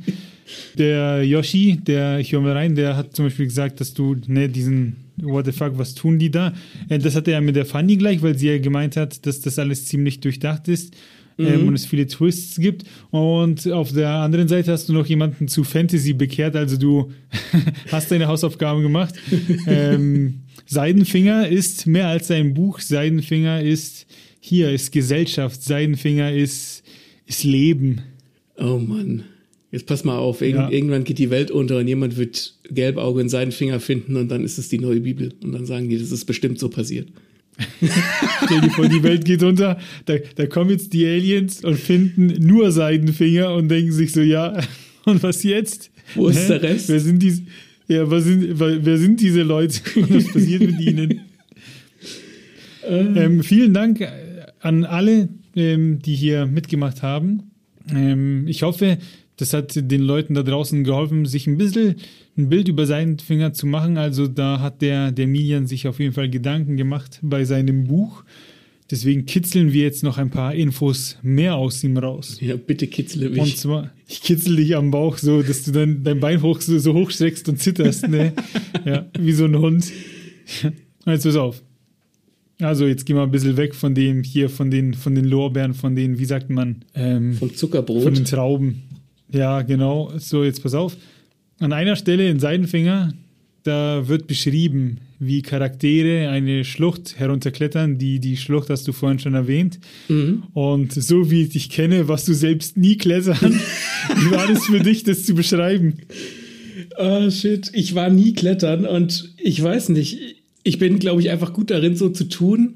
Der 0.78 1.23
Yoshi, 1.23 1.78
der, 1.78 2.19
ich 2.19 2.34
höre 2.34 2.41
mal 2.41 2.52
rein, 2.52 2.76
der 2.76 2.97
hat 2.97 3.15
zum 3.15 3.26
Beispiel 3.26 3.45
gesagt, 3.45 3.80
dass 3.80 3.93
du, 3.93 4.17
ne, 4.28 4.49
diesen, 4.49 4.97
what 5.21 5.45
the 5.45 5.52
fuck, 5.54 5.78
was 5.78 5.95
tun 5.95 6.19
die 6.19 6.30
da? 6.32 6.54
Äh, 6.89 6.99
Das 6.99 7.15
hat 7.15 7.28
er 7.28 7.36
ja 7.36 7.41
mit 7.41 7.56
der 7.56 7.65
Fanny 7.65 7.95
gleich, 7.95 8.21
weil 8.21 8.38
sie 8.38 8.47
ja 8.49 8.58
gemeint 8.58 8.97
hat, 8.97 9.26
dass 9.26 9.39
das 9.41 9.58
alles 9.58 9.86
ziemlich 9.86 10.19
durchdacht 10.19 10.67
ist. 10.67 10.93
Ähm, 11.38 11.67
und 11.67 11.74
es 11.74 11.86
viele 11.86 12.08
Twists 12.08 12.58
gibt. 12.60 12.84
Und 13.12 13.69
auf 13.72 13.91
der 13.91 14.10
anderen 14.10 14.48
Seite 14.48 14.72
hast 14.72 14.89
du 14.89 14.93
noch 14.93 15.06
jemanden 15.06 15.48
zu 15.48 15.63
Fantasy 15.63 16.13
bekehrt, 16.13 16.56
also 16.56 16.78
du 16.78 17.12
hast 17.91 18.12
deine 18.12 18.28
Hausaufgaben 18.28 18.82
gemacht. 18.82 19.15
ähm, 19.67 20.41
Seidenfinger 20.65 21.48
ist 21.48 21.88
mehr 21.88 22.08
als 22.08 22.30
ein 22.32 22.54
Buch. 22.54 22.80
Seidenfinger 22.80 23.62
ist 23.62 24.06
hier, 24.39 24.72
ist 24.72 24.91
Gesellschaft. 24.91 25.62
Seidenfinger 25.63 26.32
ist, 26.34 26.84
ist 27.26 27.43
Leben. 27.43 28.02
Oh 28.58 28.78
Mann. 28.78 29.24
Jetzt 29.72 29.88
pass 29.88 30.04
mal 30.04 30.17
auf, 30.19 30.41
Irgend, 30.41 30.60
Ja. 30.60 30.69
irgendwann 30.69 31.04
geht 31.04 31.17
die 31.17 31.32
Welt 31.32 31.50
unter 31.50 31.80
und 31.80 31.88
jemand 31.88 32.15
wird 32.15 32.54
Gelbauge 32.69 33.22
in 33.22 33.30
seinen 33.30 33.52
Finger 33.52 33.80
finden 33.80 34.15
und 34.17 34.30
dann 34.30 34.43
ist 34.43 34.60
es 34.60 34.69
die 34.69 34.78
neue 34.78 35.00
Bibel. 35.00 35.34
Und 35.43 35.52
dann 35.54 35.65
sagen 35.65 35.89
die, 35.89 35.98
das 35.98 36.12
ist 36.12 36.26
bestimmt 36.26 36.60
so 36.60 36.69
passiert. 36.69 37.08
Stell 38.45 38.61
dir 38.61 38.69
vor, 38.71 38.87
die 38.87 39.03
Welt 39.03 39.25
geht 39.25 39.43
unter. 39.43 39.79
Da, 40.05 40.15
da 40.35 40.45
kommen 40.47 40.71
jetzt 40.71 40.93
die 40.93 41.05
Aliens 41.05 41.63
und 41.63 41.77
finden 41.77 42.45
nur 42.45 42.71
Seidenfinger 42.71 43.53
und 43.53 43.69
denken 43.69 43.91
sich 43.91 44.11
so, 44.11 44.21
ja, 44.21 44.59
und 45.05 45.21
was 45.23 45.43
jetzt? 45.43 45.91
Wo 46.15 46.27
ist 46.27 46.43
Hä? 46.43 46.47
der 46.47 46.63
Rest? 46.63 46.89
Wer 46.89 46.99
sind 46.99 47.19
diese, 47.19 47.43
ja, 47.87 48.09
was 48.09 48.23
sind, 48.23 48.59
wer 48.59 48.97
sind 48.97 49.19
diese 49.19 49.43
Leute? 49.43 49.79
Und 49.95 50.13
was 50.13 50.31
passiert 50.31 50.61
mit 50.61 50.79
ihnen? 50.79 51.21
ähm, 52.87 53.43
vielen 53.43 53.73
Dank 53.73 54.01
äh, 54.01 54.09
an 54.59 54.85
alle, 54.85 55.29
ähm, 55.55 55.99
die 55.99 56.15
hier 56.15 56.45
mitgemacht 56.45 57.01
haben. 57.01 57.51
Ähm, 57.93 58.47
ich 58.47 58.63
hoffe, 58.63 58.97
das 59.38 59.54
hat 59.54 59.74
den 59.76 60.02
Leuten 60.02 60.34
da 60.34 60.43
draußen 60.43 60.84
geholfen, 60.84 61.26
sich 61.26 61.48
ein 61.48 61.58
bisschen 61.58 61.96
ein 62.38 62.50
Bild 62.50 62.67
über 62.67 62.86
seinen 62.86 63.19
Finger 63.19 63.54
zu 63.54 63.65
machen. 63.65 63.98
Also 63.98 64.28
da 64.28 64.60
hat 64.60 64.82
der, 64.82 65.12
der 65.12 65.28
Milian 65.28 65.67
sich 65.67 65.88
auf 65.88 66.00
jeden 66.00 66.13
Fall 66.13 66.30
Gedanken 66.30 66.78
gemacht 66.78 67.19
bei 67.22 67.43
seinem 67.46 67.86
Buch. 67.86 68.24
Deswegen 68.91 69.26
kitzeln 69.26 69.74
wir 69.74 69.82
jetzt 69.84 70.04
noch 70.04 70.17
ein 70.17 70.30
paar 70.30 70.54
Infos 70.54 71.17
mehr 71.24 71.56
aus 71.56 71.84
ihm 71.84 71.98
raus. 71.98 72.38
Ja, 72.41 72.56
bitte 72.58 72.86
kitzle 72.88 73.30
Und 73.30 73.38
mich. 73.38 73.58
zwar, 73.58 73.91
ich 74.08 74.22
kitzel 74.22 74.56
dich 74.56 74.76
am 74.76 74.91
Bauch 74.91 75.17
so, 75.17 75.41
dass 75.41 75.63
du 75.63 75.72
dann 75.72 76.04
dein 76.04 76.19
Bein 76.19 76.41
hoch, 76.41 76.62
so, 76.62 76.78
so 76.78 76.93
hochstreckst 76.93 77.48
und 77.50 77.60
zitterst, 77.60 78.08
ne? 78.08 78.34
ja, 78.86 79.08
wie 79.17 79.32
so 79.32 79.46
ein 79.46 79.58
Hund. 79.58 79.91
Und 81.06 81.12
jetzt 81.12 81.24
pass 81.24 81.36
auf. 81.36 81.63
Also, 82.60 82.86
jetzt 82.86 83.06
gehen 83.06 83.15
wir 83.15 83.24
ein 83.24 83.32
bisschen 83.32 83.58
weg 83.58 83.74
von 83.74 83.96
dem 83.96 84.22
hier, 84.24 84.50
von 84.50 84.69
den, 84.69 84.93
von 84.93 85.15
den 85.15 85.26
Lorbeeren, 85.26 85.74
von 85.74 85.96
den, 85.96 86.19
wie 86.19 86.26
sagt 86.26 86.50
man, 86.50 86.86
ähm, 86.93 87.32
Vom 87.34 87.39
von 87.39 87.50
den 87.50 87.56
Zuckerbrot. 87.58 88.28
Trauben. 88.28 88.84
Ja, 89.34 89.63
genau. 89.63 90.12
So, 90.17 90.43
jetzt 90.43 90.62
pass 90.62 90.76
auf. 90.76 90.96
An 91.60 91.74
einer 91.74 91.96
Stelle 91.96 92.30
in 92.30 92.39
Seidenfinger, 92.39 93.13
da 93.63 94.08
wird 94.08 94.28
beschrieben, 94.28 95.00
wie 95.19 95.41
Charaktere 95.41 96.30
eine 96.30 96.63
Schlucht 96.63 97.17
herunterklettern. 97.17 97.98
Die, 97.98 98.19
die 98.19 98.38
Schlucht 98.38 98.69
hast 98.69 98.88
du 98.88 98.91
vorhin 98.91 99.19
schon 99.19 99.34
erwähnt. 99.34 99.80
Mhm. 100.08 100.43
Und 100.54 100.93
so 100.93 101.32
wie 101.32 101.43
ich 101.43 101.50
dich 101.50 101.69
kenne, 101.69 102.08
was 102.08 102.26
du 102.26 102.34
selbst 102.34 102.78
nie 102.78 102.98
klettern. 102.98 103.60
wie 104.15 104.32
war 104.32 104.48
das 104.48 104.65
für 104.65 104.80
dich, 104.80 105.04
das 105.04 105.26
zu 105.26 105.34
beschreiben? 105.34 106.00
Oh 106.98 107.30
shit, 107.30 107.72
ich 107.74 107.96
war 107.96 108.10
nie 108.10 108.34
klettern 108.34 108.86
und 108.86 109.34
ich 109.38 109.62
weiß 109.62 109.89
nicht. 109.89 110.19
Ich 110.63 110.78
bin, 110.78 111.00
glaube 111.00 111.22
ich, 111.22 111.30
einfach 111.30 111.54
gut 111.54 111.72
darin, 111.72 111.96
so 111.96 112.10
zu 112.10 112.26
tun, 112.26 112.76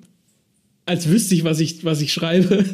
als 0.85 1.09
wüsste 1.09 1.35
ich, 1.35 1.43
was 1.43 1.59
ich, 1.59 1.83
was 1.83 2.01
ich 2.01 2.13
schreibe. 2.13 2.65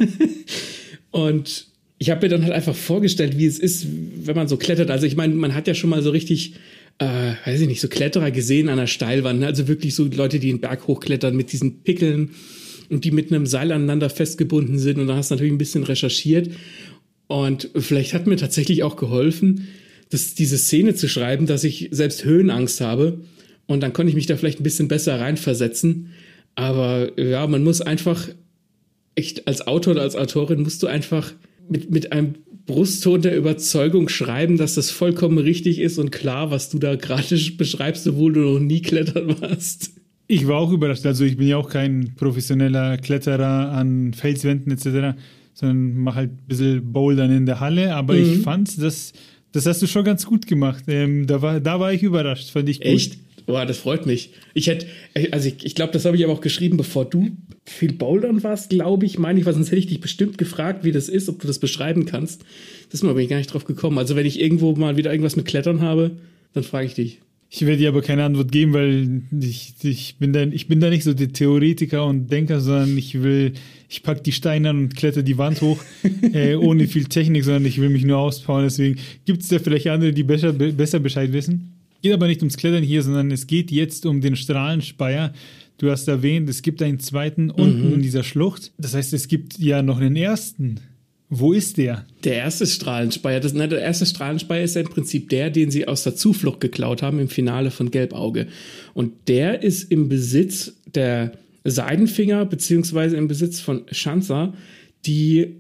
und 1.11 1.72
ich 1.97 2.09
habe 2.09 2.25
mir 2.25 2.29
dann 2.29 2.43
halt 2.43 2.53
einfach 2.53 2.75
vorgestellt, 2.75 3.37
wie 3.37 3.45
es 3.45 3.59
ist, 3.59 3.87
wenn 4.25 4.35
man 4.35 4.47
so 4.47 4.57
klettert. 4.57 4.89
Also 4.89 5.05
ich 5.05 5.15
meine, 5.15 5.33
man 5.35 5.53
hat 5.53 5.67
ja 5.67 5.73
schon 5.73 5.89
mal 5.89 6.01
so 6.01 6.09
richtig, 6.09 6.53
äh, 6.97 7.33
weiß 7.45 7.61
ich 7.61 7.67
nicht, 7.67 7.81
so 7.81 7.87
Kletterer 7.87 8.31
gesehen 8.31 8.69
an 8.69 8.77
der 8.77 8.87
Steilwand. 8.87 9.39
ne? 9.39 9.47
Also 9.47 9.67
wirklich 9.67 9.95
so 9.95 10.05
Leute, 10.05 10.39
die 10.39 10.47
den 10.47 10.59
Berg 10.59 10.87
hochklettern 10.87 11.35
mit 11.35 11.51
diesen 11.51 11.83
Pickeln 11.83 12.31
und 12.89 13.05
die 13.05 13.11
mit 13.11 13.31
einem 13.31 13.45
Seil 13.45 13.71
aneinander 13.71 14.09
festgebunden 14.09 14.79
sind. 14.79 14.99
Und 14.99 15.07
da 15.07 15.15
hast 15.15 15.31
du 15.31 15.35
natürlich 15.35 15.53
ein 15.53 15.57
bisschen 15.57 15.83
recherchiert. 15.83 16.49
Und 17.27 17.69
vielleicht 17.75 18.13
hat 18.13 18.27
mir 18.27 18.35
tatsächlich 18.35 18.83
auch 18.83 18.95
geholfen, 18.95 19.67
das, 20.09 20.35
diese 20.35 20.57
Szene 20.57 20.95
zu 20.95 21.07
schreiben, 21.07 21.45
dass 21.45 21.63
ich 21.63 21.87
selbst 21.91 22.25
Höhenangst 22.25 22.81
habe. 22.81 23.21
Und 23.65 23.81
dann 23.81 23.93
konnte 23.93 24.09
ich 24.09 24.15
mich 24.15 24.25
da 24.25 24.35
vielleicht 24.35 24.59
ein 24.59 24.63
bisschen 24.63 24.87
besser 24.87 25.19
reinversetzen. 25.19 26.09
Aber 26.55 27.17
ja, 27.19 27.47
man 27.47 27.63
muss 27.63 27.81
einfach, 27.81 28.27
echt 29.15 29.47
als 29.47 29.65
Autor 29.67 29.93
oder 29.93 30.01
als 30.01 30.15
Autorin 30.15 30.63
musst 30.63 30.81
du 30.83 30.87
einfach 30.87 31.33
mit, 31.69 31.91
mit 31.91 32.11
einem 32.11 32.35
Brustton 32.65 33.21
der 33.21 33.35
Überzeugung 33.37 34.07
schreiben, 34.09 34.57
dass 34.57 34.75
das 34.75 34.89
vollkommen 34.89 35.37
richtig 35.37 35.79
ist 35.79 35.97
und 35.97 36.11
klar, 36.11 36.49
was 36.51 36.69
du 36.69 36.79
da 36.79 36.95
gerade 36.95 37.37
beschreibst, 37.57 38.07
obwohl 38.07 38.33
du 38.33 38.39
noch 38.39 38.59
nie 38.59 38.81
klettern 38.81 39.35
warst. 39.41 39.91
Ich 40.27 40.47
war 40.47 40.57
auch 40.57 40.71
überrascht. 40.71 41.05
Also, 41.05 41.25
ich 41.25 41.35
bin 41.35 41.47
ja 41.49 41.57
auch 41.57 41.69
kein 41.69 42.13
professioneller 42.15 42.97
Kletterer 42.97 43.71
an 43.73 44.13
Felswänden 44.13 44.71
etc., 44.71 45.17
sondern 45.53 45.97
mache 45.97 46.15
halt 46.15 46.31
ein 46.31 46.47
bisschen 46.47 46.93
Bouldern 46.93 47.31
in 47.31 47.45
der 47.45 47.59
Halle. 47.59 47.93
Aber 47.93 48.15
ich 48.15 48.37
Mhm. 48.37 48.41
fand, 48.41 48.81
das, 48.81 49.11
das 49.51 49.65
hast 49.65 49.81
du 49.81 49.87
schon 49.87 50.05
ganz 50.05 50.25
gut 50.25 50.47
gemacht. 50.47 50.85
Ähm, 50.87 51.27
da, 51.27 51.41
war, 51.41 51.59
da 51.59 51.79
war 51.79 51.91
ich 51.93 52.01
überrascht. 52.03 52.49
Fand 52.49 52.69
ich 52.69 52.77
gut. 52.79 52.85
Echt? 52.87 53.17
Boah, 53.45 53.65
das 53.65 53.77
freut 53.77 54.05
mich. 54.05 54.29
Ich 54.53 54.67
hätte, 54.67 54.85
also 55.31 55.49
ich, 55.49 55.65
ich 55.65 55.75
glaube, 55.75 55.91
das 55.91 56.05
habe 56.05 56.15
ich 56.15 56.23
aber 56.23 56.33
auch 56.33 56.41
geschrieben, 56.41 56.77
bevor 56.77 57.05
du 57.05 57.31
viel 57.65 57.91
Bouldern 57.93 58.41
warst, 58.43 58.69
glaube 58.69 59.05
ich, 59.05 59.19
meine 59.19 59.39
ich, 59.39 59.45
weil 59.45 59.53
sonst 59.53 59.67
hätte 59.67 59.79
ich 59.79 59.87
dich 59.87 59.99
bestimmt 60.01 60.37
gefragt, 60.37 60.83
wie 60.85 60.91
das 60.91 61.09
ist, 61.09 61.27
ob 61.29 61.39
du 61.39 61.47
das 61.47 61.59
beschreiben 61.59 62.05
kannst. 62.05 62.41
Das 62.85 62.95
ist 62.95 63.03
mir 63.03 63.09
aber 63.09 63.25
gar 63.25 63.37
nicht 63.37 63.47
drauf 63.53 63.65
gekommen. 63.65 63.97
Also 63.97 64.15
wenn 64.15 64.25
ich 64.25 64.39
irgendwo 64.39 64.73
mal 64.75 64.95
wieder 64.97 65.11
irgendwas 65.11 65.35
mit 65.35 65.45
Klettern 65.45 65.81
habe, 65.81 66.11
dann 66.53 66.63
frage 66.63 66.85
ich 66.87 66.93
dich. 66.93 67.19
Ich 67.55 67.61
werde 67.67 67.77
dir 67.77 67.89
aber 67.89 68.01
keine 68.01 68.23
Antwort 68.23 68.51
geben, 68.51 68.73
weil 68.73 69.21
ich, 69.39 69.73
ich, 69.83 70.15
bin 70.17 70.33
da, 70.33 70.41
ich 70.43 70.67
bin 70.67 70.79
da 70.79 70.89
nicht 70.89 71.03
so 71.03 71.13
der 71.13 71.31
Theoretiker 71.31 72.03
und 72.05 72.31
Denker, 72.31 72.59
sondern 72.61 72.97
ich 72.97 73.21
will, 73.21 73.53
ich 73.89 74.01
pack 74.01 74.23
die 74.23 74.31
Steine 74.31 74.71
an 74.71 74.77
und 74.79 74.95
kletter 74.95 75.21
die 75.21 75.37
Wand 75.37 75.61
hoch, 75.61 75.79
äh, 76.33 76.55
ohne 76.55 76.87
viel 76.87 77.03
Technik, 77.05 77.43
sondern 77.43 77.65
ich 77.67 77.79
will 77.79 77.89
mich 77.89 78.05
nur 78.05 78.17
auspowern. 78.17 78.63
Deswegen 78.63 78.99
gibt 79.25 79.43
es 79.43 79.49
da 79.49 79.59
vielleicht 79.59 79.87
andere, 79.87 80.13
die 80.13 80.23
besser, 80.23 80.51
be- 80.51 80.73
besser 80.73 80.99
Bescheid 80.99 81.31
wissen. 81.31 81.72
Geht 82.03 82.11
aber 82.11 82.27
nicht 82.27 82.41
ums 82.41 82.57
Klettern 82.57 82.83
hier, 82.83 83.01
sondern 83.01 83.31
es 83.31 83.47
geht 83.47 83.71
jetzt 83.71 84.05
um 84.05 84.19
den 84.19 84.35
Strahlenspeier. 84.35 85.31
Du 85.77 85.89
hast 85.89 86.05
erwähnt, 86.09 86.49
es 86.49 86.61
gibt 86.61 86.81
einen 86.81 86.99
zweiten 86.99 87.49
unten 87.49 87.93
in 87.93 88.01
dieser 88.01 88.23
Schlucht. 88.23 88.73
Das 88.77 88.93
heißt, 88.93 89.13
es 89.13 89.29
gibt 89.29 89.57
ja 89.57 89.81
noch 89.81 90.01
einen 90.01 90.17
ersten. 90.17 90.81
Wo 91.29 91.53
ist 91.53 91.77
der? 91.77 92.05
Der 92.25 92.35
erste 92.35 92.67
Strahlenspeier, 92.67 93.39
das, 93.39 93.53
nein, 93.53 93.69
der 93.69 93.79
erste 93.79 94.05
Strahlenspeier 94.05 94.65
ist 94.65 94.75
ja 94.75 94.81
im 94.81 94.89
Prinzip 94.89 95.29
der, 95.29 95.49
den 95.49 95.71
sie 95.71 95.87
aus 95.87 96.03
der 96.03 96.13
Zuflucht 96.17 96.59
geklaut 96.59 97.01
haben 97.01 97.19
im 97.19 97.29
Finale 97.29 97.71
von 97.71 97.89
Gelbauge. 97.89 98.47
Und 98.93 99.13
der 99.29 99.63
ist 99.63 99.89
im 99.89 100.09
Besitz 100.09 100.73
der 100.93 101.31
Seidenfinger, 101.63 102.45
beziehungsweise 102.45 103.15
im 103.15 103.29
Besitz 103.29 103.61
von 103.61 103.83
Schanzer, 103.89 104.53
die 105.05 105.55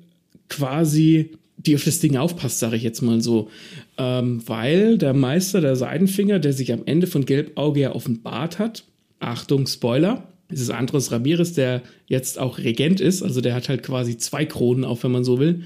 quasi, 0.49 1.31
die 1.57 1.75
auf 1.75 1.83
das 1.83 1.99
Ding 1.99 2.17
aufpasst, 2.17 2.59
sage 2.59 2.75
ich 2.75 2.83
jetzt 2.83 3.01
mal 3.01 3.21
so. 3.21 3.49
Ähm, 3.97 4.41
weil 4.47 4.97
der 4.97 5.13
Meister 5.13 5.61
der 5.61 5.75
Seidenfinger, 5.75 6.39
der 6.39 6.53
sich 6.53 6.73
am 6.73 6.83
Ende 6.85 7.07
von 7.07 7.25
Gelbauge 7.25 7.79
ja 7.79 7.95
offenbart 7.95 8.59
hat, 8.59 8.85
Achtung, 9.19 9.67
Spoiler, 9.67 10.27
es 10.49 10.61
ist 10.61 10.69
Andros 10.69 11.11
Ramirez, 11.11 11.53
der 11.53 11.81
jetzt 12.07 12.39
auch 12.39 12.59
Regent 12.59 12.99
ist, 12.99 13.23
also 13.23 13.41
der 13.41 13.55
hat 13.55 13.69
halt 13.69 13.83
quasi 13.83 14.17
zwei 14.17 14.45
Kronen 14.45 14.83
auf, 14.83 15.03
wenn 15.03 15.11
man 15.11 15.23
so 15.23 15.39
will, 15.39 15.63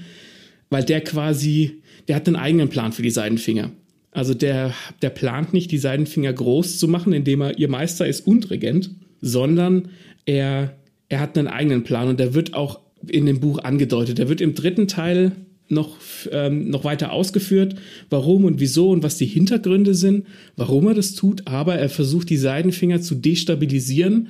weil 0.70 0.84
der 0.84 1.00
quasi, 1.00 1.82
der 2.06 2.16
hat 2.16 2.26
einen 2.26 2.36
eigenen 2.36 2.68
Plan 2.68 2.92
für 2.92 3.02
die 3.02 3.10
Seidenfinger. 3.10 3.70
Also 4.12 4.34
der, 4.34 4.72
der 5.02 5.10
plant 5.10 5.52
nicht, 5.52 5.70
die 5.70 5.78
Seidenfinger 5.78 6.32
groß 6.32 6.78
zu 6.78 6.88
machen, 6.88 7.12
indem 7.12 7.42
er 7.42 7.58
ihr 7.58 7.68
Meister 7.68 8.06
ist 8.06 8.26
und 8.26 8.50
Regent, 8.50 8.90
sondern 9.20 9.88
er, 10.24 10.76
er 11.08 11.20
hat 11.20 11.36
einen 11.36 11.48
eigenen 11.48 11.84
Plan 11.84 12.08
und 12.08 12.18
der 12.18 12.34
wird 12.34 12.54
auch 12.54 12.80
in 13.06 13.26
dem 13.26 13.40
Buch 13.40 13.58
angedeutet. 13.58 14.18
Der 14.18 14.28
wird 14.28 14.40
im 14.40 14.54
dritten 14.54 14.88
Teil 14.88 15.32
noch, 15.68 15.98
ähm, 16.30 16.70
noch 16.70 16.84
weiter 16.84 17.12
ausgeführt, 17.12 17.76
warum 18.10 18.44
und 18.44 18.60
wieso 18.60 18.90
und 18.90 19.02
was 19.02 19.18
die 19.18 19.26
Hintergründe 19.26 19.94
sind, 19.94 20.26
warum 20.56 20.88
er 20.88 20.94
das 20.94 21.14
tut, 21.14 21.46
aber 21.46 21.76
er 21.76 21.88
versucht 21.88 22.30
die 22.30 22.36
Seidenfinger 22.36 23.00
zu 23.00 23.14
destabilisieren, 23.14 24.28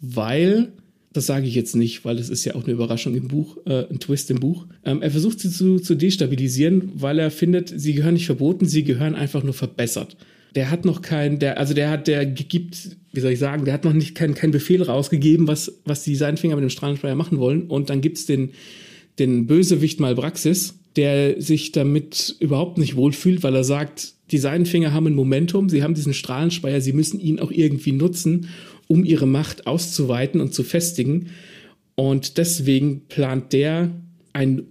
weil 0.00 0.72
das 1.12 1.26
sage 1.26 1.46
ich 1.46 1.54
jetzt 1.54 1.76
nicht, 1.76 2.04
weil 2.04 2.18
es 2.18 2.30
ist 2.30 2.44
ja 2.44 2.54
auch 2.54 2.64
eine 2.64 2.72
Überraschung 2.72 3.14
im 3.14 3.28
Buch, 3.28 3.58
äh, 3.66 3.86
ein 3.90 4.00
Twist 4.00 4.30
im 4.30 4.40
Buch. 4.40 4.66
Ähm, 4.84 5.02
er 5.02 5.10
versucht 5.10 5.40
sie 5.40 5.50
zu, 5.50 5.78
zu 5.78 5.94
destabilisieren, 5.94 6.92
weil 6.94 7.18
er 7.18 7.30
findet, 7.30 7.72
sie 7.74 7.94
gehören 7.94 8.14
nicht 8.14 8.26
verboten, 8.26 8.66
sie 8.66 8.82
gehören 8.82 9.14
einfach 9.14 9.42
nur 9.42 9.54
verbessert. 9.54 10.16
Der 10.54 10.70
hat 10.70 10.84
noch 10.84 11.02
kein, 11.02 11.38
der, 11.38 11.58
also 11.58 11.74
der 11.74 11.90
hat, 11.90 12.08
der 12.08 12.26
gibt, 12.26 12.96
wie 13.12 13.20
soll 13.20 13.32
ich 13.32 13.38
sagen, 13.38 13.64
der 13.64 13.74
hat 13.74 13.84
noch 13.84 13.92
nicht 13.92 14.14
keinen 14.14 14.34
kein 14.34 14.50
Befehl 14.50 14.82
rausgegeben, 14.82 15.48
was, 15.48 15.80
was 15.84 16.04
die 16.04 16.14
Seidenfinger 16.14 16.56
mit 16.56 16.62
dem 16.62 16.70
Strahlensteuer 16.70 17.14
machen 17.14 17.38
wollen. 17.38 17.64
Und 17.64 17.90
dann 17.90 18.00
gibt's 18.00 18.26
den, 18.26 18.50
den 19.18 19.46
Bösewicht 19.46 20.00
Malbraxis, 20.00 20.74
der 20.96 21.40
sich 21.40 21.72
damit 21.72 22.36
überhaupt 22.40 22.78
nicht 22.78 22.96
wohlfühlt, 22.96 23.42
weil 23.42 23.54
er 23.54 23.64
sagt, 23.64 24.14
die 24.30 24.38
Seidenfinger 24.38 24.92
haben 24.92 25.06
ein 25.06 25.14
Momentum, 25.14 25.68
sie 25.68 25.82
haben 25.82 25.94
diesen 25.94 26.14
Strahlenspeier, 26.14 26.80
sie 26.80 26.92
müssen 26.92 27.20
ihn 27.20 27.38
auch 27.38 27.50
irgendwie 27.50 27.92
nutzen 27.92 28.48
um 28.92 29.06
ihre 29.06 29.26
Macht 29.26 29.66
auszuweiten 29.66 30.42
und 30.42 30.52
zu 30.52 30.62
festigen. 30.62 31.30
Und 31.94 32.36
deswegen 32.36 33.06
plant 33.08 33.54
der 33.54 33.90
einen 34.34 34.66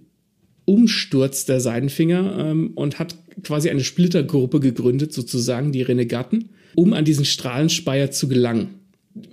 Umsturz 0.64 1.44
der 1.44 1.60
Seidenfinger 1.60 2.38
ähm, 2.38 2.70
und 2.76 3.00
hat 3.00 3.16
quasi 3.42 3.68
eine 3.68 3.82
Splittergruppe 3.82 4.60
gegründet, 4.60 5.12
sozusagen 5.12 5.72
die 5.72 5.82
Renegaten, 5.82 6.50
um 6.76 6.92
an 6.92 7.04
diesen 7.04 7.24
Strahlenspeier 7.24 8.12
zu 8.12 8.28
gelangen. 8.28 8.74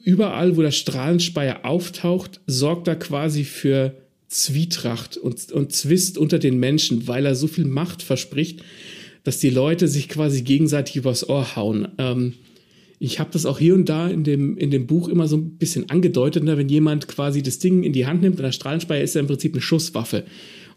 Überall, 0.03 0.57
wo 0.57 0.63
der 0.63 0.71
Strahlenspeier 0.71 1.65
auftaucht, 1.65 2.41
sorgt 2.47 2.87
er 2.87 2.95
quasi 2.95 3.43
für 3.43 3.95
Zwietracht 4.29 5.17
und, 5.17 5.51
und 5.51 5.73
Zwist 5.73 6.17
unter 6.17 6.39
den 6.39 6.59
Menschen, 6.59 7.07
weil 7.07 7.25
er 7.25 7.35
so 7.35 7.47
viel 7.47 7.65
Macht 7.65 8.03
verspricht, 8.03 8.61
dass 9.23 9.39
die 9.39 9.49
Leute 9.49 9.87
sich 9.87 10.07
quasi 10.07 10.43
gegenseitig 10.43 10.95
übers 10.95 11.27
Ohr 11.27 11.55
hauen. 11.55 11.89
Ähm, 11.97 12.33
ich 12.99 13.19
habe 13.19 13.31
das 13.31 13.45
auch 13.45 13.59
hier 13.59 13.73
und 13.73 13.89
da 13.89 14.07
in 14.07 14.23
dem, 14.23 14.57
in 14.57 14.71
dem 14.71 14.85
Buch 14.85 15.07
immer 15.07 15.27
so 15.27 15.37
ein 15.37 15.57
bisschen 15.57 15.89
angedeutet, 15.89 16.43
ne? 16.43 16.57
wenn 16.57 16.69
jemand 16.69 17.07
quasi 17.07 17.41
das 17.41 17.57
Ding 17.59 17.83
in 17.83 17.93
die 17.93 18.05
Hand 18.05 18.21
nimmt 18.21 18.37
und 18.37 18.43
der 18.43 18.51
Strahlenspeier 18.51 19.01
ist 19.01 19.15
ja 19.15 19.21
im 19.21 19.27
Prinzip 19.27 19.53
eine 19.53 19.61
Schusswaffe. 19.61 20.23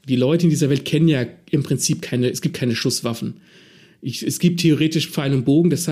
Und 0.00 0.08
die 0.08 0.16
Leute 0.16 0.44
in 0.44 0.50
dieser 0.50 0.70
Welt 0.70 0.84
kennen 0.84 1.08
ja 1.08 1.26
im 1.50 1.62
Prinzip 1.62 2.00
keine, 2.00 2.30
es 2.30 2.40
gibt 2.40 2.56
keine 2.56 2.74
Schusswaffen. 2.74 3.34
Ich, 4.00 4.22
es 4.22 4.38
gibt 4.38 4.60
theoretisch 4.60 5.10
Pfeil 5.10 5.34
und 5.34 5.44
Bogen, 5.44 5.68
das, 5.68 5.90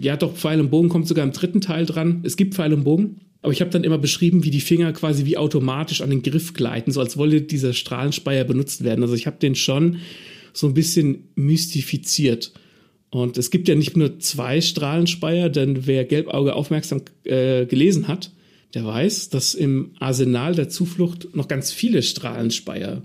ja 0.00 0.16
doch, 0.16 0.36
Pfeil 0.36 0.60
und 0.60 0.70
Bogen 0.70 0.88
kommt 0.88 1.08
sogar 1.08 1.24
im 1.24 1.32
dritten 1.32 1.60
Teil 1.60 1.86
dran. 1.86 2.20
Es 2.24 2.36
gibt 2.36 2.54
Pfeil 2.54 2.74
und 2.74 2.84
Bogen, 2.84 3.20
aber 3.42 3.52
ich 3.52 3.60
habe 3.60 3.70
dann 3.70 3.84
immer 3.84 3.98
beschrieben, 3.98 4.44
wie 4.44 4.50
die 4.50 4.60
Finger 4.60 4.92
quasi 4.92 5.26
wie 5.26 5.36
automatisch 5.36 6.00
an 6.00 6.10
den 6.10 6.22
Griff 6.22 6.54
gleiten, 6.54 6.92
so 6.92 7.00
als 7.00 7.16
wolle 7.16 7.42
dieser 7.42 7.72
Strahlenspeier 7.72 8.44
benutzt 8.44 8.84
werden. 8.84 9.02
Also 9.02 9.14
ich 9.14 9.26
habe 9.26 9.38
den 9.38 9.56
schon 9.56 9.98
so 10.52 10.68
ein 10.68 10.74
bisschen 10.74 11.28
mystifiziert. 11.34 12.52
Und 13.10 13.36
es 13.36 13.50
gibt 13.50 13.68
ja 13.68 13.74
nicht 13.74 13.96
nur 13.96 14.20
zwei 14.20 14.60
Strahlenspeier, 14.60 15.50
denn 15.50 15.86
wer 15.86 16.04
Gelbauge 16.04 16.54
aufmerksam 16.54 17.02
äh, 17.24 17.66
gelesen 17.66 18.08
hat, 18.08 18.30
der 18.74 18.86
weiß, 18.86 19.28
dass 19.28 19.54
im 19.54 19.90
Arsenal 19.98 20.54
der 20.54 20.68
Zuflucht 20.68 21.34
noch 21.34 21.48
ganz 21.48 21.72
viele 21.72 22.02
Strahlenspeier 22.02 23.02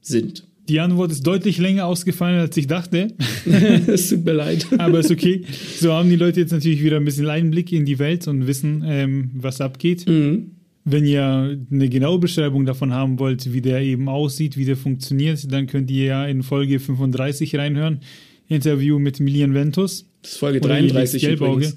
sind. 0.00 0.46
Die 0.68 0.80
Antwort 0.80 1.12
ist 1.12 1.26
deutlich 1.26 1.58
länger 1.58 1.86
ausgefallen, 1.86 2.40
als 2.40 2.56
ich 2.56 2.66
dachte. 2.66 3.08
es 3.86 4.08
tut 4.08 4.24
mir 4.24 4.32
leid. 4.32 4.66
Aber 4.78 5.00
ist 5.00 5.10
okay. 5.10 5.42
So 5.78 5.92
haben 5.92 6.08
die 6.08 6.16
Leute 6.16 6.40
jetzt 6.40 6.52
natürlich 6.52 6.82
wieder 6.82 6.96
ein 6.96 7.04
bisschen 7.04 7.28
Einblick 7.28 7.70
in 7.72 7.84
die 7.84 7.98
Welt 7.98 8.26
und 8.28 8.46
wissen, 8.46 8.82
ähm, 8.86 9.30
was 9.34 9.60
abgeht. 9.60 10.08
Mhm. 10.08 10.52
Wenn 10.86 11.06
ihr 11.06 11.58
eine 11.70 11.88
genaue 11.88 12.18
Beschreibung 12.18 12.66
davon 12.66 12.92
haben 12.92 13.18
wollt, 13.18 13.52
wie 13.52 13.60
der 13.60 13.80
eben 13.80 14.08
aussieht, 14.08 14.56
wie 14.56 14.64
der 14.64 14.76
funktioniert, 14.76 15.50
dann 15.50 15.66
könnt 15.66 15.90
ihr 15.90 16.04
ja 16.04 16.26
in 16.26 16.42
Folge 16.42 16.78
35 16.78 17.56
reinhören. 17.56 18.00
Interview 18.48 18.98
mit 18.98 19.20
Milian 19.20 19.54
Ventus. 19.54 20.06
Das 20.22 20.32
ist 20.32 20.38
Folge 20.38 20.60
33 20.60 21.22
Gelbauge. 21.22 21.72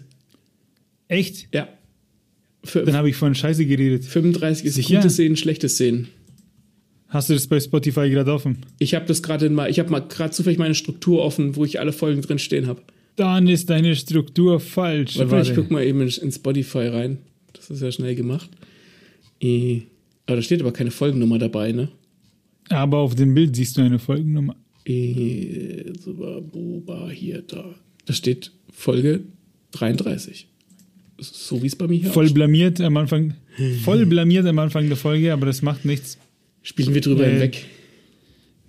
Echt? 1.08 1.48
Ja. 1.54 1.70
Für, 2.64 2.84
Dann 2.84 2.96
habe 2.96 3.10
ich 3.10 3.16
von 3.16 3.34
Scheiße 3.34 3.66
geredet. 3.66 4.04
35 4.04 4.66
ist 4.66 4.76
Sicher? 4.76 4.98
gute 4.98 5.10
Szenen, 5.10 5.38
schlechte 5.38 5.70
Szenen. 5.70 6.10
Hast 7.10 7.30
du 7.30 7.34
das 7.34 7.48
bei 7.48 7.60
Spotify 7.60 8.10
gerade 8.10 8.34
offen? 8.34 8.58
Ich 8.80 8.94
habe 8.94 9.06
das 9.06 9.24
gerade 9.24 9.50
mal, 9.50 9.70
ich 9.70 9.80
habe 9.80 9.90
mal 9.90 10.00
gerade 10.00 10.32
zufällig 10.32 10.60
meine 10.60 10.76
Struktur 10.76 11.24
offen, 11.24 11.56
wo 11.56 11.64
ich 11.64 11.80
alle 11.80 11.94
Folgen 11.94 12.22
drin 12.22 12.40
stehen 12.40 12.68
habe. 12.68 12.82
Dann 13.16 13.48
ist 13.48 13.70
deine 13.70 13.96
Struktur 13.96 14.60
falsch. 14.60 15.18
Warte, 15.18 15.32
Warte. 15.32 15.50
ich 15.50 15.56
guck 15.56 15.72
mal 15.72 15.84
eben 15.84 16.02
in, 16.02 16.10
in, 16.10 16.32
Spotify 16.32 16.88
rein. 16.88 17.18
Das 17.54 17.70
ist 17.70 17.82
ja 17.82 17.92
schnell 17.92 18.16
gemacht. 18.16 18.50
E 19.40 19.82
aber 20.28 20.36
da 20.38 20.42
steht 20.42 20.60
aber 20.62 20.74
keine 20.74 20.92
Folgennummer 20.92 21.40
dabei, 21.40 21.72
ne? 21.72 21.88
Aber 22.70 22.98
auf 22.98 23.16
dem 23.16 23.34
Bild 23.34 23.56
siehst 23.56 23.78
du 23.78 23.82
eine 23.82 23.98
Folgennummer. 23.98 24.58
Boba 26.42 27.10
hier, 27.10 27.42
da. 27.42 27.76
Da 28.06 28.14
steht 28.14 28.52
Folge 28.72 29.22
33. 29.72 30.48
So 31.20 31.64
wie 31.64 31.68
es 31.68 31.76
bei 31.76 31.88
mir 31.88 32.00
hier 32.00 32.12
Voll 32.12 32.30
blamiert 32.30 32.80
am 32.82 32.98
Anfang. 32.98 33.36
Voll 33.84 34.06
blamiert 34.06 34.46
am 34.46 34.60
Anfang 34.60 34.88
der 34.88 34.98
Folge, 34.98 35.32
aber 35.34 35.46
das 35.46 35.62
macht 35.62 35.86
nichts. 35.86 36.18
Spielen 36.68 36.94
wir 36.94 37.00
drüber 37.00 37.26
äh, 37.26 37.32
hinweg. 37.32 37.66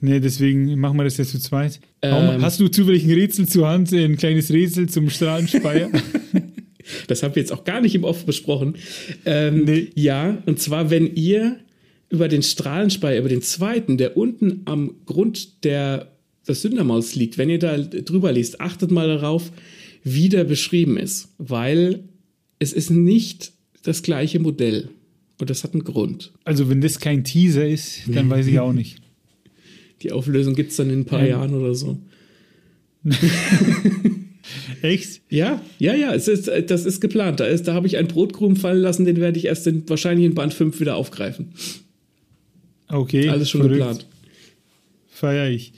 Nee, 0.00 0.20
deswegen 0.20 0.78
machen 0.78 0.96
wir 0.98 1.02
das 1.02 1.16
jetzt 1.16 1.32
zu 1.32 1.40
zweit. 1.40 1.80
Ähm, 2.00 2.40
hast 2.40 2.60
du 2.60 2.68
zufällig 2.68 3.04
ein 3.04 3.10
Rätsel 3.10 3.48
zur 3.48 3.66
Hand, 3.66 3.92
ein 3.92 4.16
kleines 4.16 4.52
Rätsel 4.52 4.88
zum 4.88 5.10
Strahlenspeier? 5.10 5.90
das 7.08 7.24
haben 7.24 7.34
wir 7.34 7.42
jetzt 7.42 7.52
auch 7.52 7.64
gar 7.64 7.80
nicht 7.80 7.96
im 7.96 8.04
Off 8.04 8.24
besprochen. 8.24 8.76
Ähm, 9.24 9.64
nee. 9.64 9.88
Ja, 9.96 10.40
und 10.46 10.60
zwar, 10.60 10.90
wenn 10.90 11.12
ihr 11.16 11.56
über 12.08 12.28
den 12.28 12.44
Strahlenspeier, 12.44 13.18
über 13.18 13.28
den 13.28 13.42
zweiten, 13.42 13.98
der 13.98 14.16
unten 14.16 14.62
am 14.66 14.94
Grund 15.04 15.64
der, 15.64 16.12
des 16.46 16.62
Sündermaus 16.62 17.16
liegt, 17.16 17.36
wenn 17.36 17.50
ihr 17.50 17.58
da 17.58 17.78
drüber 17.78 18.30
liest, 18.30 18.60
achtet 18.60 18.92
mal 18.92 19.08
darauf, 19.08 19.50
wie 20.04 20.28
der 20.28 20.44
beschrieben 20.44 20.98
ist, 20.98 21.34
weil 21.38 22.04
es 22.60 22.72
ist 22.72 22.90
nicht 22.90 23.50
das 23.82 24.04
gleiche 24.04 24.38
Modell. 24.38 24.90
Und 25.40 25.50
das 25.50 25.62
hat 25.64 25.72
einen 25.72 25.84
Grund. 25.84 26.32
Also 26.44 26.68
wenn 26.68 26.80
das 26.80 26.98
kein 26.98 27.24
Teaser 27.24 27.66
ist, 27.66 28.02
dann 28.08 28.28
weiß 28.28 28.46
ich 28.46 28.58
auch 28.58 28.72
nicht. 28.72 29.00
Die 30.02 30.12
Auflösung 30.12 30.54
gibt 30.54 30.70
es 30.70 30.76
dann 30.76 30.90
in 30.90 31.00
ein 31.00 31.04
paar 31.04 31.20
ja. 31.20 31.28
Jahren 31.28 31.54
oder 31.54 31.74
so. 31.74 31.98
Echt? 34.82 35.22
Ja, 35.28 35.60
ja, 35.78 35.94
ja, 35.94 36.14
es 36.14 36.28
ist, 36.28 36.50
das 36.66 36.86
ist 36.86 37.00
geplant. 37.00 37.40
Da, 37.40 37.52
da 37.52 37.74
habe 37.74 37.86
ich 37.86 37.96
einen 37.96 38.08
Brotkrumen 38.08 38.56
fallen 38.56 38.80
lassen, 38.80 39.04
den 39.04 39.16
werde 39.16 39.38
ich 39.38 39.46
erst 39.46 39.66
in, 39.66 39.88
wahrscheinlich 39.88 40.26
in 40.26 40.34
Band 40.34 40.54
5 40.54 40.78
wieder 40.80 40.96
aufgreifen. 40.96 41.52
Okay. 42.88 43.28
Alles 43.28 43.50
schon 43.50 43.62
verrückt. 43.62 43.78
geplant. 43.78 44.06
Feier 45.08 45.50
ich. 45.50 45.72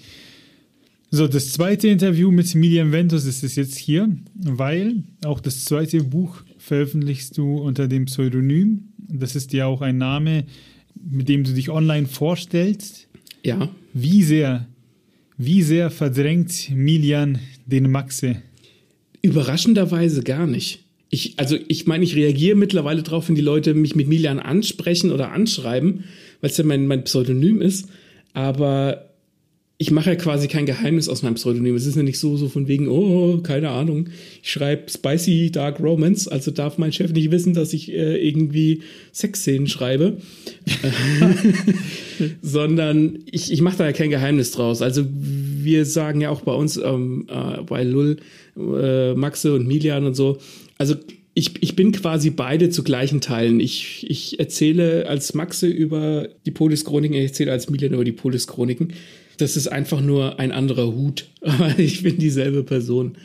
So, 1.10 1.26
das 1.26 1.50
zweite 1.50 1.88
Interview 1.88 2.30
mit 2.30 2.54
Miriam 2.54 2.92
Ventus 2.92 3.24
ist 3.24 3.42
es 3.42 3.56
jetzt 3.56 3.76
hier, 3.76 4.08
weil 4.34 5.02
auch 5.24 5.40
das 5.40 5.64
zweite 5.64 6.04
Buch 6.04 6.42
veröffentlichst 6.58 7.36
du 7.36 7.56
unter 7.58 7.88
dem 7.88 8.04
Pseudonym. 8.04 8.89
Das 9.12 9.36
ist 9.36 9.52
ja 9.52 9.66
auch 9.66 9.82
ein 9.82 9.98
Name, 9.98 10.44
mit 10.94 11.28
dem 11.28 11.44
du 11.44 11.52
dich 11.52 11.70
online 11.70 12.06
vorstellst. 12.06 13.08
Ja. 13.42 13.68
Wie 13.92 14.22
sehr, 14.22 14.66
wie 15.36 15.62
sehr 15.62 15.90
verdrängt 15.90 16.70
Milian 16.70 17.38
den 17.66 17.90
Maxe? 17.90 18.42
Überraschenderweise 19.22 20.22
gar 20.22 20.46
nicht. 20.46 20.84
Ich, 21.10 21.34
also 21.38 21.56
ich 21.66 21.86
meine, 21.86 22.04
ich 22.04 22.14
reagiere 22.14 22.56
mittlerweile 22.56 23.02
darauf, 23.02 23.28
wenn 23.28 23.34
die 23.34 23.40
Leute 23.40 23.74
mich 23.74 23.96
mit 23.96 24.06
Milian 24.06 24.38
ansprechen 24.38 25.10
oder 25.10 25.32
anschreiben, 25.32 26.04
weil 26.40 26.50
es 26.50 26.56
ja 26.56 26.64
mein, 26.64 26.86
mein 26.86 27.04
Pseudonym 27.04 27.60
ist. 27.60 27.88
Aber 28.32 29.09
ich 29.80 29.90
mache 29.90 30.10
ja 30.10 30.16
quasi 30.16 30.46
kein 30.46 30.66
Geheimnis 30.66 31.08
aus 31.08 31.22
meinem 31.22 31.36
Pseudonym. 31.36 31.74
Es 31.74 31.86
ist 31.86 31.96
ja 31.96 32.02
nicht 32.02 32.18
so, 32.18 32.36
so 32.36 32.50
von 32.50 32.68
wegen, 32.68 32.88
oh, 32.88 33.38
keine 33.38 33.70
Ahnung, 33.70 34.10
ich 34.42 34.52
schreibe 34.52 34.90
Spicy 34.90 35.50
Dark 35.50 35.80
Romance, 35.80 36.30
also 36.30 36.50
darf 36.50 36.76
mein 36.76 36.92
Chef 36.92 37.12
nicht 37.12 37.30
wissen, 37.30 37.54
dass 37.54 37.72
ich 37.72 37.90
äh, 37.90 38.16
irgendwie 38.18 38.82
Sexszenen 39.10 39.68
schreibe. 39.68 40.18
Sondern 42.42 43.20
ich, 43.24 43.50
ich 43.50 43.62
mache 43.62 43.78
da 43.78 43.86
ja 43.86 43.92
kein 43.92 44.10
Geheimnis 44.10 44.50
draus. 44.50 44.82
Also 44.82 45.06
wir 45.10 45.86
sagen 45.86 46.20
ja 46.20 46.28
auch 46.28 46.42
bei 46.42 46.52
uns, 46.52 46.76
ähm, 46.76 47.26
äh, 47.30 47.62
bei 47.62 47.82
Lull, 47.82 48.18
äh, 48.58 49.14
Maxe 49.14 49.54
und 49.54 49.66
Milian 49.66 50.04
und 50.04 50.14
so, 50.14 50.36
also 50.76 50.94
ich, 51.32 51.62
ich 51.62 51.74
bin 51.74 51.92
quasi 51.92 52.28
beide 52.28 52.68
zu 52.68 52.82
gleichen 52.82 53.22
Teilen. 53.22 53.60
Ich, 53.60 54.04
ich 54.10 54.38
erzähle 54.38 55.08
als 55.08 55.32
Maxe 55.32 55.68
über 55.68 56.28
die 56.44 56.50
Polis-Chroniken, 56.50 57.16
ich 57.16 57.28
erzähle 57.28 57.52
als 57.52 57.70
Milian 57.70 57.94
über 57.94 58.04
die 58.04 58.12
Polis-Chroniken. 58.12 58.92
Das 59.40 59.56
ist 59.56 59.68
einfach 59.68 60.00
nur 60.00 60.38
ein 60.38 60.52
anderer 60.52 60.86
Hut, 60.86 61.28
aber 61.40 61.78
ich 61.78 62.02
bin 62.02 62.18
dieselbe 62.18 62.62
Person. 62.62 63.16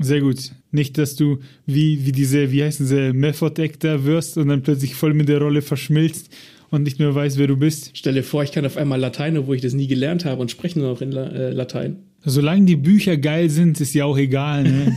Sehr 0.00 0.20
gut. 0.20 0.52
Nicht, 0.72 0.98
dass 0.98 1.16
du 1.16 1.38
wie, 1.64 2.04
wie 2.04 2.12
diese, 2.12 2.52
wie 2.52 2.62
heißen 2.62 2.86
sie, 2.86 3.12
Method 3.12 3.62
Actor 3.62 4.04
wirst 4.04 4.36
und 4.36 4.48
dann 4.48 4.62
plötzlich 4.62 4.94
voll 4.94 5.14
mit 5.14 5.28
der 5.28 5.40
Rolle 5.40 5.62
verschmilzt 5.62 6.28
und 6.70 6.82
nicht 6.82 6.98
mehr 6.98 7.14
weißt, 7.14 7.38
wer 7.38 7.46
du 7.46 7.56
bist. 7.56 7.90
Stell 7.94 8.14
dir 8.14 8.22
vor, 8.22 8.42
ich 8.42 8.52
kann 8.52 8.66
auf 8.66 8.76
einmal 8.76 9.00
Latein, 9.00 9.38
obwohl 9.38 9.56
ich 9.56 9.62
das 9.62 9.72
nie 9.72 9.86
gelernt 9.86 10.24
habe 10.24 10.40
und 10.40 10.50
spreche 10.50 10.78
nur 10.78 10.90
noch 10.90 11.00
in 11.00 11.12
La 11.12 11.28
äh, 11.28 11.50
Latein. 11.50 11.96
Solange 12.24 12.66
die 12.66 12.76
Bücher 12.76 13.16
geil 13.16 13.48
sind, 13.50 13.80
ist 13.80 13.94
ja 13.94 14.04
auch 14.04 14.18
egal. 14.18 14.64
Ne? 14.64 14.96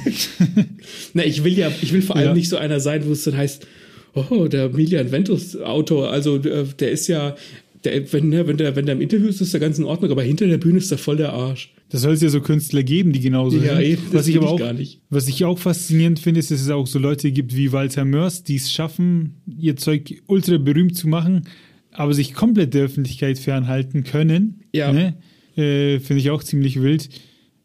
Na, 1.13 1.23
ich 1.23 1.43
will 1.43 1.57
ja, 1.57 1.71
ich 1.81 1.93
will 1.93 2.01
vor 2.01 2.15
allem 2.15 2.29
ja. 2.29 2.33
nicht 2.33 2.49
so 2.49 2.57
einer 2.57 2.79
sein, 2.79 3.05
wo 3.05 3.11
es 3.11 3.23
dann 3.23 3.37
heißt, 3.37 3.67
oh, 4.15 4.47
der 4.47 4.69
Milian 4.69 5.11
Ventus 5.11 5.55
Autor, 5.55 6.11
also 6.11 6.37
äh, 6.37 6.65
der 6.79 6.91
ist 6.91 7.07
ja, 7.07 7.35
der, 7.83 8.11
wenn, 8.11 8.29
ne, 8.29 8.45
wenn, 8.47 8.57
der, 8.57 8.75
wenn 8.75 8.85
der 8.85 8.95
im 8.95 9.01
Interview 9.01 9.27
ist, 9.27 9.41
ist 9.41 9.53
der 9.53 9.59
ganz 9.59 9.79
in 9.79 9.85
Ordnung, 9.85 10.11
aber 10.11 10.23
hinter 10.23 10.47
der 10.47 10.57
Bühne 10.57 10.79
ist 10.79 10.91
der 10.91 10.97
voll 10.97 11.17
der 11.17 11.33
Arsch. 11.33 11.73
Das 11.89 12.01
soll 12.01 12.13
es 12.13 12.21
ja 12.21 12.29
so 12.29 12.41
Künstler 12.41 12.83
geben, 12.83 13.13
die 13.13 13.19
genauso 13.19 13.57
ja, 13.57 13.77
sind. 13.77 13.85
Eben, 13.85 14.01
was 14.11 14.27
ich 14.27 14.37
aber 14.37 14.49
auch, 14.49 14.59
gar 14.59 14.73
nicht. 14.73 15.01
Was 15.09 15.27
ich 15.27 15.45
auch 15.45 15.57
faszinierend 15.57 16.19
finde, 16.19 16.39
ist, 16.39 16.51
dass 16.51 16.61
es 16.61 16.69
auch 16.69 16.87
so 16.87 16.99
Leute 16.99 17.31
gibt 17.31 17.55
wie 17.55 17.71
Walter 17.71 18.05
Mörs, 18.05 18.43
die 18.43 18.57
es 18.57 18.71
schaffen, 18.71 19.41
ihr 19.47 19.75
Zeug 19.75 20.21
ultra 20.27 20.57
berühmt 20.57 20.97
zu 20.97 21.07
machen, 21.07 21.47
aber 21.91 22.13
sich 22.13 22.33
komplett 22.33 22.73
der 22.73 22.83
Öffentlichkeit 22.83 23.39
fernhalten 23.39 24.03
können. 24.03 24.61
Ja. 24.73 24.91
Ne? 24.91 25.15
Äh, 25.55 25.99
finde 25.99 26.21
ich 26.21 26.29
auch 26.29 26.43
ziemlich 26.43 26.81
wild. 26.81 27.09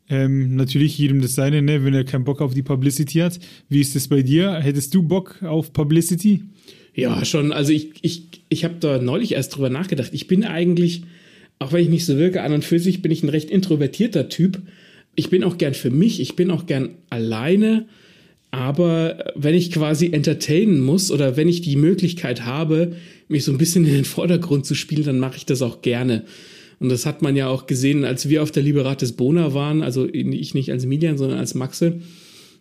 Ähm, 0.09 0.55
natürlich 0.55 0.99
jedem 0.99 1.23
das 1.23 1.35
seine, 1.35 1.63
ne, 1.63 1.85
wenn 1.85 1.95
er 1.95 2.05
keinen 2.05 2.25
Bock 2.25 2.43
auf 2.43 2.55
die 2.55 2.63
Publicity 2.63 3.19
hat. 3.19 3.39
Wie 3.69 3.81
ist 3.81 3.97
das 3.97 4.09
bei 4.09 4.23
dir? 4.23 4.53
Hättest 4.55 4.95
du 4.95 5.03
Bock 5.03 5.43
auf 5.43 5.73
Publicity? 5.73 6.45
Ja, 6.95 7.25
schon. 7.25 7.53
Also 7.53 7.73
ich, 7.73 7.91
ich, 8.03 8.29
ich 8.49 8.65
habe 8.65 8.77
da 8.81 8.99
neulich 8.99 9.33
erst 9.33 9.57
drüber 9.57 9.71
nachgedacht. 9.71 10.11
Ich 10.13 10.27
bin 10.27 10.45
eigentlich, 10.45 11.03
auch 11.59 11.73
wenn 11.73 11.83
ich 11.83 11.89
nicht 11.89 12.07
so 12.07 12.17
wirke, 12.17 12.43
an 12.43 12.53
und 12.53 12.65
für 12.65 12.79
sich 12.79 13.03
bin 13.03 13.11
ich 13.11 13.23
ein 13.23 13.29
recht 13.29 13.51
introvertierter 13.51 14.29
Typ. 14.29 14.63
Ich 15.17 15.31
bin 15.31 15.45
auch 15.45 15.59
gern 15.59 15.75
für 15.75 15.91
mich, 15.91 16.21
ich 16.21 16.37
bin 16.37 16.51
auch 16.51 16.67
gern 16.67 16.91
alleine. 17.11 17.87
Aber 18.53 19.33
wenn 19.35 19.55
ich 19.55 19.73
quasi 19.73 20.13
entertainen 20.13 20.81
muss 20.81 21.11
oder 21.11 21.37
wenn 21.37 21.49
ich 21.49 21.61
die 21.61 21.75
Möglichkeit 21.75 22.45
habe, 22.45 22.95
mich 23.27 23.43
so 23.43 23.51
ein 23.51 23.59
bisschen 23.59 23.85
in 23.85 23.95
den 23.95 24.05
Vordergrund 24.05 24.65
zu 24.65 24.77
spielen, 24.77 25.05
dann 25.05 25.19
mache 25.19 25.39
ich 25.39 25.47
das 25.47 25.63
auch 25.63 25.83
gerne. 25.83 26.25
Und 26.79 26.89
das 26.91 27.07
hat 27.07 27.23
man 27.23 27.35
ja 27.35 27.49
auch 27.49 27.67
gesehen, 27.67 28.05
als 28.05 28.29
wir 28.29 28.43
auf 28.43 28.53
der 28.53 28.63
Liberatis 28.63 29.13
Bona 29.13 29.55
waren, 29.55 29.83
also 29.83 30.07
ich 30.07 30.55
nicht 30.55 30.71
als 30.71 30.87
Milian, 30.87 31.19
sondern 31.19 31.39
als 31.39 31.55
Maxe 31.55 32.01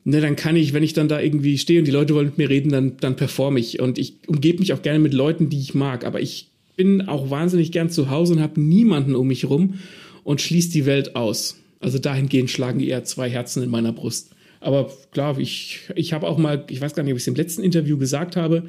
ne, 0.03 0.21
dann 0.21 0.35
kann 0.35 0.55
ich, 0.55 0.73
wenn 0.73 0.83
ich 0.83 0.93
dann 0.93 1.07
da 1.07 1.19
irgendwie 1.19 1.57
stehe 1.57 1.79
und 1.79 1.85
die 1.85 1.91
Leute 1.91 2.15
wollen 2.15 2.27
mit 2.27 2.37
mir 2.37 2.49
reden, 2.49 2.71
dann, 2.71 2.97
dann 2.99 3.15
performe 3.15 3.59
ich. 3.59 3.79
Und 3.79 3.97
ich 3.97 4.15
umgebe 4.27 4.59
mich 4.59 4.73
auch 4.73 4.81
gerne 4.81 4.99
mit 4.99 5.13
Leuten, 5.13 5.49
die 5.49 5.59
ich 5.59 5.73
mag. 5.73 6.05
Aber 6.05 6.21
ich 6.21 6.47
bin 6.75 7.07
auch 7.07 7.29
wahnsinnig 7.29 7.71
gern 7.71 7.89
zu 7.89 8.09
Hause 8.09 8.33
und 8.33 8.41
habe 8.41 8.59
niemanden 8.59 9.15
um 9.15 9.27
mich 9.27 9.45
rum 9.45 9.75
und 10.23 10.41
schließe 10.41 10.71
die 10.71 10.85
Welt 10.85 11.15
aus. 11.15 11.57
Also 11.79 11.99
dahingehend 11.99 12.49
schlagen 12.49 12.79
eher 12.79 13.03
zwei 13.03 13.29
Herzen 13.29 13.63
in 13.63 13.69
meiner 13.69 13.91
Brust. 13.91 14.31
Aber 14.61 14.91
klar, 15.11 15.37
ich, 15.39 15.81
ich 15.95 16.13
habe 16.13 16.27
auch 16.27 16.37
mal, 16.37 16.65
ich 16.69 16.79
weiß 16.79 16.95
gar 16.95 17.03
nicht, 17.03 17.11
ob 17.11 17.17
ich 17.17 17.23
es 17.23 17.27
im 17.27 17.35
letzten 17.35 17.63
Interview 17.63 17.97
gesagt 17.97 18.37
habe, 18.37 18.63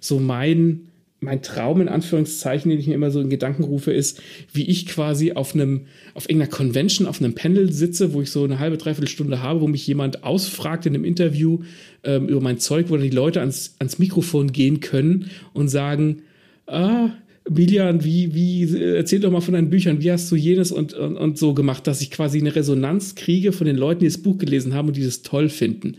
so 0.00 0.18
mein 0.18 0.88
mein 1.20 1.42
Traum 1.42 1.80
in 1.80 1.88
Anführungszeichen, 1.88 2.70
den 2.70 2.78
ich 2.78 2.86
mir 2.86 2.94
immer 2.94 3.10
so 3.10 3.20
in 3.20 3.30
Gedanken 3.30 3.64
rufe, 3.64 3.92
ist, 3.92 4.20
wie 4.52 4.64
ich 4.64 4.86
quasi 4.86 5.32
auf 5.32 5.54
einem, 5.54 5.86
auf 6.14 6.28
irgendeiner 6.28 6.50
Convention, 6.50 7.06
auf 7.06 7.20
einem 7.20 7.34
Panel 7.34 7.72
sitze, 7.72 8.12
wo 8.12 8.20
ich 8.20 8.30
so 8.30 8.44
eine 8.44 8.58
halbe, 8.58 8.76
dreiviertel 8.76 9.08
Stunde 9.08 9.42
habe, 9.42 9.60
wo 9.60 9.66
mich 9.66 9.86
jemand 9.86 10.24
ausfragt 10.24 10.84
in 10.86 10.94
einem 10.94 11.04
Interview 11.04 11.60
ähm, 12.04 12.28
über 12.28 12.40
mein 12.40 12.58
Zeug, 12.58 12.86
wo 12.90 12.96
dann 12.96 13.04
die 13.04 13.10
Leute 13.10 13.40
ans, 13.40 13.76
ans 13.78 13.98
Mikrofon 13.98 14.52
gehen 14.52 14.80
können 14.80 15.30
und 15.54 15.68
sagen, 15.68 16.22
ah, 16.66 17.10
Milian, 17.48 18.04
wie, 18.04 18.34
wie, 18.34 18.76
erzähl 18.82 19.20
doch 19.20 19.30
mal 19.30 19.40
von 19.40 19.54
deinen 19.54 19.70
Büchern, 19.70 20.02
wie 20.02 20.10
hast 20.10 20.30
du 20.30 20.36
jenes 20.36 20.72
und, 20.72 20.94
und, 20.94 21.16
und 21.16 21.38
so 21.38 21.54
gemacht, 21.54 21.86
dass 21.86 22.00
ich 22.00 22.10
quasi 22.10 22.40
eine 22.40 22.54
Resonanz 22.54 23.14
kriege 23.14 23.52
von 23.52 23.66
den 23.66 23.76
Leuten, 23.76 24.00
die 24.00 24.06
das 24.06 24.18
Buch 24.18 24.36
gelesen 24.36 24.74
haben 24.74 24.88
und 24.88 24.96
die 24.96 25.04
das 25.04 25.22
toll 25.22 25.48
finden. 25.48 25.96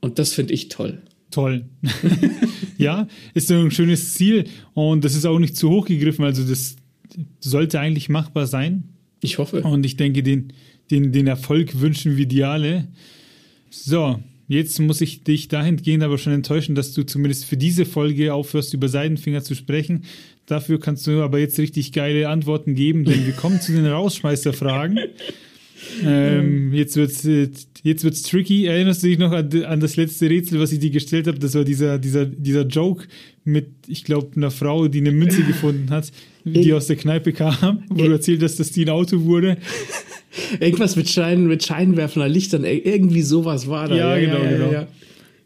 Und 0.00 0.18
das 0.18 0.32
finde 0.32 0.54
ich 0.54 0.68
toll. 0.68 0.98
Toll. 1.34 1.64
ja, 2.78 3.08
ist 3.34 3.48
so 3.48 3.54
ein 3.54 3.72
schönes 3.72 4.14
Ziel 4.14 4.44
und 4.72 5.04
das 5.04 5.16
ist 5.16 5.24
auch 5.24 5.40
nicht 5.40 5.56
zu 5.56 5.68
hoch 5.68 5.86
gegriffen. 5.86 6.24
Also 6.24 6.44
das 6.44 6.76
sollte 7.40 7.80
eigentlich 7.80 8.08
machbar 8.08 8.46
sein. 8.46 8.84
Ich 9.20 9.38
hoffe. 9.38 9.62
Und 9.62 9.84
ich 9.84 9.96
denke, 9.96 10.22
den, 10.22 10.52
den, 10.92 11.10
den 11.10 11.26
Erfolg 11.26 11.80
wünschen 11.80 12.16
wir 12.16 12.26
dir 12.26 12.50
alle. 12.50 12.86
So, 13.68 14.20
jetzt 14.46 14.78
muss 14.78 15.00
ich 15.00 15.24
dich 15.24 15.48
dahingehend 15.48 16.04
aber 16.04 16.18
schon 16.18 16.34
enttäuschen, 16.34 16.76
dass 16.76 16.92
du 16.92 17.02
zumindest 17.02 17.46
für 17.46 17.56
diese 17.56 17.84
Folge 17.84 18.32
aufhörst, 18.32 18.72
über 18.72 18.88
Seidenfinger 18.88 19.42
zu 19.42 19.56
sprechen. 19.56 20.04
Dafür 20.46 20.78
kannst 20.78 21.04
du 21.08 21.20
aber 21.20 21.40
jetzt 21.40 21.58
richtig 21.58 21.90
geile 21.90 22.28
Antworten 22.28 22.76
geben, 22.76 23.04
denn 23.04 23.26
wir 23.26 23.32
kommen 23.32 23.60
zu 23.60 23.72
den 23.72 23.86
Rausschmeißerfragen. 23.86 25.00
Ähm, 26.04 26.72
jetzt 26.72 26.96
wird's, 26.96 27.24
jetzt 27.82 28.04
wird's 28.04 28.22
tricky. 28.22 28.66
Erinnerst 28.66 29.02
du 29.02 29.08
dich 29.08 29.18
noch 29.18 29.32
an, 29.32 29.64
an 29.64 29.80
das 29.80 29.96
letzte 29.96 30.28
Rätsel, 30.28 30.60
was 30.60 30.72
ich 30.72 30.78
dir 30.78 30.90
gestellt 30.90 31.26
habe? 31.26 31.38
Das 31.38 31.54
war 31.54 31.64
dieser, 31.64 31.98
dieser, 31.98 32.26
dieser 32.26 32.62
Joke 32.62 33.06
mit, 33.44 33.68
ich 33.86 34.04
glaube, 34.04 34.28
einer 34.36 34.50
Frau, 34.50 34.88
die 34.88 35.00
eine 35.00 35.12
Münze 35.12 35.42
gefunden 35.46 35.90
hat, 35.90 36.10
die 36.44 36.72
aus 36.72 36.86
der 36.86 36.96
Kneipe 36.96 37.32
kam, 37.32 37.84
wo 37.88 38.04
du 38.04 38.12
erzählt 38.12 38.42
hast, 38.42 38.60
dass 38.60 38.70
die 38.70 38.84
ein 38.84 38.90
Auto 38.90 39.24
wurde. 39.24 39.58
Irgendwas 40.60 40.96
mit 40.96 41.08
Schein, 41.08 41.46
mit 41.46 41.62
scheinwerfender 41.62 42.28
Lichtern, 42.28 42.64
irgendwie 42.64 43.22
sowas 43.22 43.68
war 43.68 43.88
da. 43.88 43.94
Ja, 43.94 44.16
ja 44.16 44.26
genau, 44.26 44.44
ja, 44.44 44.50
genau. 44.50 44.72
Ja. 44.72 44.88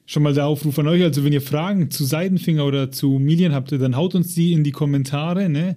Schon 0.06 0.22
mal 0.22 0.32
der 0.32 0.46
Aufruf 0.46 0.78
an 0.78 0.88
euch. 0.88 1.02
Also, 1.02 1.22
wenn 1.24 1.34
ihr 1.34 1.42
Fragen 1.42 1.90
zu 1.90 2.04
Seidenfinger 2.04 2.64
oder 2.64 2.90
zu 2.90 3.18
Milian 3.18 3.52
habt, 3.52 3.72
dann 3.72 3.94
haut 3.94 4.14
uns 4.14 4.34
die 4.34 4.54
in 4.54 4.64
die 4.64 4.72
Kommentare, 4.72 5.50
ne? 5.50 5.76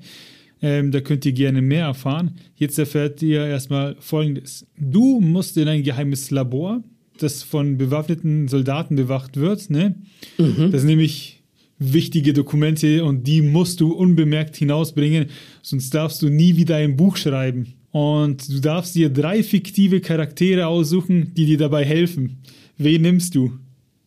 Ähm, 0.61 0.91
da 0.91 1.01
könnt 1.01 1.25
ihr 1.25 1.31
gerne 1.31 1.61
mehr 1.61 1.85
erfahren. 1.85 2.35
Jetzt 2.55 2.77
erfährt 2.77 3.21
ihr 3.21 3.45
erstmal 3.45 3.95
Folgendes. 3.99 4.67
Du 4.77 5.19
musst 5.19 5.57
in 5.57 5.67
ein 5.67 5.83
geheimes 5.83 6.29
Labor, 6.29 6.83
das 7.17 7.43
von 7.43 7.77
bewaffneten 7.77 8.47
Soldaten 8.47 8.95
bewacht 8.95 9.37
wird. 9.37 9.69
Ne? 9.69 9.95
Mhm. 10.37 10.71
Das 10.71 10.81
sind 10.81 10.89
nämlich 10.89 11.41
wichtige 11.79 12.33
Dokumente 12.33 13.03
und 13.03 13.25
die 13.25 13.41
musst 13.41 13.81
du 13.81 13.91
unbemerkt 13.91 14.55
hinausbringen, 14.55 15.27
sonst 15.63 15.89
darfst 15.93 16.21
du 16.21 16.29
nie 16.29 16.55
wieder 16.55 16.75
ein 16.75 16.95
Buch 16.95 17.17
schreiben. 17.17 17.73
Und 17.91 18.47
du 18.47 18.59
darfst 18.59 18.95
dir 18.95 19.09
drei 19.09 19.43
fiktive 19.43 19.99
Charaktere 19.99 20.67
aussuchen, 20.67 21.33
die 21.35 21.45
dir 21.45 21.57
dabei 21.57 21.83
helfen. 21.83 22.37
Wen 22.77 23.01
nimmst 23.01 23.35
du? 23.35 23.51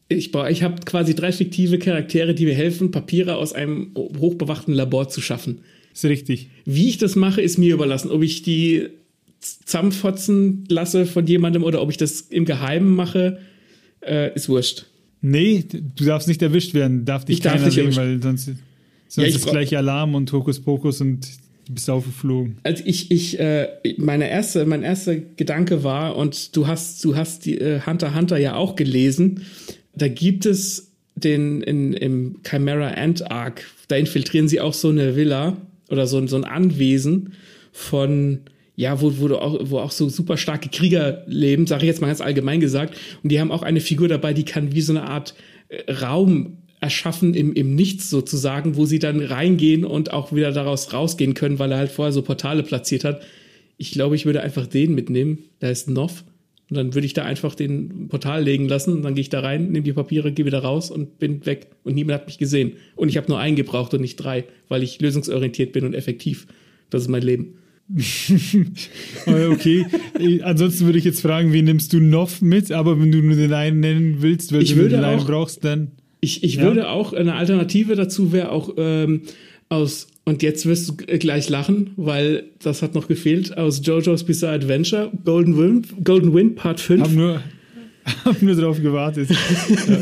Ich, 0.09 0.35
ich 0.35 0.63
habe 0.63 0.77
quasi 0.85 1.15
drei 1.15 1.33
fiktive 1.33 1.79
Charaktere, 1.79 2.35
die 2.35 2.45
mir 2.45 2.55
helfen, 2.55 2.91
Papiere 2.91 3.37
aus 3.37 3.53
einem 3.53 3.91
hochbewachten 3.95 4.73
Labor 4.73 5.09
zu 5.09 5.21
schaffen. 5.21 5.61
Ist 5.95 6.05
richtig. 6.05 6.51
Wie 6.65 6.89
ich 6.89 6.99
das 6.99 7.15
mache, 7.15 7.41
ist 7.41 7.57
mir 7.57 7.73
überlassen. 7.73 8.11
Ob 8.11 8.23
ich 8.23 8.43
die 8.43 8.89
zusammenfotzen 9.41 10.65
lasse 10.69 11.07
von 11.07 11.27
jemandem 11.27 11.63
oder 11.63 11.81
ob 11.81 11.91
ich 11.91 11.97
das 11.97 12.21
im 12.21 12.45
Geheimen 12.45 12.95
mache, 12.95 13.39
äh, 14.01 14.35
ist 14.35 14.49
wurscht. 14.49 14.87
Nee, 15.21 15.65
du 15.71 16.05
darfst 16.05 16.29
nicht 16.29 16.43
erwischt 16.43 16.75
werden. 16.75 17.05
Darf 17.05 17.25
dich 17.25 17.37
ich 17.37 17.43
keiner 17.43 17.65
darf 17.65 17.73
sehen, 17.73 17.95
weil 17.97 18.21
sonst, 18.21 18.51
sonst 19.09 19.17
ja, 19.17 19.37
ist 19.37 19.47
gleich 19.47 19.77
Alarm 19.77 20.15
und 20.15 20.33
Hokuspokus 20.33 21.01
und 21.01 21.27
du 21.67 21.75
bist 21.75 21.89
aufgeflogen. 21.89 22.59
Also 22.65 22.83
ich, 22.87 23.11
ich, 23.11 23.39
äh, 23.39 23.69
meine 23.97 24.29
erste, 24.29 24.67
mein 24.67 24.83
erster 24.83 25.17
Gedanke 25.17 25.85
war, 25.85 26.17
und 26.17 26.57
du 26.57 26.67
hast, 26.67 27.05
du 27.05 27.17
hast 27.17 27.47
die 27.47 27.59
äh, 27.59 27.81
Hunter 27.87 28.15
Hunter 28.15 28.37
ja 28.37 28.57
auch 28.57 28.77
gelesen, 28.77 29.43
da 29.95 30.09
gibt 30.09 30.45
es 30.45 30.93
den 31.15 31.63
in, 31.63 31.93
im 31.93 32.41
Chimera 32.47 32.89
Ant 32.89 33.31
Arc, 33.31 33.65
da 33.89 33.97
infiltrieren 33.97 34.49
sie 34.49 34.61
auch 34.61 34.75
so 34.75 34.89
eine 34.89 35.17
Villa 35.17 35.57
oder 35.91 36.07
so, 36.07 36.25
so 36.27 36.37
ein 36.37 36.45
Anwesen 36.45 37.35
von 37.73 38.41
ja, 38.77 39.01
wo, 39.01 39.13
wo, 39.19 39.35
auch, 39.35 39.59
wo 39.63 39.79
auch 39.79 39.93
so 39.93 40.09
super 40.09 40.37
starke 40.37 40.69
Krieger 40.69 41.23
leben, 41.27 41.67
sage 41.67 41.85
ich 41.85 41.89
jetzt 41.89 42.01
mal 42.01 42.09
ganz 42.09 42.21
allgemein 42.21 42.61
gesagt. 42.61 42.97
Und 43.23 43.31
die 43.31 43.41
haben 43.41 43.53
auch 43.53 43.63
eine 43.63 43.81
Figur 43.81 44.09
dabei, 44.09 44.35
die 44.35 44.45
kann 44.45 44.75
wie 44.75 44.81
so 44.81 44.93
eine 44.93 45.05
Art 45.05 45.35
äh, 45.69 45.93
Raum 45.93 46.59
erschaffen 46.81 47.35
im, 47.35 47.53
im 47.53 47.75
Nichts 47.75 48.11
sozusagen, 48.11 48.77
wo 48.77 48.85
sie 48.85 48.99
dann 48.99 49.21
reingehen 49.21 49.85
und 49.85 50.13
auch 50.13 50.33
wieder 50.33 50.53
daraus 50.53 50.93
rausgehen 50.93 51.35
können, 51.35 51.59
weil 51.59 51.73
er 51.73 51.79
halt 51.79 51.91
vorher 51.91 52.13
so 52.13 52.23
Portale 52.23 52.63
platziert 52.63 53.05
hat. 53.05 53.23
Ich 53.79 53.93
glaube, 53.93 54.17
ich 54.17 54.27
würde 54.27 54.43
einfach 54.43 54.67
den 54.67 54.95
mitnehmen. 54.95 55.45
Da 55.61 55.71
ist 55.71 55.89
Nov. 55.89 56.25
Und 56.71 56.77
dann 56.77 56.95
würde 56.95 57.07
ich 57.07 57.13
da 57.13 57.25
einfach 57.25 57.55
den 57.55 58.09
Portal 58.09 58.43
legen 58.43 58.69
lassen. 58.69 59.03
Dann 59.03 59.15
gehe 59.15 59.23
ich 59.23 59.29
da 59.29 59.41
rein, 59.41 59.71
nehme 59.71 59.85
die 59.85 59.93
Papiere, 59.93 60.33
gehe 60.33 60.47
wieder 60.47 60.61
raus 60.61 60.91
und 60.91 61.19
bin 61.19 61.45
weg. 61.45 61.69
Und 61.83 61.95
niemand 61.95 62.21
hat 62.21 62.27
mich 62.27 62.39
gesehen. 62.39 62.73
Und 62.97 63.09
ich 63.11 63.17
habe 63.17 63.29
nur 63.29 63.39
einen 63.39 63.57
gebraucht 63.57 63.93
und 63.93 64.01
nicht 64.01 64.17
drei, 64.17 64.45
weil 64.69 64.83
ich 64.83 65.01
lösungsorientiert 65.01 65.73
bin 65.73 65.85
und 65.85 65.95
effektiv. 65.95 66.47
Das 66.91 67.03
ist 67.03 67.09
mein 67.09 67.23
Leben. 67.23 67.59
okay. 69.27 69.85
Ansonsten 70.43 70.87
würde 70.87 70.99
ich 70.99 71.05
jetzt 71.05 71.21
fragen, 71.21 71.53
wie 71.53 71.61
nimmst 71.61 71.93
du 71.93 72.01
Nov 72.01 72.41
mit? 72.41 72.73
Aber 72.73 72.99
wenn 72.99 73.13
du 73.13 73.19
nur 73.19 73.37
den 73.37 73.53
einen 73.53 73.81
nennen 73.81 74.17
willst, 74.21 74.53
weil 74.53 74.63
ich 74.63 74.75
du 74.75 74.89
den 74.89 75.05
einen 75.05 75.25
brauchst, 75.25 75.65
dann. 75.65 75.91
Ich, 76.21 76.43
ich 76.43 76.57
ja? 76.57 76.63
würde 76.63 76.89
auch, 76.89 77.13
eine 77.13 77.35
Alternative 77.35 77.95
dazu 77.95 78.33
wäre 78.33 78.51
auch 78.51 78.73
ähm, 78.79 79.23
aus 79.69 80.07
und 80.25 80.43
jetzt 80.43 80.65
wirst 80.65 80.89
du 80.89 80.97
gleich 80.97 81.49
lachen, 81.51 81.91
weil 81.97 82.45
das 82.63 82.83
hat 82.83 82.95
noch 82.95 83.09
gefehlt 83.09 83.59
aus 83.59 83.83
JoJo's 83.85 84.25
Bizarre 84.25 84.55
Adventure, 84.55 85.13
Golden 85.25 85.59
Wind, 85.59 85.89
Golden 86.03 86.33
Wind 86.33 86.57
Part 86.57 86.81
5. 86.81 87.03
Hab 87.03 87.13
nur, 87.13 87.43
hab 88.25 88.41
nur 88.41 88.55
drauf 88.55 88.81
gewartet. 88.81 89.29
ja. 89.89 89.99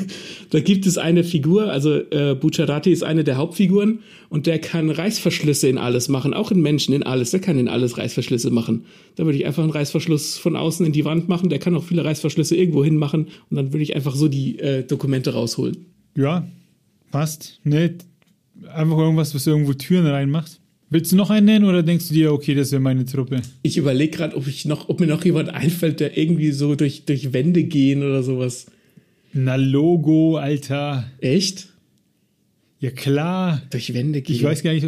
Da 0.50 0.60
gibt 0.60 0.86
es 0.86 0.96
eine 0.96 1.24
Figur, 1.24 1.72
also 1.72 1.94
äh, 1.94 2.36
Bucciarati 2.38 2.92
ist 2.92 3.02
eine 3.02 3.24
der 3.24 3.36
Hauptfiguren 3.36 4.00
und 4.28 4.46
der 4.46 4.60
kann 4.60 4.90
Reißverschlüsse 4.90 5.66
in 5.66 5.78
alles 5.78 6.08
machen, 6.08 6.34
auch 6.34 6.52
in 6.52 6.60
Menschen, 6.60 6.94
in 6.94 7.02
alles. 7.02 7.32
Der 7.32 7.40
kann 7.40 7.58
in 7.58 7.68
alles 7.68 7.98
Reißverschlüsse 7.98 8.50
machen. 8.50 8.84
Da 9.16 9.24
würde 9.24 9.38
ich 9.38 9.46
einfach 9.46 9.64
einen 9.64 9.72
Reißverschluss 9.72 10.38
von 10.38 10.54
außen 10.54 10.86
in 10.86 10.92
die 10.92 11.04
Wand 11.04 11.28
machen. 11.28 11.48
Der 11.48 11.58
kann 11.58 11.74
auch 11.74 11.82
viele 11.82 12.04
Reißverschlüsse 12.04 12.54
irgendwo 12.54 12.84
hin 12.84 12.96
machen 12.96 13.28
und 13.50 13.56
dann 13.56 13.72
würde 13.72 13.82
ich 13.82 13.96
einfach 13.96 14.14
so 14.14 14.28
die 14.28 14.60
äh, 14.60 14.84
Dokumente 14.84 15.32
rausholen. 15.32 15.86
Ja, 16.14 16.46
passt. 17.10 17.58
Ne, 17.64 17.96
einfach 18.68 18.98
irgendwas, 18.98 19.34
was 19.34 19.46
irgendwo 19.46 19.72
Türen 19.74 20.06
reinmacht. 20.06 20.60
Willst 20.90 21.10
du 21.10 21.16
noch 21.16 21.30
einen 21.30 21.46
nennen 21.46 21.64
oder 21.64 21.82
denkst 21.82 22.08
du 22.08 22.14
dir, 22.14 22.32
okay, 22.32 22.54
das 22.54 22.70
wäre 22.70 22.82
meine 22.82 23.06
Truppe? 23.06 23.40
Ich 23.62 23.78
überlege 23.78 24.16
gerade, 24.16 24.36
ob 24.36 24.46
ich 24.46 24.66
noch, 24.66 24.90
ob 24.90 25.00
mir 25.00 25.06
noch 25.06 25.24
jemand 25.24 25.48
einfällt, 25.48 26.00
der 26.00 26.18
irgendwie 26.18 26.52
so 26.52 26.74
durch, 26.74 27.06
durch 27.06 27.32
Wände 27.32 27.64
gehen 27.64 28.02
oder 28.02 28.22
sowas. 28.22 28.66
Na 29.32 29.56
Logo, 29.56 30.36
Alter. 30.36 31.04
Echt? 31.18 31.68
Ja 32.78 32.90
klar. 32.90 33.62
Durch 33.70 33.94
Wände 33.94 34.20
gehen. 34.20 34.36
Ich 34.36 34.42
weiß 34.42 34.62
gar 34.62 34.74
nicht. 34.74 34.86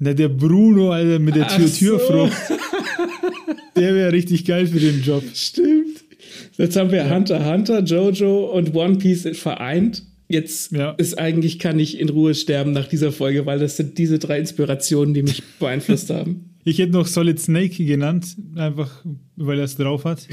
Na, 0.00 0.14
der 0.14 0.30
Bruno, 0.30 0.90
Alter, 0.90 1.18
mit 1.18 1.36
der 1.36 1.46
Tür-Türfrucht. 1.46 2.32
Der 3.76 3.94
wäre 3.94 4.12
richtig 4.12 4.44
geil 4.44 4.66
für 4.66 4.80
den 4.80 5.02
Job. 5.02 5.22
Stimmt. 5.34 6.02
Jetzt 6.58 6.76
haben 6.76 6.90
wir 6.90 7.08
Hunter 7.08 7.36
x 7.36 7.46
Hunter, 7.46 7.82
Jojo 7.84 8.46
und 8.46 8.74
One 8.74 8.96
Piece 8.96 9.28
vereint. 9.38 10.02
Jetzt 10.30 10.70
Ja. 10.70 10.92
ist 10.92 11.18
eigentlich, 11.18 11.58
kann 11.58 11.80
ich 11.80 11.98
in 11.98 12.08
Ruhe 12.08 12.34
sterben 12.34 12.70
nach 12.72 12.86
dieser 12.88 13.10
Folge, 13.10 13.46
weil 13.46 13.58
das 13.58 13.76
sind 13.76 13.98
diese 13.98 14.20
drei 14.20 14.38
Inspirationen, 14.38 15.12
die 15.12 15.22
mich 15.24 15.42
beeinflusst 15.58 16.08
haben. 16.10 16.50
Ich 16.62 16.78
hätte 16.78 16.92
noch 16.92 17.08
Solid 17.08 17.40
Snake 17.40 17.84
genannt, 17.84 18.36
einfach 18.54 19.04
weil 19.36 19.58
er 19.58 19.64
es 19.64 19.76
drauf 19.76 20.04
hat. 20.04 20.28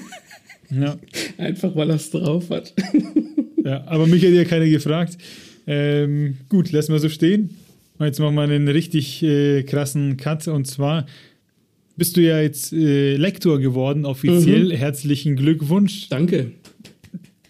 ja, 0.70 0.96
Einfach 1.36 1.74
weil 1.76 1.90
er 1.90 1.96
es 1.96 2.10
drauf 2.10 2.48
hat. 2.50 2.72
ja, 3.64 3.84
aber 3.86 4.06
mich 4.06 4.22
hätte 4.22 4.34
ja 4.34 4.44
keiner 4.44 4.66
gefragt. 4.66 5.18
Ähm, 5.66 6.38
gut, 6.48 6.72
lassen 6.72 6.92
wir 6.92 6.98
so 6.98 7.08
stehen. 7.10 7.50
Jetzt 8.00 8.20
machen 8.20 8.34
wir 8.36 8.42
einen 8.42 8.68
richtig 8.68 9.22
äh, 9.22 9.62
krassen 9.64 10.16
Cut. 10.16 10.48
Und 10.48 10.66
zwar 10.66 11.04
bist 11.96 12.16
du 12.16 12.22
ja 12.22 12.40
jetzt 12.40 12.72
äh, 12.72 13.16
Lektor 13.16 13.58
geworden, 13.58 14.06
offiziell. 14.06 14.74
Herzlichen 14.74 15.36
Glückwunsch. 15.36 16.08
Danke. 16.08 16.52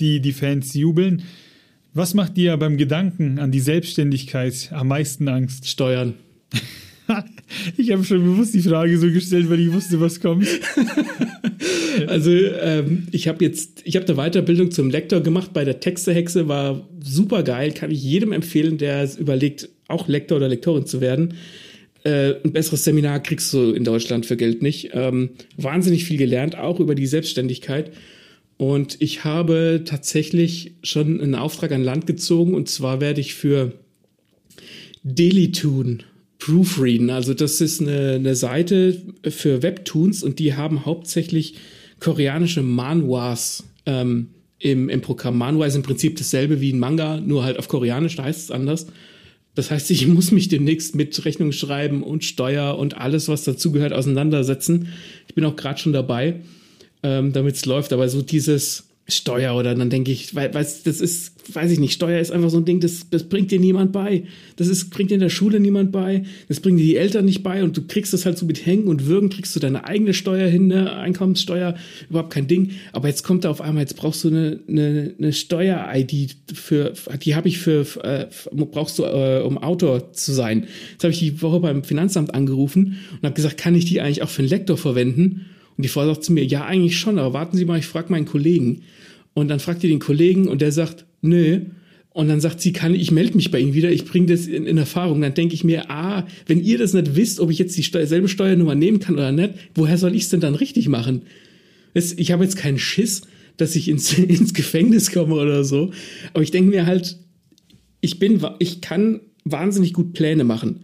Die, 0.00 0.20
die 0.20 0.32
Fans 0.32 0.74
jubeln. 0.74 1.22
Was 1.94 2.14
macht 2.14 2.36
dir 2.36 2.56
beim 2.56 2.76
Gedanken 2.76 3.38
an 3.38 3.50
die 3.50 3.60
Selbstständigkeit 3.60 4.70
am 4.72 4.88
meisten 4.88 5.28
Angst? 5.28 5.68
Steuern. 5.68 6.14
Ich 7.78 7.90
habe 7.90 8.04
schon 8.04 8.22
bewusst 8.22 8.52
die 8.52 8.60
Frage 8.60 8.98
so 8.98 9.10
gestellt, 9.10 9.48
weil 9.48 9.60
ich 9.60 9.72
wusste, 9.72 9.98
was 10.00 10.20
kommt. 10.20 10.46
Also 12.06 12.30
ähm, 12.30 13.08
ich 13.10 13.26
habe 13.26 13.44
jetzt, 13.44 13.80
ich 13.84 13.96
habe 13.96 14.06
eine 14.06 14.16
Weiterbildung 14.16 14.70
zum 14.70 14.88
Lektor 14.88 15.20
gemacht 15.20 15.52
bei 15.52 15.64
der 15.64 15.80
Textehexe, 15.80 16.46
war 16.46 16.86
super 17.02 17.42
geil, 17.42 17.72
kann 17.72 17.90
ich 17.90 18.02
jedem 18.02 18.30
empfehlen, 18.30 18.78
der 18.78 19.02
es 19.02 19.16
überlegt, 19.16 19.68
auch 19.88 20.06
Lektor 20.06 20.36
oder 20.36 20.48
Lektorin 20.48 20.86
zu 20.86 21.00
werden. 21.00 21.34
Äh, 22.04 22.34
ein 22.44 22.52
besseres 22.52 22.84
Seminar 22.84 23.20
kriegst 23.20 23.52
du 23.52 23.72
in 23.72 23.82
Deutschland 23.82 24.26
für 24.26 24.36
Geld 24.36 24.62
nicht. 24.62 24.90
Ähm, 24.92 25.30
wahnsinnig 25.56 26.04
viel 26.04 26.18
gelernt, 26.18 26.56
auch 26.56 26.78
über 26.78 26.94
die 26.94 27.06
Selbstständigkeit. 27.06 27.90
Und 28.58 29.00
ich 29.00 29.24
habe 29.24 29.82
tatsächlich 29.86 30.72
schon 30.82 31.20
einen 31.20 31.36
Auftrag 31.36 31.72
an 31.72 31.84
Land 31.84 32.06
gezogen 32.06 32.54
und 32.54 32.68
zwar 32.68 33.00
werde 33.00 33.20
ich 33.20 33.34
für 33.34 33.72
Delitoon 35.04 36.02
proofreaden. 36.40 37.10
Also 37.10 37.34
das 37.34 37.60
ist 37.60 37.80
eine, 37.80 38.14
eine 38.14 38.34
Seite 38.34 39.00
für 39.28 39.62
Webtoons 39.62 40.24
und 40.24 40.40
die 40.40 40.54
haben 40.54 40.84
hauptsächlich 40.84 41.54
koreanische 42.00 42.62
Manhwas 42.62 43.62
ähm, 43.86 44.30
im, 44.58 44.88
im 44.88 45.00
Programm. 45.02 45.38
Manhwa 45.38 45.66
ist 45.66 45.76
im 45.76 45.82
Prinzip 45.82 46.16
dasselbe 46.16 46.60
wie 46.60 46.72
ein 46.72 46.80
Manga, 46.80 47.20
nur 47.20 47.44
halt 47.44 47.60
auf 47.60 47.68
Koreanisch, 47.68 48.16
da 48.16 48.24
heißt 48.24 48.44
es 48.44 48.50
anders. 48.50 48.88
Das 49.54 49.70
heißt, 49.70 49.90
ich 49.92 50.06
muss 50.08 50.32
mich 50.32 50.48
demnächst 50.48 50.96
mit 50.96 51.24
Rechnung 51.24 51.52
schreiben 51.52 52.02
und 52.02 52.24
Steuer 52.24 52.76
und 52.76 52.96
alles, 52.96 53.28
was 53.28 53.44
dazugehört, 53.44 53.92
auseinandersetzen. 53.92 54.88
Ich 55.28 55.34
bin 55.34 55.44
auch 55.44 55.56
gerade 55.56 55.80
schon 55.80 55.92
dabei, 55.92 56.40
ähm, 57.02 57.32
damit 57.32 57.56
es 57.56 57.66
läuft. 57.66 57.92
Aber 57.92 58.08
so 58.08 58.22
dieses 58.22 58.88
Steuer 59.10 59.54
oder 59.56 59.74
dann 59.74 59.88
denke 59.88 60.12
ich, 60.12 60.34
weil, 60.34 60.52
weil 60.52 60.64
das 60.84 61.00
ist, 61.00 61.32
weiß 61.54 61.70
ich 61.70 61.78
nicht, 61.78 61.94
Steuer 61.94 62.20
ist 62.20 62.30
einfach 62.30 62.50
so 62.50 62.58
ein 62.58 62.66
Ding, 62.66 62.78
das, 62.80 63.08
das 63.08 63.24
bringt 63.24 63.50
dir 63.50 63.58
niemand 63.58 63.90
bei. 63.90 64.24
Das 64.56 64.68
ist, 64.68 64.90
bringt 64.90 65.10
dir 65.10 65.14
in 65.14 65.20
der 65.20 65.30
Schule 65.30 65.60
niemand 65.60 65.92
bei, 65.92 66.24
das 66.48 66.60
bringen 66.60 66.76
dir 66.76 66.84
die 66.84 66.96
Eltern 66.96 67.24
nicht 67.24 67.42
bei 67.42 67.64
und 67.64 67.74
du 67.74 67.86
kriegst 67.86 68.12
das 68.12 68.26
halt 68.26 68.36
so 68.36 68.44
mit 68.44 68.66
Hängen 68.66 68.86
und 68.86 69.06
Würgen, 69.06 69.30
kriegst 69.30 69.56
du 69.56 69.60
deine 69.60 69.84
eigene 69.86 70.12
Steuer 70.12 70.46
hin, 70.46 70.66
ne? 70.66 70.92
Einkommenssteuer, 70.92 71.74
überhaupt 72.10 72.34
kein 72.34 72.48
Ding. 72.48 72.72
Aber 72.92 73.08
jetzt 73.08 73.24
kommt 73.24 73.44
da 73.44 73.50
auf 73.50 73.62
einmal, 73.62 73.84
jetzt 73.84 73.96
brauchst 73.96 74.24
du 74.24 74.28
eine, 74.28 74.60
eine, 74.68 75.14
eine 75.16 75.32
Steuer-ID 75.32 76.36
für, 76.52 76.92
die 77.22 77.34
habe 77.34 77.48
ich 77.48 77.58
für, 77.58 77.86
äh, 78.04 78.26
brauchst 78.52 78.98
du, 78.98 79.04
äh, 79.04 79.40
um 79.42 79.56
Autor 79.56 80.12
zu 80.12 80.32
sein. 80.32 80.66
Jetzt 80.92 81.04
habe 81.04 81.14
ich 81.14 81.20
die 81.20 81.40
Woche 81.40 81.60
beim 81.60 81.82
Finanzamt 81.82 82.34
angerufen 82.34 82.98
und 83.10 83.22
habe 83.22 83.34
gesagt, 83.34 83.56
kann 83.56 83.74
ich 83.74 83.86
die 83.86 84.02
eigentlich 84.02 84.22
auch 84.22 84.28
für 84.28 84.42
einen 84.42 84.50
Lektor 84.50 84.76
verwenden? 84.76 85.46
Und 85.78 85.84
die 85.84 85.88
Frau 85.88 86.04
sagt 86.04 86.24
zu 86.24 86.32
mir, 86.32 86.44
ja, 86.44 86.66
eigentlich 86.66 86.98
schon, 86.98 87.20
aber 87.20 87.32
warten 87.32 87.56
Sie 87.56 87.64
mal, 87.64 87.78
ich 87.78 87.86
frage 87.86 88.10
meinen 88.10 88.26
Kollegen. 88.26 88.82
Und 89.32 89.46
dann 89.46 89.60
fragt 89.60 89.84
ihr 89.84 89.90
den 89.90 90.00
Kollegen 90.00 90.48
und 90.48 90.60
der 90.60 90.72
sagt, 90.72 91.06
nö. 91.22 91.60
Und 92.10 92.26
dann 92.26 92.40
sagt 92.40 92.60
sie, 92.60 92.72
kann 92.72 92.96
ich 92.96 93.12
melde 93.12 93.36
mich 93.36 93.52
bei 93.52 93.60
Ihnen 93.60 93.74
wieder, 93.74 93.92
ich 93.92 94.04
bringe 94.04 94.26
das 94.26 94.48
in, 94.48 94.66
in 94.66 94.76
Erfahrung. 94.76 95.20
Dann 95.20 95.34
denke 95.34 95.54
ich 95.54 95.62
mir, 95.62 95.88
ah, 95.88 96.26
wenn 96.46 96.60
ihr 96.60 96.78
das 96.78 96.94
nicht 96.94 97.14
wisst, 97.14 97.38
ob 97.38 97.48
ich 97.50 97.60
jetzt 97.60 97.76
die 97.76 97.84
Steu 97.84 98.04
selbe 98.06 98.26
Steuernummer 98.26 98.74
nehmen 98.74 98.98
kann 98.98 99.14
oder 99.14 99.30
nicht, 99.30 99.54
woher 99.76 99.98
soll 99.98 100.16
ich 100.16 100.22
es 100.22 100.28
denn 100.30 100.40
dann 100.40 100.56
richtig 100.56 100.88
machen? 100.88 101.22
Ich 101.94 102.32
habe 102.32 102.42
jetzt 102.42 102.56
keinen 102.56 102.80
Schiss, 102.80 103.22
dass 103.56 103.76
ich 103.76 103.88
ins, 103.88 104.12
ins 104.18 104.52
Gefängnis 104.52 105.12
komme 105.12 105.36
oder 105.36 105.62
so. 105.62 105.92
Aber 106.34 106.42
ich 106.42 106.50
denke 106.50 106.70
mir 106.70 106.86
halt, 106.86 107.18
ich 108.00 108.18
bin, 108.18 108.44
ich 108.58 108.80
kann 108.80 109.20
wahnsinnig 109.44 109.92
gut 109.92 110.12
Pläne 110.12 110.42
machen. 110.42 110.80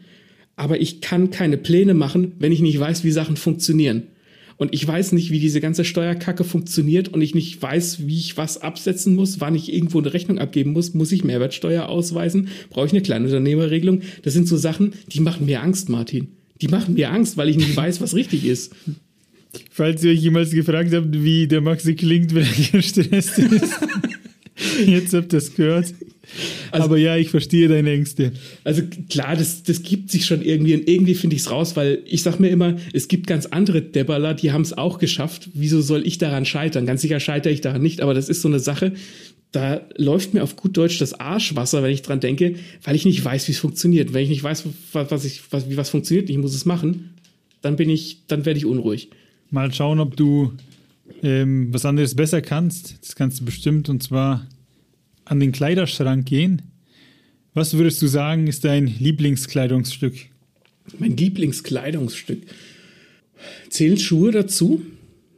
Aber 0.54 0.80
ich 0.80 1.00
kann 1.00 1.30
keine 1.30 1.56
Pläne 1.56 1.94
machen, 1.94 2.34
wenn 2.38 2.52
ich 2.52 2.60
nicht 2.60 2.78
weiß, 2.78 3.02
wie 3.02 3.10
Sachen 3.10 3.36
funktionieren. 3.36 4.04
Und 4.56 4.72
ich 4.72 4.86
weiß 4.86 5.12
nicht, 5.12 5.30
wie 5.30 5.40
diese 5.40 5.60
ganze 5.60 5.84
Steuerkacke 5.84 6.44
funktioniert 6.44 7.08
und 7.08 7.20
ich 7.22 7.34
nicht 7.34 7.60
weiß, 7.60 8.06
wie 8.06 8.18
ich 8.18 8.36
was 8.36 8.62
absetzen 8.62 9.14
muss, 9.14 9.40
wann 9.40 9.54
ich 9.54 9.72
irgendwo 9.72 9.98
eine 9.98 10.12
Rechnung 10.12 10.38
abgeben 10.38 10.72
muss, 10.72 10.94
muss 10.94 11.12
ich 11.12 11.24
Mehrwertsteuer 11.24 11.88
ausweisen, 11.88 12.48
brauche 12.70 12.86
ich 12.86 12.92
eine 12.92 13.02
Kleinunternehmerregelung. 13.02 14.02
Das 14.22 14.32
sind 14.32 14.46
so 14.46 14.56
Sachen, 14.56 14.92
die 15.12 15.20
machen 15.20 15.46
mir 15.46 15.62
Angst, 15.62 15.88
Martin. 15.88 16.28
Die 16.60 16.68
machen 16.68 16.94
mir 16.94 17.10
Angst, 17.10 17.36
weil 17.36 17.48
ich 17.48 17.56
nicht 17.56 17.76
weiß, 17.76 18.00
was 18.00 18.14
richtig 18.14 18.44
ist. 18.44 18.72
Falls 19.70 20.02
ihr 20.04 20.12
euch 20.12 20.20
jemals 20.20 20.50
gefragt 20.50 20.92
habt, 20.92 21.08
wie 21.12 21.46
der 21.46 21.60
Maxi 21.60 21.94
klingt, 21.94 22.34
wenn 22.34 22.44
er 22.44 22.80
gestresst 22.80 23.38
ist. 23.38 23.70
Jetzt 24.86 25.14
habt 25.14 25.32
ihr 25.32 25.38
es 25.38 25.54
gehört. 25.54 25.94
Also- 26.70 26.84
Aber 26.86 26.96
ja, 26.96 27.16
ich 27.16 27.30
verstehe 27.30 27.68
deine 27.68 27.92
Ängste. 27.92 28.32
Also 28.64 28.82
klar, 29.08 29.36
das, 29.36 29.62
das 29.62 29.82
gibt 29.82 30.10
sich 30.10 30.26
schon 30.26 30.42
irgendwie 30.42 30.74
und 30.74 30.88
irgendwie 30.88 31.14
finde 31.14 31.36
ich 31.36 31.42
es 31.42 31.50
raus, 31.50 31.76
weil 31.76 32.02
ich 32.06 32.22
sag 32.22 32.40
mir 32.40 32.48
immer, 32.48 32.76
es 32.92 33.08
gibt 33.08 33.26
ganz 33.26 33.46
andere 33.46 33.82
Debbaler, 33.82 34.34
die 34.34 34.52
haben 34.52 34.62
es 34.62 34.72
auch 34.76 34.98
geschafft. 34.98 35.50
Wieso 35.54 35.80
soll 35.80 36.06
ich 36.06 36.18
daran 36.18 36.44
scheitern? 36.44 36.86
Ganz 36.86 37.02
sicher 37.02 37.20
scheitere 37.20 37.52
ich 37.52 37.60
daran 37.60 37.82
nicht, 37.82 38.00
aber 38.00 38.14
das 38.14 38.28
ist 38.28 38.42
so 38.42 38.48
eine 38.48 38.58
Sache, 38.60 38.92
da 39.52 39.82
läuft 39.96 40.34
mir 40.34 40.42
auf 40.42 40.56
gut 40.56 40.76
Deutsch 40.76 40.98
das 40.98 41.14
Arschwasser, 41.14 41.82
wenn 41.82 41.92
ich 41.92 42.02
dran 42.02 42.18
denke, 42.20 42.56
weil 42.82 42.96
ich 42.96 43.04
nicht 43.04 43.24
weiß, 43.24 43.46
wie 43.46 43.52
es 43.52 43.58
funktioniert. 43.58 44.12
Wenn 44.12 44.24
ich 44.24 44.28
nicht 44.30 44.42
weiß, 44.42 44.64
was, 44.92 45.10
was 45.10 45.24
ich, 45.24 45.42
was, 45.50 45.70
wie 45.70 45.76
was 45.76 45.90
funktioniert, 45.90 46.28
ich 46.28 46.38
muss 46.38 46.54
es 46.54 46.64
machen, 46.64 47.14
dann 47.62 47.76
bin 47.76 47.88
ich, 47.88 48.18
dann 48.26 48.44
werde 48.44 48.58
ich 48.58 48.66
unruhig. 48.66 49.10
Mal 49.50 49.72
schauen, 49.72 50.00
ob 50.00 50.16
du 50.16 50.52
ähm, 51.22 51.72
was 51.72 51.84
anderes 51.84 52.16
besser 52.16 52.42
kannst. 52.42 52.96
Das 53.00 53.14
kannst 53.14 53.40
du 53.40 53.44
bestimmt. 53.44 53.88
Und 53.88 54.02
zwar 54.02 54.46
an 55.24 55.40
den 55.40 55.52
Kleiderschrank 55.52 56.26
gehen. 56.26 56.62
Was 57.54 57.74
würdest 57.74 58.02
du 58.02 58.06
sagen, 58.06 58.46
ist 58.46 58.64
dein 58.64 58.86
Lieblingskleidungsstück? 58.86 60.14
Mein 60.98 61.16
Lieblingskleidungsstück. 61.16 62.42
Zählen 63.68 63.98
Schuhe 63.98 64.32
dazu? 64.32 64.82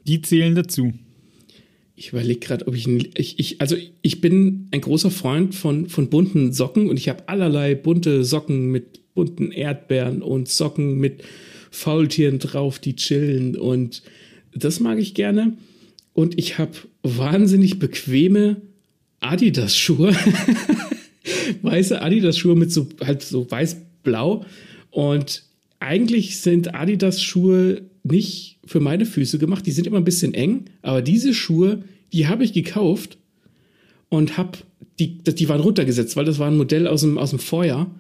Die 0.07 0.23
zählen 0.23 0.55
dazu. 0.55 0.93
Ich 1.95 2.11
überlege 2.11 2.41
gerade, 2.41 2.69
ob 2.69 2.75
ich, 2.75 2.87
ein, 2.87 3.09
ich, 3.17 3.39
ich, 3.39 3.61
also 3.61 3.77
ich 4.03 4.21
bin 4.21 4.69
ein 4.71 4.83
großer 4.83 5.11
Freund 5.11 5.55
von, 5.55 5.89
von 5.89 6.11
bunten 6.11 6.53
Socken 6.53 6.89
und 6.89 6.99
ich 6.99 7.09
habe 7.09 7.29
allerlei 7.29 7.75
bunte 7.75 8.25
Socken 8.25 8.71
mit 8.71 9.15
bunten 9.15 9.51
Erdbeeren 9.51 10.23
und 10.23 10.49
Socken 10.49 10.99
mit 10.99 11.23
Faultieren 11.71 12.39
drauf, 12.39 12.79
die 12.79 12.97
chillen 12.97 13.57
und 13.57 14.03
das 14.55 14.81
mag 14.81 14.99
ich 14.99 15.15
gerne. 15.15 15.57
Und 16.13 16.39
ich 16.39 16.59
habe 16.59 16.73
wahnsinnig 17.03 17.79
bequeme 17.79 18.61
Adidas-Schuhe. 19.21 20.15
Weiße 21.63 22.01
Adidas-Schuhe 22.01 22.57
mit 22.57 22.73
so, 22.73 22.89
halt 23.05 23.23
so 23.23 23.51
weiß-blau. 23.51 24.45
Und 24.91 25.43
eigentlich 25.81 26.41
sind 26.41 26.75
Adidas-Schuhe 26.75 27.83
nicht 28.03 28.59
für 28.65 28.81
meine 28.81 29.07
Füße 29.07 29.39
gemacht. 29.39 29.67
Die 29.67 29.73
sind 29.73 29.87
immer 29.87 29.99
ein 29.99 30.05
bisschen 30.05 30.35
eng. 30.35 30.67
Aber 30.83 31.03
diese 31.03 31.35
Schuhe, 31.35 31.85
die 32.13 32.27
habe 32.27 32.45
ich 32.45 32.53
gekauft 32.53 33.19
und 34.09 34.37
habe 34.37 34.59
die, 34.99 35.19
die 35.19 35.49
waren 35.49 35.61
runtergesetzt, 35.61 36.17
weil 36.17 36.25
das 36.25 36.39
war 36.39 36.49
ein 36.49 36.57
Modell 36.57 36.87
aus 36.87 37.03
dem, 37.03 37.19
aus 37.19 37.31
dem 37.31 37.39
Vorjahr. 37.39 37.95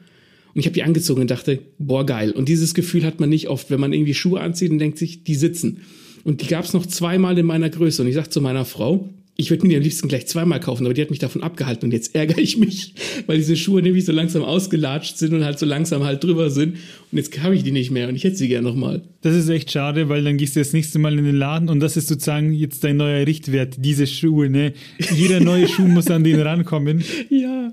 Und 0.54 0.60
ich 0.60 0.66
habe 0.66 0.74
die 0.74 0.82
angezogen 0.82 1.20
und 1.20 1.30
dachte, 1.30 1.58
boah, 1.78 2.06
geil. 2.06 2.32
Und 2.32 2.48
dieses 2.48 2.72
Gefühl 2.72 3.04
hat 3.04 3.20
man 3.20 3.28
nicht 3.28 3.48
oft, 3.48 3.70
wenn 3.70 3.80
man 3.80 3.92
irgendwie 3.92 4.14
Schuhe 4.14 4.40
anzieht 4.40 4.70
und 4.70 4.78
denkt 4.78 4.96
sich, 4.96 5.22
die 5.22 5.34
sitzen. 5.34 5.82
Und 6.24 6.40
die 6.40 6.46
gab 6.46 6.64
es 6.64 6.72
noch 6.72 6.86
zweimal 6.86 7.36
in 7.36 7.44
meiner 7.44 7.68
Größe. 7.68 8.00
Und 8.00 8.08
ich 8.08 8.14
sag 8.14 8.32
zu 8.32 8.40
meiner 8.40 8.64
Frau, 8.64 9.10
ich 9.38 9.50
würde 9.50 9.66
mir 9.66 9.70
die 9.70 9.76
am 9.76 9.82
liebsten 9.82 10.08
gleich 10.08 10.26
zweimal 10.26 10.60
kaufen, 10.60 10.86
aber 10.86 10.94
die 10.94 11.02
hat 11.02 11.10
mich 11.10 11.18
davon 11.18 11.42
abgehalten 11.42 11.86
und 11.86 11.92
jetzt 11.92 12.14
ärgere 12.14 12.38
ich 12.38 12.56
mich, 12.56 12.94
weil 13.26 13.36
diese 13.36 13.56
Schuhe 13.56 13.82
nämlich 13.82 14.06
so 14.06 14.12
langsam 14.12 14.42
ausgelatscht 14.42 15.18
sind 15.18 15.34
und 15.34 15.44
halt 15.44 15.58
so 15.58 15.66
langsam 15.66 16.04
halt 16.04 16.24
drüber 16.24 16.48
sind. 16.48 16.76
Und 17.12 17.18
jetzt 17.18 17.38
habe 17.42 17.54
ich 17.54 17.62
die 17.62 17.72
nicht 17.72 17.90
mehr 17.90 18.08
und 18.08 18.16
ich 18.16 18.24
hätte 18.24 18.36
sie 18.36 18.48
gerne 18.48 18.66
nochmal. 18.66 19.02
Das 19.20 19.36
ist 19.36 19.48
echt 19.48 19.70
schade, 19.70 20.08
weil 20.08 20.24
dann 20.24 20.38
gehst 20.38 20.56
du 20.56 20.60
das 20.60 20.72
nächste 20.72 20.98
Mal 20.98 21.18
in 21.18 21.24
den 21.24 21.36
Laden 21.36 21.68
und 21.68 21.80
das 21.80 21.96
ist 21.96 22.08
sozusagen 22.08 22.52
jetzt 22.52 22.82
dein 22.82 22.96
neuer 22.96 23.26
Richtwert, 23.26 23.74
diese 23.78 24.06
Schuhe. 24.06 24.48
Ne? 24.48 24.72
Jeder 25.14 25.40
neue 25.40 25.68
Schuh 25.68 25.86
muss 25.86 26.10
an 26.10 26.24
den 26.24 26.40
rankommen. 26.40 27.04
Ja. 27.28 27.72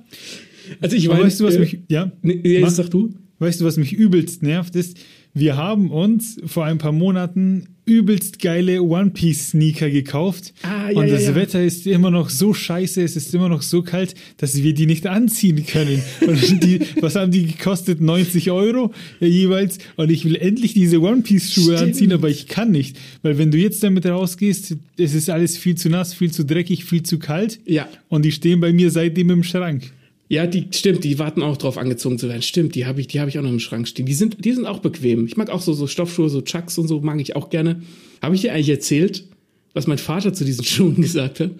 Also 0.82 0.96
ich 0.98 1.08
meine, 1.08 1.24
weißt 1.24 1.40
du, 1.40 1.46
was 1.46 1.56
äh, 1.56 1.60
mich. 1.60 1.80
Ja? 1.88 2.12
Nee, 2.22 2.42
jetzt 2.44 2.76
sag 2.76 2.90
du. 2.90 3.14
weißt 3.40 3.62
du, 3.62 3.66
was 3.66 3.78
mich 3.78 3.94
übelst 3.94 4.44
nervt, 4.44 4.76
ist, 4.76 4.98
wir 5.34 5.58
haben 5.58 5.90
uns 5.90 6.38
vor 6.46 6.66
ein 6.66 6.78
paar 6.78 6.92
Monaten 6.92 7.68
übelst 7.86 8.40
geile 8.40 8.82
One 8.82 9.10
Piece 9.10 9.50
Sneaker 9.50 9.90
gekauft 9.90 10.54
Ah, 10.62 10.90
ja, 10.90 10.98
und 10.98 11.08
ja, 11.08 11.14
das 11.14 11.24
ja. 11.26 11.36
Wetter 11.36 11.62
ist 11.62 11.86
immer 11.86 12.12
noch 12.12 12.30
so 12.30 12.54
scheiße, 12.54 13.02
es 13.02 13.16
ist 13.16 13.34
immer 13.34 13.50
noch 13.50 13.62
so 13.62 13.82
kalt, 13.82 14.16
dass 14.38 14.62
wir 14.62 14.74
die 14.74 14.86
nicht 14.86 15.06
anziehen 15.06 15.66
können. 15.66 16.02
Und 16.22 16.64
die, 16.64 16.80
was 17.02 17.16
haben 17.16 17.32
die 17.32 17.46
gekostet? 17.48 18.00
90 18.00 18.52
Euro 18.52 18.94
jeweils. 19.20 19.80
Und 19.98 20.12
ich 20.12 20.24
will 20.24 20.36
endlich 20.36 20.74
diese 20.74 21.02
One 21.02 21.24
Piece 21.24 21.52
Schuhe 21.52 21.76
Stimmt. 21.76 21.80
anziehen, 21.82 22.14
aber 22.14 22.30
ich 22.30 22.48
kann 22.48 22.72
nicht, 22.72 22.98
weil 23.22 23.38
wenn 23.38 23.52
du 23.52 23.58
jetzt 23.58 23.84
damit 23.84 24.06
rausgehst, 24.06 24.78
es 24.98 25.14
ist 25.14 25.30
alles 25.30 25.58
viel 25.58 25.76
zu 25.76 25.90
nass, 25.90 26.14
viel 26.14 26.32
zu 26.32 26.46
dreckig, 26.46 26.86
viel 26.86 27.04
zu 27.04 27.20
kalt. 27.20 27.60
Ja. 27.66 27.90
Und 28.08 28.24
die 28.24 28.32
stehen 28.32 28.62
bei 28.62 28.72
mir 28.72 28.92
seitdem 28.92 29.30
im 29.30 29.44
Schrank. 29.44 29.92
Ja, 30.30 30.48
die 30.48 30.68
stimmt, 30.72 31.04
die 31.04 31.20
warten 31.20 31.44
auch 31.44 31.58
drauf 31.58 31.78
angezogen 31.78 32.18
zu 32.18 32.28
werden. 32.28 32.42
Stimmt, 32.42 32.76
die 32.76 32.86
habe 32.86 33.02
ich, 33.02 33.08
die 33.08 33.20
habe 33.20 33.30
ich 33.30 33.38
auch 33.38 33.44
noch 33.44 33.52
im 33.52 33.60
Schrank 33.60 33.88
stehen. 33.88 34.06
Die 34.06 34.14
sind, 34.14 34.44
die 34.44 34.54
sind 34.54 34.66
auch 34.66 34.80
bequem. 34.80 35.26
Ich 35.26 35.38
mag 35.38 35.50
auch 35.50 35.62
so, 35.62 35.74
so 35.74 35.86
Stoffschuhe, 35.86 36.30
so 36.30 36.42
Chucks 36.42 36.78
und 36.78 36.88
so 36.88 37.02
mag 37.02 37.20
ich 37.20 37.36
auch 37.36 37.50
gerne. 37.50 37.82
Habe 38.22 38.36
ich 38.36 38.42
dir 38.42 38.54
eigentlich 38.54 38.70
erzählt, 38.70 39.26
was 39.74 39.88
mein 39.88 39.98
Vater 39.98 40.34
zu 40.34 40.46
diesen 40.46 40.64
Schuhen 40.66 41.02
gesagt 41.02 41.40
hat? 41.40 41.52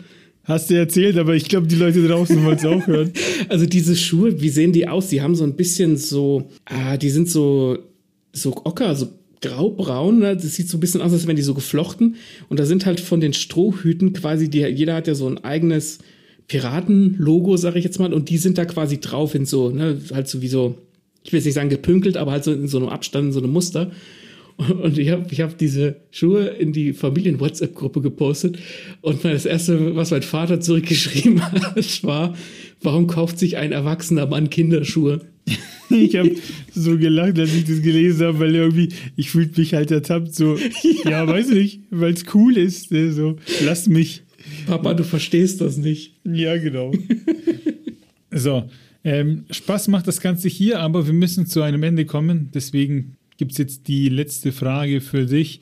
Hast 0.46 0.70
du 0.70 0.76
erzählt, 0.76 1.18
aber 1.18 1.36
ich 1.36 1.46
glaube, 1.46 1.68
die 1.68 1.76
Leute 1.76 2.06
draußen 2.06 2.44
wollen 2.44 2.58
es 2.58 2.66
auch 2.66 2.86
hören. 2.88 3.12
Also 3.48 3.66
diese 3.66 3.96
Schuhe, 3.96 4.42
wie 4.42 4.50
sehen 4.50 4.74
die 4.74 4.88
aus? 4.88 5.08
Die 5.08 5.22
haben 5.22 5.36
so 5.36 5.44
ein 5.44 5.56
bisschen 5.56 5.96
so, 5.96 6.50
ah, 6.66 6.98
die 6.98 7.10
sind 7.10 7.30
so, 7.30 7.78
so 8.34 8.56
ocker, 8.66 8.96
so 8.96 9.08
graubraun. 9.42 10.20
Ne? 10.20 10.36
Das 10.36 10.56
sieht 10.56 10.68
so 10.70 10.78
ein 10.78 10.80
bisschen 10.80 11.02
aus, 11.02 11.14
als 11.14 11.28
wären 11.28 11.36
die 11.36 11.44
so 11.44 11.54
geflochten. 11.54 12.16
Und 12.50 12.60
da 12.60 12.66
sind 12.66 12.86
halt 12.86 13.00
von 13.00 13.22
den 13.22 13.34
Strohhüten 13.34 14.14
quasi, 14.14 14.50
die, 14.50 14.60
jeder 14.60 14.96
hat 14.96 15.08
ja 15.08 15.16
so 15.16 15.28
ein 15.28 15.44
eigenes 15.44 16.00
Piraten-Logo, 16.54 17.58
sage 17.58 17.80
ich 17.80 17.86
jetzt 17.86 18.00
mal. 18.00 18.14
Und 18.14 18.30
die 18.30 18.38
sind 18.38 18.60
da 18.60 18.66
quasi 18.66 19.00
drauf 19.00 19.34
in 19.34 19.48
so, 19.48 19.72
ne, 19.72 19.98
halt 20.14 20.28
so 20.28 20.44
wie 20.44 20.48
so, 20.48 20.78
ich 21.24 21.34
will 21.34 21.40
jetzt 21.40 21.46
nicht 21.46 21.56
sagen 21.56 21.70
gepünkelt, 21.70 22.16
aber 22.16 22.32
halt 22.32 22.44
so 22.44 22.54
in 22.54 22.68
so 22.68 22.78
einem 22.78 22.90
Abstand, 22.90 23.28
in 23.28 23.32
so 23.32 23.40
einem 23.40 23.52
Muster. 23.52 23.90
Und 24.58 25.00
ich 25.00 25.10
habe 25.10 25.26
ich 25.32 25.42
hab 25.42 25.58
diese 25.58 25.96
Schuhe 26.12 26.46
in 26.46 26.74
die 26.74 26.94
Familien-WhatsApp-Gruppe 26.94 28.02
gepostet. 28.02 28.60
Und 29.02 29.26
das 29.26 29.48
Erste, 29.48 29.96
was 29.96 30.12
mein 30.12 30.22
Vater 30.22 30.60
zurückgeschrieben 30.60 31.42
hat, 31.52 32.04
war, 32.04 32.36
warum 32.84 33.08
kauft 33.08 33.40
sich 33.40 33.58
ein 33.58 33.72
erwachsener 33.72 34.28
Mann 34.28 34.50
Kinderschuhe? 34.50 35.22
Ich 35.90 36.16
habe 36.16 36.32
so 36.74 36.98
gelacht, 36.98 37.38
als 37.38 37.54
ich 37.54 37.66
das 37.66 37.84
gelesen 37.84 38.26
habe, 38.26 38.40
weil 38.40 38.56
irgendwie, 38.56 38.90
ich 39.16 39.30
fühlte 39.30 39.60
mich 39.60 39.76
halt 39.76 39.92
ertappt, 39.92 40.34
so, 40.34 40.58
ja, 41.06 41.28
weiß 41.28 41.50
nicht, 41.50 41.82
weil 41.92 42.14
es 42.14 42.24
cool 42.34 42.58
ist, 42.58 42.92
ne, 42.92 43.12
so, 43.12 43.36
lass 43.64 43.88
mich. 43.88 44.24
Papa, 44.66 44.94
du 44.94 45.04
verstehst 45.04 45.62
das 45.62 45.78
nicht. 45.78 46.16
Ja, 46.24 46.58
genau. 46.58 46.92
so, 48.32 48.70
ähm, 49.04 49.46
Spaß 49.50 49.90
macht 49.90 50.08
das 50.08 50.22
Ganze 50.22 50.48
hier, 50.48 50.80
aber 50.80 51.06
wir 51.06 51.14
müssen 51.14 51.46
zu 51.46 51.62
einem 51.62 51.84
Ende 51.84 52.06
kommen. 52.06 52.50
Deswegen 52.54 53.18
gibt 53.38 53.54
es 53.54 53.58
jetzt 53.58 53.88
die 53.88 54.10
letzte 54.10 54.52
Frage 54.52 55.02
für 55.02 55.26
dich. 55.26 55.60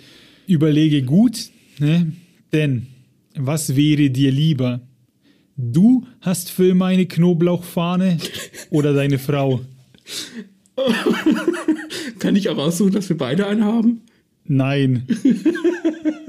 Überlege 0.48 1.04
gut, 1.04 1.50
ne? 1.80 2.12
denn 2.54 2.88
was 3.36 3.76
wäre 3.76 4.10
dir 4.10 4.32
lieber? 4.32 4.82
Du 5.58 6.06
hast 6.22 6.50
für 6.50 6.70
immer 6.70 6.86
eine 6.88 7.06
Knoblauchfahne 7.06 8.18
oder 8.70 8.94
deine 8.94 9.20
Frau? 9.20 9.62
Kann 12.20 12.36
ich 12.36 12.50
auch 12.50 12.58
aussuchen, 12.58 12.94
dass 12.94 13.10
wir 13.10 13.18
beide 13.18 13.48
einen 13.48 13.64
haben? 13.64 14.02
Nein. 14.46 15.08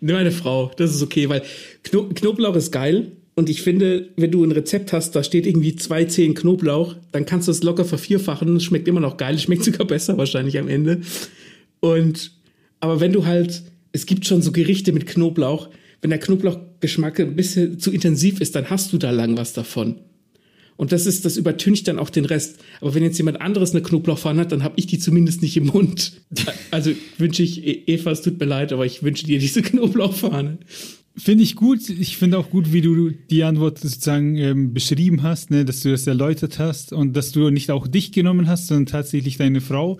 Nur 0.00 0.16
eine 0.16 0.32
Frau, 0.32 0.70
das 0.76 0.94
ist 0.94 1.02
okay, 1.02 1.28
weil 1.28 1.42
Kno 1.82 2.04
Knoblauch 2.04 2.56
ist 2.56 2.72
geil. 2.72 3.12
Und 3.34 3.48
ich 3.48 3.62
finde, 3.62 4.10
wenn 4.16 4.30
du 4.30 4.44
ein 4.44 4.52
Rezept 4.52 4.92
hast, 4.92 5.12
da 5.12 5.22
steht 5.22 5.46
irgendwie 5.46 5.76
zwei 5.76 6.04
Zehen 6.04 6.34
Knoblauch, 6.34 6.96
dann 7.12 7.26
kannst 7.26 7.48
du 7.48 7.52
es 7.52 7.62
locker 7.62 7.84
vervierfachen. 7.84 8.56
Es 8.56 8.64
schmeckt 8.64 8.88
immer 8.88 9.00
noch 9.00 9.16
geil, 9.16 9.38
schmeckt 9.38 9.64
sogar 9.64 9.86
besser 9.86 10.18
wahrscheinlich 10.18 10.58
am 10.58 10.68
Ende. 10.68 11.00
Und, 11.80 12.32
aber 12.80 13.00
wenn 13.00 13.12
du 13.12 13.26
halt, 13.26 13.62
es 13.92 14.06
gibt 14.06 14.26
schon 14.26 14.42
so 14.42 14.52
Gerichte 14.52 14.92
mit 14.92 15.06
Knoblauch, 15.06 15.68
wenn 16.02 16.10
der 16.10 16.18
Knoblauchgeschmack 16.18 17.20
ein 17.20 17.36
bisschen 17.36 17.78
zu 17.78 17.90
intensiv 17.92 18.40
ist, 18.40 18.54
dann 18.56 18.70
hast 18.70 18.92
du 18.92 18.98
da 18.98 19.10
lang 19.10 19.36
was 19.36 19.52
davon. 19.52 19.96
Und 20.80 20.92
das 20.92 21.04
ist, 21.04 21.26
das 21.26 21.36
übertüncht 21.36 21.88
dann 21.88 21.98
auch 21.98 22.08
den 22.08 22.24
Rest. 22.24 22.56
Aber 22.80 22.94
wenn 22.94 23.02
jetzt 23.02 23.18
jemand 23.18 23.42
anderes 23.42 23.72
eine 23.72 23.82
Knoblauchpfanne 23.82 24.40
hat, 24.40 24.50
dann 24.50 24.62
habe 24.62 24.76
ich 24.76 24.86
die 24.86 24.98
zumindest 24.98 25.42
nicht 25.42 25.58
im 25.58 25.66
Mund. 25.66 26.12
Also 26.70 26.92
wünsche 27.18 27.42
ich, 27.42 27.66
E- 27.66 27.82
Eva, 27.86 28.12
es 28.12 28.22
tut 28.22 28.40
mir 28.40 28.46
leid, 28.46 28.72
aber 28.72 28.86
ich 28.86 29.02
wünsche 29.02 29.26
dir 29.26 29.38
diese 29.38 29.60
Knoblauchfahne. 29.60 30.56
Finde 31.18 31.44
ich 31.44 31.54
gut. 31.54 31.86
Ich 31.90 32.16
finde 32.16 32.38
auch 32.38 32.48
gut, 32.48 32.72
wie 32.72 32.80
du 32.80 33.10
die 33.10 33.44
Antwort 33.44 33.78
sozusagen 33.78 34.38
ähm, 34.38 34.72
beschrieben 34.72 35.22
hast, 35.22 35.50
ne, 35.50 35.66
dass 35.66 35.80
du 35.80 35.90
das 35.90 36.06
erläutert 36.06 36.58
hast 36.58 36.94
und 36.94 37.14
dass 37.14 37.30
du 37.32 37.50
nicht 37.50 37.70
auch 37.70 37.86
dich 37.86 38.10
genommen 38.10 38.48
hast, 38.48 38.68
sondern 38.68 38.86
tatsächlich 38.86 39.36
deine 39.36 39.60
Frau. 39.60 39.98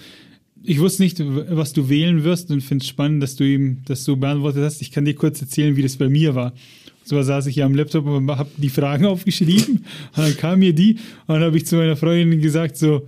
Ich 0.62 0.78
wusste 0.78 1.02
nicht, 1.02 1.20
was 1.20 1.74
du 1.74 1.90
wählen 1.90 2.24
wirst 2.24 2.50
und 2.50 2.62
finde 2.62 2.84
es 2.84 2.88
spannend, 2.88 3.22
dass 3.22 3.36
du 3.36 3.44
ihm 3.44 3.82
das 3.84 4.04
so 4.04 4.16
beantwortet 4.16 4.62
hast. 4.62 4.80
Ich 4.80 4.92
kann 4.92 5.04
dir 5.04 5.14
kurz 5.14 5.42
erzählen, 5.42 5.76
wie 5.76 5.82
das 5.82 5.96
bei 5.96 6.08
mir 6.08 6.34
war. 6.34 6.54
So 7.04 7.20
saß 7.20 7.46
ich 7.46 7.56
ja 7.56 7.66
am 7.66 7.74
Laptop 7.74 8.06
und 8.06 8.30
habe 8.30 8.50
die 8.56 8.68
Fragen 8.68 9.06
aufgeschrieben 9.06 9.84
und 10.16 10.18
dann 10.18 10.36
kam 10.36 10.58
mir 10.60 10.72
die 10.72 10.94
und 11.26 11.34
dann 11.34 11.42
habe 11.42 11.56
ich 11.56 11.66
zu 11.66 11.76
meiner 11.76 11.96
Freundin 11.96 12.40
gesagt 12.40 12.76
so, 12.76 13.06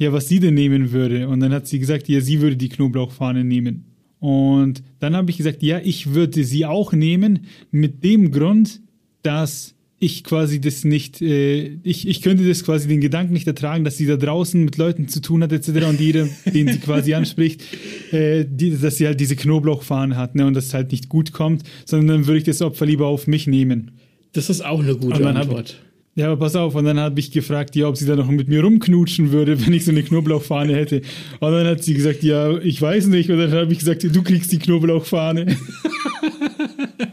ja, 0.00 0.12
was 0.12 0.28
sie 0.28 0.40
denn 0.40 0.54
nehmen 0.54 0.92
würde. 0.92 1.28
Und 1.28 1.40
dann 1.40 1.52
hat 1.52 1.66
sie 1.66 1.78
gesagt, 1.78 2.08
ja, 2.08 2.22
sie 2.22 2.40
würde 2.40 2.56
die 2.56 2.70
Knoblauchfahne 2.70 3.44
nehmen. 3.44 3.84
Und 4.18 4.82
dann 4.98 5.14
habe 5.14 5.30
ich 5.30 5.36
gesagt, 5.36 5.62
ja, 5.62 5.78
ich 5.78 6.14
würde 6.14 6.42
sie 6.42 6.64
auch 6.64 6.92
nehmen, 6.92 7.46
mit 7.70 8.02
dem 8.02 8.30
Grund, 8.30 8.80
dass 9.22 9.74
ich 10.02 10.24
quasi 10.24 10.60
das 10.62 10.82
nicht, 10.82 11.20
äh, 11.20 11.76
ich, 11.82 12.08
ich 12.08 12.22
könnte 12.22 12.48
das 12.48 12.64
quasi 12.64 12.88
den 12.88 13.02
Gedanken 13.02 13.34
nicht 13.34 13.46
ertragen, 13.46 13.84
dass 13.84 13.98
sie 13.98 14.06
da 14.06 14.16
draußen 14.16 14.64
mit 14.64 14.78
Leuten 14.78 15.08
zu 15.08 15.20
tun 15.20 15.42
hat, 15.42 15.52
etc. 15.52 15.86
und 15.86 16.00
jeder, 16.00 16.26
den 16.46 16.68
sie 16.68 16.78
quasi 16.78 17.12
anspricht, 17.12 17.62
äh, 18.10 18.46
die, 18.48 18.76
dass 18.78 18.96
sie 18.96 19.06
halt 19.06 19.20
diese 19.20 19.36
Knoblauchfahne 19.36 20.16
hat, 20.16 20.34
ne, 20.34 20.46
und 20.46 20.54
das 20.54 20.72
halt 20.72 20.90
nicht 20.90 21.10
gut 21.10 21.32
kommt, 21.32 21.64
sondern 21.84 22.08
dann 22.08 22.26
würde 22.26 22.38
ich 22.38 22.44
das 22.44 22.62
Opfer 22.62 22.86
lieber 22.86 23.06
auf 23.06 23.26
mich 23.26 23.46
nehmen. 23.46 23.90
Das 24.32 24.48
ist 24.48 24.64
auch 24.64 24.80
eine 24.80 24.96
gute 24.96 25.24
Antwort. 25.26 25.78
Ja, 26.16 26.26
aber 26.26 26.38
pass 26.38 26.56
auf, 26.56 26.74
und 26.74 26.86
dann 26.86 26.98
habe 26.98 27.20
ich 27.20 27.30
gefragt, 27.30 27.76
ja, 27.76 27.86
ob 27.86 27.96
sie 27.96 28.06
da 28.06 28.16
noch 28.16 28.30
mit 28.30 28.48
mir 28.48 28.62
rumknutschen 28.62 29.32
würde, 29.32 29.60
wenn 29.66 29.74
ich 29.74 29.84
so 29.84 29.90
eine 29.90 30.02
Knoblauchfahne 30.02 30.74
hätte. 30.74 31.02
Und 31.40 31.52
dann 31.52 31.66
hat 31.66 31.84
sie 31.84 31.92
gesagt, 31.92 32.22
ja, 32.22 32.56
ich 32.58 32.80
weiß 32.80 33.08
nicht. 33.08 33.30
Und 33.30 33.38
dann 33.38 33.52
habe 33.52 33.70
ich 33.70 33.80
gesagt, 33.80 34.02
du 34.02 34.22
kriegst 34.22 34.50
die 34.50 34.58
Knoblauchfahne. 34.58 35.56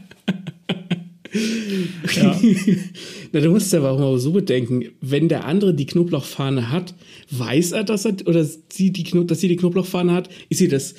ja. 2.18 2.40
Na, 3.32 3.40
du 3.40 3.50
musst 3.50 3.74
aber 3.74 3.92
auch 3.92 4.00
mal 4.00 4.18
so 4.20 4.32
bedenken, 4.32 4.86
wenn 5.02 5.30
der 5.30 5.46
andere 5.46 5.74
die 5.74 5.86
Knoblauchfahne 5.86 6.70
hat, 6.70 6.94
weiß 7.32 7.74
er, 7.74 7.84
dass 7.84 8.06
er 8.06 8.16
oder 8.26 8.46
sie 8.70 8.92
die 8.92 9.04
Kno 9.04 9.24
dass 9.24 9.42
sie 9.42 9.48
die 9.48 9.58
Knoblauchfahne 9.58 10.14
hat, 10.14 10.30
ist 10.50 10.60
sie 10.60 10.68
das 10.68 10.96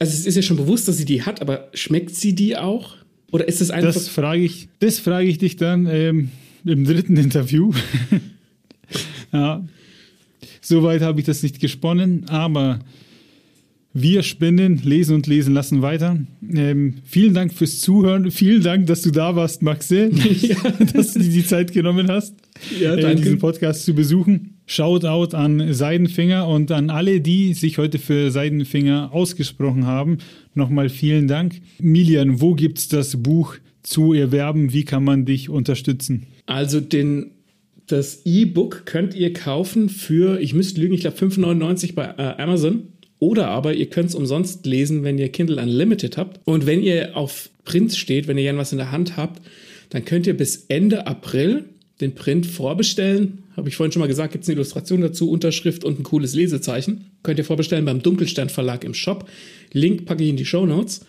also 0.00 0.14
es 0.14 0.26
ist 0.26 0.34
ja 0.34 0.42
schon 0.42 0.56
bewusst, 0.56 0.88
dass 0.88 0.96
sie 0.96 1.04
die 1.04 1.22
hat, 1.22 1.42
aber 1.42 1.68
schmeckt 1.74 2.14
sie 2.14 2.34
die 2.34 2.56
auch? 2.56 2.96
Oder 3.32 3.46
ist 3.46 3.60
es 3.60 3.70
einfach 3.70 3.92
Das 3.92 4.08
frage 4.08 4.42
ich, 4.42 4.68
das 4.80 4.98
frage 4.98 5.28
ich 5.28 5.36
dich 5.36 5.56
dann 5.56 5.86
ähm, 5.86 6.30
im 6.64 6.84
dritten 6.84 7.16
Interview. 7.18 7.72
ja. 9.32 9.62
Soweit 10.62 11.02
habe 11.02 11.20
ich 11.20 11.26
das 11.26 11.42
nicht 11.42 11.60
gesponnen, 11.60 12.28
aber 12.30 12.80
wir 13.92 14.22
spinnen, 14.22 14.80
lesen 14.84 15.16
und 15.16 15.26
lesen 15.26 15.52
lassen 15.52 15.82
weiter. 15.82 16.16
Ähm, 16.54 16.94
vielen 17.04 17.34
Dank 17.34 17.52
fürs 17.52 17.80
Zuhören. 17.80 18.30
Vielen 18.30 18.62
Dank, 18.62 18.86
dass 18.86 19.02
du 19.02 19.10
da 19.10 19.34
warst, 19.34 19.62
Maxe, 19.62 20.10
dass 20.94 21.14
du 21.14 21.18
dir 21.18 21.28
die 21.28 21.44
Zeit 21.44 21.72
genommen 21.72 22.08
hast, 22.08 22.34
Ja, 22.80 22.94
äh, 22.94 23.16
diesen 23.16 23.38
Podcast 23.38 23.84
zu 23.84 23.94
besuchen. 23.94 24.60
Shoutout 24.66 25.36
an 25.36 25.74
Seidenfinger 25.74 26.46
und 26.46 26.70
an 26.70 26.90
alle, 26.90 27.20
die 27.20 27.54
sich 27.54 27.78
heute 27.78 27.98
für 27.98 28.30
Seidenfinger 28.30 29.12
ausgesprochen 29.12 29.86
haben. 29.86 30.18
Nochmal 30.54 30.88
vielen 30.88 31.26
Dank. 31.26 31.60
Milian, 31.80 32.40
wo 32.40 32.54
gibt's 32.54 32.86
das 32.86 33.20
Buch 33.20 33.56
zu 33.82 34.12
erwerben? 34.12 34.72
Wie 34.72 34.84
kann 34.84 35.02
man 35.02 35.24
dich 35.24 35.48
unterstützen? 35.48 36.28
Also 36.46 36.80
den, 36.80 37.32
das 37.88 38.24
E-Book 38.24 38.82
könnt 38.86 39.14
ihr 39.16 39.32
kaufen 39.32 39.88
für, 39.88 40.40
ich 40.40 40.54
müsste 40.54 40.80
lügen, 40.80 40.94
ich 40.94 41.00
glaube 41.00 41.16
5,99 41.16 41.94
bei 41.94 42.04
äh, 42.04 42.40
Amazon. 42.40 42.84
Oder 43.20 43.48
aber 43.48 43.74
ihr 43.74 43.86
könnt 43.86 44.08
es 44.08 44.14
umsonst 44.14 44.66
lesen, 44.66 45.04
wenn 45.04 45.18
ihr 45.18 45.28
Kindle 45.28 45.62
Unlimited 45.62 46.16
habt. 46.16 46.40
Und 46.44 46.66
wenn 46.66 46.82
ihr 46.82 47.16
auf 47.16 47.50
Print 47.64 47.94
steht, 47.94 48.26
wenn 48.26 48.38
ihr 48.38 48.44
gerne 48.44 48.58
was 48.58 48.72
in 48.72 48.78
der 48.78 48.90
Hand 48.90 49.16
habt, 49.16 49.42
dann 49.90 50.04
könnt 50.04 50.26
ihr 50.26 50.36
bis 50.36 50.64
Ende 50.68 51.06
April 51.06 51.66
den 52.00 52.14
Print 52.14 52.46
vorbestellen. 52.46 53.44
Habe 53.56 53.68
ich 53.68 53.76
vorhin 53.76 53.92
schon 53.92 54.00
mal 54.00 54.06
gesagt, 54.06 54.32
gibt 54.32 54.44
es 54.44 54.48
eine 54.48 54.56
Illustration 54.56 55.02
dazu, 55.02 55.30
Unterschrift 55.30 55.84
und 55.84 56.00
ein 56.00 56.02
cooles 56.02 56.34
Lesezeichen. 56.34 57.10
Könnt 57.22 57.38
ihr 57.38 57.44
vorbestellen 57.44 57.84
beim 57.84 58.02
Dunkelstern 58.02 58.48
Verlag 58.48 58.84
im 58.84 58.94
Shop. 58.94 59.28
Link 59.72 60.06
packe 60.06 60.24
ich 60.24 60.30
in 60.30 60.36
die 60.36 60.46
Show 60.46 60.64
Notes. 60.64 61.02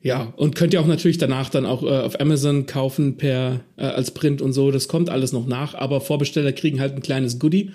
Ja, 0.00 0.32
und 0.36 0.54
könnt 0.54 0.74
ihr 0.74 0.80
auch 0.80 0.86
natürlich 0.86 1.18
danach 1.18 1.50
dann 1.50 1.66
auch 1.66 1.82
äh, 1.82 1.86
auf 1.86 2.20
Amazon 2.20 2.66
kaufen 2.66 3.16
per 3.16 3.64
äh, 3.76 3.82
als 3.82 4.12
Print 4.12 4.40
und 4.40 4.52
so. 4.52 4.70
Das 4.70 4.86
kommt 4.86 5.10
alles 5.10 5.32
noch 5.32 5.48
nach, 5.48 5.74
aber 5.74 6.00
Vorbesteller 6.00 6.52
kriegen 6.52 6.78
halt 6.78 6.94
ein 6.94 7.02
kleines 7.02 7.40
Goodie. 7.40 7.72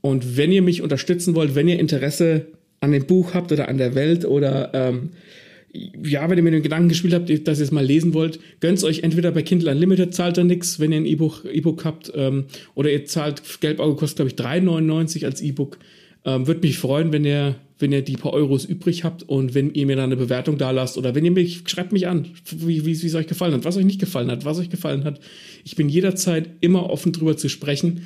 Und 0.00 0.38
wenn 0.38 0.52
ihr 0.52 0.62
mich 0.62 0.80
unterstützen 0.80 1.34
wollt, 1.34 1.54
wenn 1.54 1.68
ihr 1.68 1.78
Interesse 1.78 2.46
an 2.80 2.92
dem 2.92 3.06
Buch 3.06 3.34
habt 3.34 3.52
oder 3.52 3.68
an 3.68 3.78
der 3.78 3.94
Welt 3.94 4.24
oder 4.24 4.70
ähm, 4.72 5.10
ja, 5.72 6.28
wenn 6.28 6.36
ihr 6.36 6.42
mit 6.42 6.52
dem 6.52 6.62
Gedanken 6.62 6.88
gespielt 6.88 7.14
habt, 7.14 7.28
dass 7.46 7.58
ihr 7.58 7.64
es 7.64 7.70
mal 7.70 7.84
lesen 7.84 8.12
wollt, 8.12 8.40
gönnt 8.58 8.82
euch 8.82 9.00
entweder 9.00 9.30
bei 9.30 9.42
Kindle 9.42 9.70
Unlimited, 9.70 10.14
zahlt 10.14 10.36
ihr 10.38 10.44
nichts, 10.44 10.80
wenn 10.80 10.90
ihr 10.90 10.98
ein 10.98 11.06
E-Book 11.06 11.44
E 11.44 11.62
habt, 11.84 12.12
ähm, 12.14 12.46
oder 12.74 12.90
ihr 12.90 13.04
zahlt, 13.04 13.42
Gelbauge 13.60 13.94
kostet, 13.94 14.16
glaube 14.16 14.30
ich, 14.30 14.66
3,99 14.66 15.24
als 15.24 15.40
E-Book. 15.40 15.78
Ähm, 16.24 16.46
Würde 16.46 16.60
mich 16.66 16.76
freuen, 16.76 17.12
wenn 17.12 17.24
ihr, 17.24 17.54
wenn 17.78 17.92
ihr 17.92 18.02
die 18.02 18.16
paar 18.16 18.32
Euros 18.32 18.64
übrig 18.64 19.04
habt 19.04 19.22
und 19.22 19.54
wenn 19.54 19.72
ihr 19.72 19.86
mir 19.86 19.96
dann 19.96 20.06
eine 20.06 20.16
Bewertung 20.16 20.58
da 20.58 20.72
lasst 20.72 20.98
oder 20.98 21.14
wenn 21.14 21.24
ihr 21.24 21.30
mich, 21.30 21.62
schreibt 21.66 21.92
mich 21.92 22.08
an, 22.08 22.26
wie, 22.50 22.84
wie, 22.84 23.02
wie 23.02 23.06
es 23.06 23.14
euch 23.14 23.28
gefallen 23.28 23.54
hat, 23.54 23.64
was 23.64 23.76
euch 23.76 23.84
nicht 23.84 24.00
gefallen 24.00 24.30
hat, 24.30 24.44
was 24.44 24.58
euch 24.58 24.70
gefallen 24.70 25.04
hat. 25.04 25.20
Ich 25.64 25.76
bin 25.76 25.88
jederzeit 25.88 26.50
immer 26.60 26.90
offen 26.90 27.12
drüber 27.12 27.36
zu 27.36 27.48
sprechen 27.48 28.02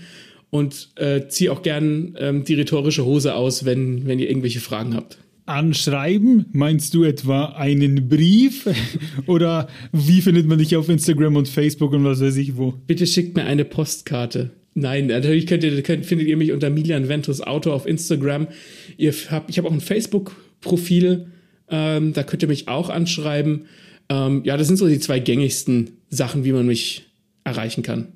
und 0.54 0.90
äh, 0.94 1.26
ziehe 1.26 1.50
auch 1.50 1.62
gern 1.62 2.14
ähm, 2.16 2.44
die 2.44 2.54
rhetorische 2.54 3.04
Hose 3.04 3.34
aus, 3.34 3.64
wenn, 3.64 4.06
wenn 4.06 4.20
ihr 4.20 4.28
irgendwelche 4.28 4.60
Fragen 4.60 4.94
habt. 4.94 5.18
Anschreiben? 5.46 6.46
Meinst 6.52 6.94
du 6.94 7.02
etwa 7.02 7.46
einen 7.56 8.08
Brief? 8.08 8.68
Oder 9.26 9.66
wie 9.90 10.20
findet 10.20 10.46
man 10.46 10.58
dich 10.58 10.76
auf 10.76 10.88
Instagram 10.88 11.34
und 11.34 11.48
Facebook 11.48 11.92
und 11.92 12.04
was 12.04 12.20
weiß 12.20 12.36
ich 12.36 12.56
wo? 12.56 12.72
Bitte 12.86 13.04
schickt 13.04 13.34
mir 13.34 13.46
eine 13.46 13.64
Postkarte. 13.64 14.52
Nein, 14.74 15.08
natürlich 15.08 15.48
könnt 15.48 15.64
ihr, 15.64 15.82
könnt, 15.82 16.06
findet 16.06 16.28
ihr 16.28 16.36
mich 16.36 16.52
unter 16.52 16.70
Milian 16.70 17.08
Ventus 17.08 17.40
Autor 17.40 17.74
auf 17.74 17.84
Instagram. 17.84 18.46
Ihr 18.96 19.12
habt, 19.32 19.50
ich 19.50 19.58
habe 19.58 19.66
auch 19.66 19.72
ein 19.72 19.80
Facebook-Profil, 19.80 21.26
ähm, 21.68 22.12
da 22.12 22.22
könnt 22.22 22.42
ihr 22.42 22.48
mich 22.48 22.68
auch 22.68 22.90
anschreiben. 22.90 23.66
Ähm, 24.08 24.42
ja, 24.44 24.56
das 24.56 24.68
sind 24.68 24.76
so 24.76 24.86
die 24.86 25.00
zwei 25.00 25.18
gängigsten 25.18 25.98
Sachen, 26.10 26.44
wie 26.44 26.52
man 26.52 26.64
mich 26.64 27.06
erreichen 27.42 27.82
kann. 27.82 28.12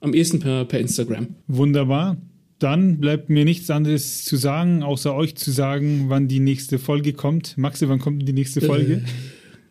Am 0.00 0.14
ehesten 0.14 0.38
per, 0.38 0.64
per 0.64 0.80
Instagram. 0.80 1.28
Wunderbar. 1.46 2.16
Dann 2.58 2.98
bleibt 2.98 3.30
mir 3.30 3.44
nichts 3.44 3.70
anderes 3.70 4.24
zu 4.24 4.36
sagen, 4.36 4.82
außer 4.82 5.14
euch 5.14 5.36
zu 5.36 5.50
sagen, 5.50 6.06
wann 6.08 6.26
die 6.26 6.40
nächste 6.40 6.78
Folge 6.78 7.12
kommt. 7.12 7.56
Maxi, 7.56 7.88
wann 7.88 8.00
kommt 8.00 8.26
die 8.26 8.32
nächste 8.32 8.60
Folge? 8.60 8.94
Äh, 8.94 9.00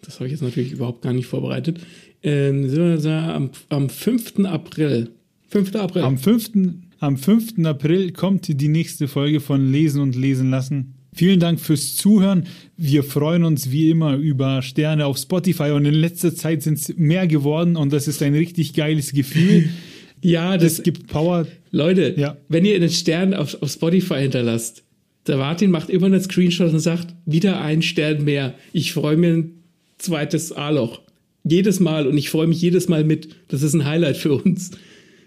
das 0.02 0.16
habe 0.16 0.28
ich 0.28 0.32
jetzt 0.32 0.42
natürlich 0.42 0.72
überhaupt 0.72 1.02
gar 1.02 1.12
nicht 1.12 1.28
vorbereitet. 1.28 1.82
Ähm, 2.24 2.70
am, 3.06 3.50
am 3.70 3.90
5. 3.90 4.46
April. 4.46 5.10
5. 5.50 5.76
April. 5.76 6.04
Am 6.04 6.18
5. 6.18 6.52
Am 7.00 7.18
5. 7.18 7.66
April 7.66 8.12
kommt 8.12 8.48
die 8.48 8.68
nächste 8.70 9.08
Folge 9.08 9.40
von 9.40 9.72
Lesen 9.72 10.02
und 10.02 10.16
Lesen 10.16 10.50
lassen. 10.50 10.94
Vielen 11.14 11.40
Dank 11.40 11.60
fürs 11.60 11.96
Zuhören. 11.96 12.46
Wir 12.78 13.04
freuen 13.04 13.44
uns 13.44 13.72
wie 13.72 13.90
immer 13.90 14.16
über 14.16 14.62
Sterne 14.62 15.06
auf 15.06 15.18
Spotify 15.18 15.72
und 15.72 15.86
in 15.86 15.94
letzter 15.94 16.34
Zeit 16.34 16.64
sind 16.64 16.78
es 16.80 16.96
mehr 16.96 17.28
geworden 17.28 17.76
und 17.76 17.92
das 17.92 18.08
ist 18.08 18.22
ein 18.24 18.34
richtig 18.34 18.74
geiles 18.74 19.12
Gefühl. 19.12 19.70
Ja, 20.22 20.58
das, 20.58 20.78
das 20.78 20.84
gibt 20.84 21.08
Power. 21.08 21.48
Leute, 21.72 22.14
ja. 22.18 22.38
wenn 22.50 22.66
ihr 22.66 22.76
einen 22.76 22.90
Stern 22.90 23.34
auf, 23.34 23.62
auf 23.62 23.72
Spotify 23.72 24.22
hinterlasst, 24.22 24.84
der 25.28 25.38
Martin 25.38 25.72
macht 25.72 25.90
immer 25.90 26.08
einen 26.08 26.22
Screenshot 26.22 26.72
und 26.72 26.80
sagt, 26.80 27.14
wieder 27.26 27.62
ein 27.62 27.82
Stern 27.82 28.24
mehr. 28.24 28.56
Ich 28.72 28.94
freue 28.94 29.18
mir 29.18 29.34
ein 29.34 29.64
zweites 29.98 30.54
A-Loch. 30.54 31.02
Jedes 31.44 31.80
Mal 31.80 32.08
und 32.08 32.18
ich 32.18 32.30
freue 32.30 32.48
mich 32.48 32.62
jedes 32.62 32.88
Mal 32.88 33.04
mit. 33.04 33.36
Das 33.50 33.62
ist 33.62 33.74
ein 33.74 33.86
Highlight 33.86 34.18
für 34.18 34.34
uns. 34.34 34.72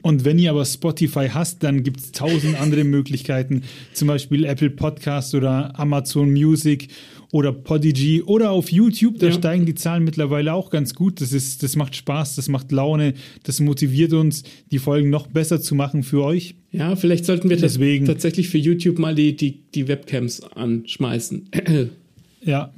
Und 0.03 0.24
wenn 0.24 0.38
ihr 0.38 0.51
aber 0.51 0.64
Spotify 0.64 1.28
hasst, 1.28 1.62
dann 1.62 1.82
gibt 1.82 2.01
es 2.01 2.12
tausend 2.12 2.59
andere 2.59 2.84
Möglichkeiten, 2.84 3.62
zum 3.93 4.09
Beispiel 4.09 4.45
Apple 4.45 4.70
Podcast 4.70 5.34
oder 5.34 5.78
Amazon 5.78 6.30
Music 6.30 6.88
oder 7.33 7.53
Podigy 7.53 8.22
oder 8.22 8.51
auf 8.51 8.70
YouTube. 8.70 9.18
Da 9.18 9.26
ja. 9.26 9.33
steigen 9.33 9.66
die 9.66 9.74
Zahlen 9.74 10.05
mittlerweile 10.05 10.53
auch 10.55 10.70
ganz 10.70 10.95
gut. 10.95 11.20
Das, 11.20 11.33
ist, 11.33 11.62
das 11.62 11.76
macht 11.76 11.97
Spaß, 11.97 12.37
das 12.37 12.49
macht 12.49 12.72
Laune, 12.72 13.14
das 13.45 13.61
motiviert 13.61 14.12
uns, 14.12 14.43
die 14.70 14.78
Folgen 14.78 15.11
noch 15.11 15.26
besser 15.26 15.61
zu 15.61 15.74
machen 15.74 16.03
für 16.03 16.24
euch. 16.24 16.55
Ja, 16.72 16.97
vielleicht 16.97 17.24
sollten 17.24 17.51
wir 17.51 17.57
Deswegen. 17.57 18.07
tatsächlich 18.07 18.49
für 18.49 18.59
YouTube 18.59 18.99
mal 18.99 19.14
die, 19.14 19.37
die, 19.37 19.61
die 19.74 19.89
Webcams 19.89 20.43
anschmeißen. 20.43 21.49
ja, 22.45 22.72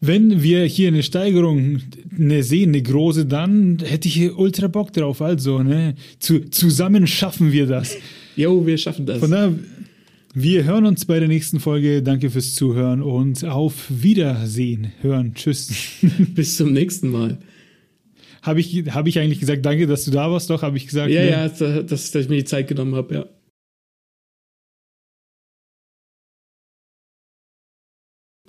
wenn 0.00 0.42
wir 0.42 0.64
hier 0.64 0.88
eine 0.88 1.02
Steigerung 1.02 1.80
ne, 2.16 2.42
sehen, 2.42 2.70
eine 2.70 2.82
große, 2.82 3.26
dann 3.26 3.78
hätte 3.84 4.08
ich 4.08 4.14
hier 4.14 4.38
ultra 4.38 4.68
Bock 4.68 4.92
drauf. 4.92 5.22
Also, 5.22 5.62
ne, 5.62 5.94
zu, 6.18 6.48
zusammen 6.50 7.06
schaffen 7.06 7.50
wir 7.50 7.66
das. 7.66 7.96
Jo, 8.36 8.66
wir 8.66 8.76
schaffen 8.76 9.06
das. 9.06 9.18
Von 9.18 9.30
daher, 9.30 9.54
wir 10.38 10.64
hören 10.64 10.84
uns 10.84 11.06
bei 11.06 11.18
der 11.18 11.28
nächsten 11.28 11.60
Folge. 11.60 12.02
Danke 12.02 12.28
fürs 12.28 12.52
Zuhören 12.52 13.00
und 13.00 13.42
auf 13.46 13.86
Wiedersehen. 13.88 14.92
Hören. 15.00 15.32
Tschüss. 15.34 15.72
Bis 16.34 16.58
zum 16.58 16.74
nächsten 16.74 17.08
Mal. 17.08 17.38
Habe 18.42 18.60
ich, 18.60 18.84
hab 18.90 19.06
ich 19.06 19.18
eigentlich 19.18 19.40
gesagt, 19.40 19.64
danke, 19.64 19.86
dass 19.86 20.04
du 20.04 20.10
da 20.10 20.30
warst, 20.30 20.50
doch? 20.50 20.60
Habe 20.60 20.76
ich 20.76 20.86
gesagt? 20.86 21.10
Ja, 21.10 21.22
ne? 21.22 21.30
ja, 21.30 21.48
dass, 21.48 22.10
dass 22.10 22.14
ich 22.14 22.28
mir 22.28 22.36
die 22.36 22.44
Zeit 22.44 22.68
genommen 22.68 22.94
habe, 22.94 23.14
ja. 23.14 23.26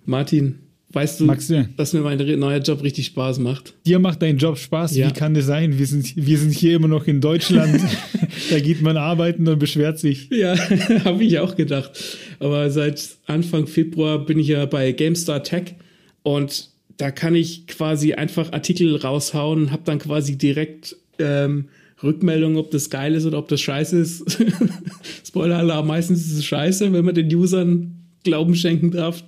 Martin, 0.03 0.59
Weißt 0.89 1.19
du, 1.19 1.25
Maxi, 1.25 1.65
dass 1.75 1.93
mir 1.93 1.99
mein 2.01 2.17
neuer 2.39 2.59
Job 2.59 2.81
richtig 2.81 3.07
Spaß 3.07 3.39
macht? 3.39 3.75
Dir 3.85 3.99
macht 3.99 4.21
dein 4.21 4.37
Job 4.37 4.57
Spaß? 4.57 4.95
Ja. 4.95 5.09
Wie 5.09 5.13
kann 5.13 5.33
das 5.33 5.45
sein? 5.45 5.77
Wir 5.77 5.85
sind, 5.85 6.15
wir 6.15 6.37
sind 6.37 6.53
hier 6.53 6.75
immer 6.75 6.87
noch 6.87 7.07
in 7.07 7.21
Deutschland. 7.21 7.81
da 8.49 8.59
geht 8.59 8.81
man 8.81 8.97
arbeiten 8.97 9.47
und 9.47 9.59
beschwert 9.59 9.99
sich. 9.99 10.29
Ja, 10.29 10.57
habe 11.05 11.23
ich 11.23 11.39
auch 11.39 11.55
gedacht. 11.55 11.91
Aber 12.39 12.69
seit 12.69 13.17
Anfang 13.25 13.67
Februar 13.67 14.25
bin 14.25 14.39
ich 14.39 14.47
ja 14.47 14.65
bei 14.65 14.91
GameStar 14.91 15.43
Tech 15.43 15.75
und 16.23 16.69
da 16.97 17.11
kann 17.11 17.35
ich 17.35 17.67
quasi 17.67 18.13
einfach 18.13 18.53
Artikel 18.53 18.95
raushauen 18.95 19.71
habe 19.71 19.83
dann 19.85 19.99
quasi 19.99 20.37
direkt 20.37 20.95
ähm, 21.19 21.69
Rückmeldung, 22.01 22.57
ob 22.57 22.71
das 22.71 22.89
geil 22.89 23.13
ist 23.15 23.25
oder 23.25 23.37
ob 23.37 23.47
das 23.47 23.61
scheiße 23.61 23.97
ist. 23.97 24.37
Spoiler-Alarm, 25.27 25.87
meistens 25.87 26.25
ist 26.25 26.37
es 26.37 26.45
scheiße, 26.45 26.91
wenn 26.93 27.05
man 27.05 27.15
den 27.15 27.33
Usern 27.33 27.93
Glauben 28.23 28.55
schenken 28.55 28.91
darf 28.91 29.23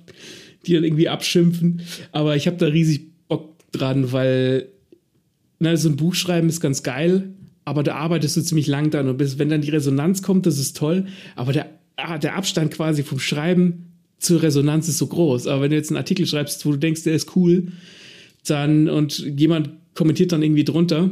die 0.66 0.74
dann 0.74 0.84
irgendwie 0.84 1.08
abschimpfen. 1.08 1.82
Aber 2.12 2.36
ich 2.36 2.46
habe 2.46 2.56
da 2.56 2.66
riesig 2.66 3.02
Bock 3.28 3.56
dran, 3.72 4.12
weil 4.12 4.68
na, 5.58 5.76
so 5.76 5.88
ein 5.88 5.96
Buch 5.96 6.14
schreiben 6.14 6.48
ist 6.48 6.60
ganz 6.60 6.82
geil, 6.82 7.30
aber 7.64 7.82
da 7.82 7.96
arbeitest 7.96 8.36
du 8.36 8.42
ziemlich 8.42 8.66
lang 8.66 8.90
dran 8.90 9.08
und 9.08 9.16
bis, 9.16 9.38
wenn 9.38 9.48
dann 9.48 9.60
die 9.60 9.70
Resonanz 9.70 10.22
kommt, 10.22 10.46
das 10.46 10.58
ist 10.58 10.76
toll, 10.76 11.06
aber 11.36 11.52
der, 11.52 11.70
ah, 11.96 12.18
der 12.18 12.36
Abstand 12.36 12.72
quasi 12.72 13.02
vom 13.02 13.18
Schreiben 13.18 13.86
zur 14.18 14.42
Resonanz 14.42 14.88
ist 14.88 14.98
so 14.98 15.06
groß. 15.06 15.46
Aber 15.46 15.62
wenn 15.62 15.70
du 15.70 15.76
jetzt 15.76 15.90
einen 15.90 15.96
Artikel 15.96 16.26
schreibst, 16.26 16.64
wo 16.66 16.72
du 16.72 16.76
denkst, 16.76 17.04
der 17.04 17.14
ist 17.14 17.34
cool, 17.36 17.68
dann 18.46 18.88
und 18.88 19.18
jemand 19.18 19.70
kommentiert 19.94 20.32
dann 20.32 20.42
irgendwie 20.42 20.64
drunter, 20.64 21.10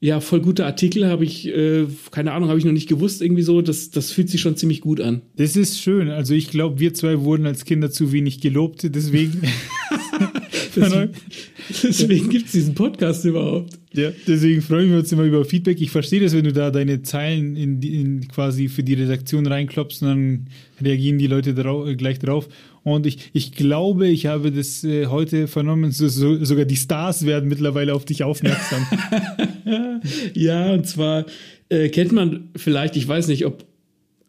ja, 0.00 0.18
voll 0.18 0.40
guter 0.40 0.66
Artikel, 0.66 1.06
habe 1.06 1.24
ich, 1.24 1.46
äh, 1.46 1.86
keine 2.10 2.32
Ahnung, 2.32 2.48
habe 2.48 2.58
ich 2.58 2.64
noch 2.64 2.72
nicht 2.72 2.88
gewusst, 2.88 3.22
irgendwie 3.22 3.42
so. 3.42 3.62
Das, 3.62 3.90
das 3.90 4.10
fühlt 4.10 4.28
sich 4.30 4.40
schon 4.40 4.56
ziemlich 4.56 4.80
gut 4.80 5.00
an. 5.00 5.22
Das 5.36 5.54
ist 5.54 5.80
schön. 5.80 6.08
Also 6.10 6.34
ich 6.34 6.50
glaube, 6.50 6.80
wir 6.80 6.92
zwei 6.92 7.20
wurden 7.20 7.46
als 7.46 7.64
Kinder 7.64 7.88
zu 7.88 8.10
wenig 8.10 8.40
gelobt, 8.40 8.82
deswegen. 8.82 9.42
deswegen 10.76 11.12
deswegen 11.84 12.28
gibt 12.30 12.46
es 12.46 12.52
diesen 12.52 12.74
Podcast 12.74 13.24
überhaupt. 13.24 13.78
Ja, 13.94 14.10
deswegen 14.26 14.62
freuen 14.62 14.90
wir 14.90 14.98
uns 14.98 15.12
immer 15.12 15.24
über 15.24 15.44
Feedback. 15.44 15.80
Ich 15.80 15.90
verstehe 15.90 16.20
das, 16.20 16.32
wenn 16.34 16.44
du 16.44 16.52
da 16.52 16.70
deine 16.70 17.02
Zeilen 17.02 17.56
in, 17.56 17.82
in 17.82 18.28
quasi 18.28 18.68
für 18.68 18.82
die 18.82 18.94
Redaktion 18.94 19.46
reinklopfst 19.46 20.02
und 20.02 20.08
dann 20.08 20.46
reagieren 20.82 21.18
die 21.18 21.26
Leute 21.26 21.54
drauf, 21.54 21.86
äh, 21.86 21.94
gleich 21.94 22.18
drauf. 22.18 22.48
Und 22.84 23.06
ich, 23.06 23.30
ich 23.32 23.52
glaube, 23.52 24.08
ich 24.08 24.26
habe 24.26 24.50
das 24.50 24.82
äh, 24.82 25.06
heute 25.06 25.46
vernommen, 25.46 25.92
so, 25.92 26.08
so, 26.08 26.42
sogar 26.44 26.64
die 26.64 26.76
Stars 26.76 27.26
werden 27.26 27.48
mittlerweile 27.48 27.94
auf 27.94 28.04
dich 28.04 28.24
aufmerksam. 28.24 28.86
ja, 30.34 30.72
und 30.72 30.86
zwar 30.86 31.26
äh, 31.68 31.88
kennt 31.90 32.12
man 32.12 32.48
vielleicht, 32.56 32.96
ich 32.96 33.06
weiß 33.06 33.28
nicht, 33.28 33.46
ob 33.46 33.64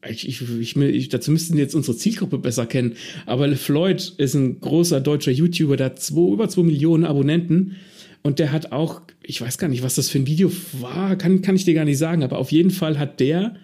ich, 0.09 0.27
ich, 0.27 0.75
ich, 0.75 1.09
dazu 1.09 1.31
müssten 1.31 1.57
jetzt 1.57 1.75
unsere 1.75 1.95
Zielgruppe 1.95 2.37
besser 2.37 2.65
kennen. 2.65 2.93
Aber 3.25 3.47
LeFloid 3.47 4.15
ist 4.17 4.33
ein 4.33 4.59
großer 4.59 4.99
deutscher 4.99 5.31
YouTuber, 5.31 5.77
der 5.77 5.87
hat 5.87 5.99
zwei, 5.99 6.33
über 6.33 6.49
zwei 6.49 6.63
Millionen 6.63 7.05
Abonnenten. 7.05 7.77
Und 8.23 8.39
der 8.39 8.51
hat 8.51 8.71
auch, 8.71 9.01
ich 9.21 9.39
weiß 9.41 9.57
gar 9.57 9.67
nicht, 9.67 9.83
was 9.83 9.95
das 9.95 10.09
für 10.09 10.17
ein 10.17 10.27
Video 10.27 10.51
war, 10.79 11.17
kann, 11.17 11.41
kann 11.41 11.55
ich 11.55 11.65
dir 11.65 11.73
gar 11.73 11.85
nicht 11.85 11.97
sagen, 11.97 12.23
aber 12.23 12.39
auf 12.39 12.51
jeden 12.51 12.71
Fall 12.71 12.97
hat 12.97 13.19
der 13.19 13.55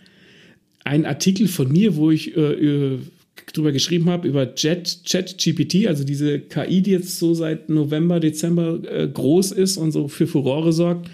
einen 0.83 1.05
Artikel 1.05 1.47
von 1.47 1.71
mir, 1.71 1.95
wo 1.95 2.11
ich 2.11 2.35
äh, 2.35 2.93
äh 2.93 2.99
drüber 3.53 3.71
geschrieben 3.71 4.09
habe, 4.09 4.27
über 4.27 4.53
Jet, 4.55 5.03
Chat 5.05 5.37
GPT, 5.37 5.87
also 5.87 6.03
diese 6.03 6.39
KI, 6.39 6.81
die 6.81 6.91
jetzt 6.91 7.19
so 7.19 7.33
seit 7.33 7.69
November, 7.69 8.19
Dezember 8.19 8.79
äh, 8.83 9.07
groß 9.07 9.51
ist 9.53 9.77
und 9.77 9.91
so 9.91 10.07
für 10.07 10.27
Furore 10.27 10.73
sorgt. 10.73 11.09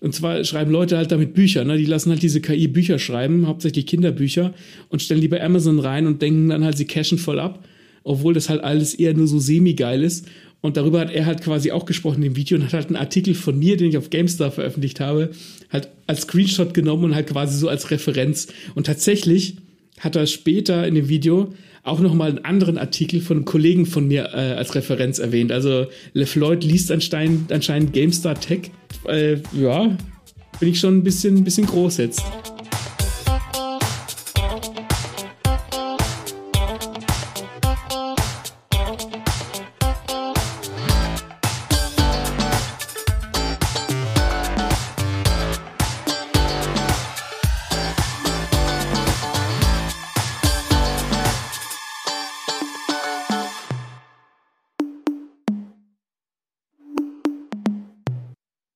Und 0.00 0.14
zwar 0.14 0.42
schreiben 0.42 0.72
Leute 0.72 0.96
halt 0.96 1.12
damit 1.12 1.32
Bücher, 1.32 1.64
ne? 1.64 1.78
Die 1.78 1.84
lassen 1.84 2.10
halt 2.10 2.22
diese 2.22 2.40
KI 2.40 2.66
Bücher 2.66 2.98
schreiben, 2.98 3.46
hauptsächlich 3.46 3.86
Kinderbücher, 3.86 4.52
und 4.88 5.00
stellen 5.00 5.20
die 5.20 5.28
bei 5.28 5.42
Amazon 5.42 5.78
rein 5.78 6.06
und 6.06 6.20
denken 6.20 6.48
dann 6.48 6.64
halt, 6.64 6.76
sie 6.76 6.86
cashen 6.86 7.18
voll 7.18 7.38
ab, 7.38 7.64
obwohl 8.02 8.34
das 8.34 8.48
halt 8.48 8.64
alles 8.64 8.94
eher 8.94 9.14
nur 9.14 9.28
so 9.28 9.38
semi-geil 9.38 10.02
ist. 10.02 10.26
Und 10.62 10.76
darüber 10.76 11.00
hat 11.00 11.10
er 11.10 11.26
halt 11.26 11.42
quasi 11.42 11.72
auch 11.72 11.84
gesprochen 11.84 12.22
im 12.22 12.36
Video 12.36 12.56
und 12.56 12.64
hat 12.64 12.72
halt 12.72 12.86
einen 12.86 12.96
Artikel 12.96 13.34
von 13.34 13.58
mir, 13.58 13.76
den 13.76 13.90
ich 13.90 13.98
auf 13.98 14.10
GameStar 14.10 14.52
veröffentlicht 14.52 15.00
habe, 15.00 15.32
halt 15.70 15.88
als 16.06 16.22
Screenshot 16.22 16.72
genommen 16.72 17.04
und 17.04 17.14
halt 17.14 17.26
quasi 17.26 17.58
so 17.58 17.68
als 17.68 17.90
Referenz. 17.90 18.46
Und 18.74 18.86
tatsächlich 18.86 19.56
hat 19.98 20.16
er 20.16 20.26
später 20.26 20.86
in 20.86 20.94
dem 20.94 21.08
Video 21.08 21.52
auch 21.82 21.98
nochmal 21.98 22.30
einen 22.30 22.44
anderen 22.44 22.78
Artikel 22.78 23.20
von 23.20 23.38
einem 23.38 23.44
Kollegen 23.44 23.86
von 23.86 24.06
mir 24.06 24.30
äh, 24.32 24.54
als 24.54 24.74
Referenz 24.76 25.18
erwähnt. 25.18 25.50
Also 25.50 25.86
LeFloid 26.14 26.62
liest 26.62 26.92
anscheinend, 26.92 27.52
anscheinend 27.52 27.92
GameStar 27.92 28.38
Tech. 28.38 28.70
Äh, 29.08 29.38
ja, 29.60 29.96
bin 30.60 30.68
ich 30.68 30.78
schon 30.78 30.98
ein 30.98 31.02
bisschen, 31.02 31.38
ein 31.38 31.44
bisschen 31.44 31.66
groß 31.66 31.96
jetzt. 31.96 32.22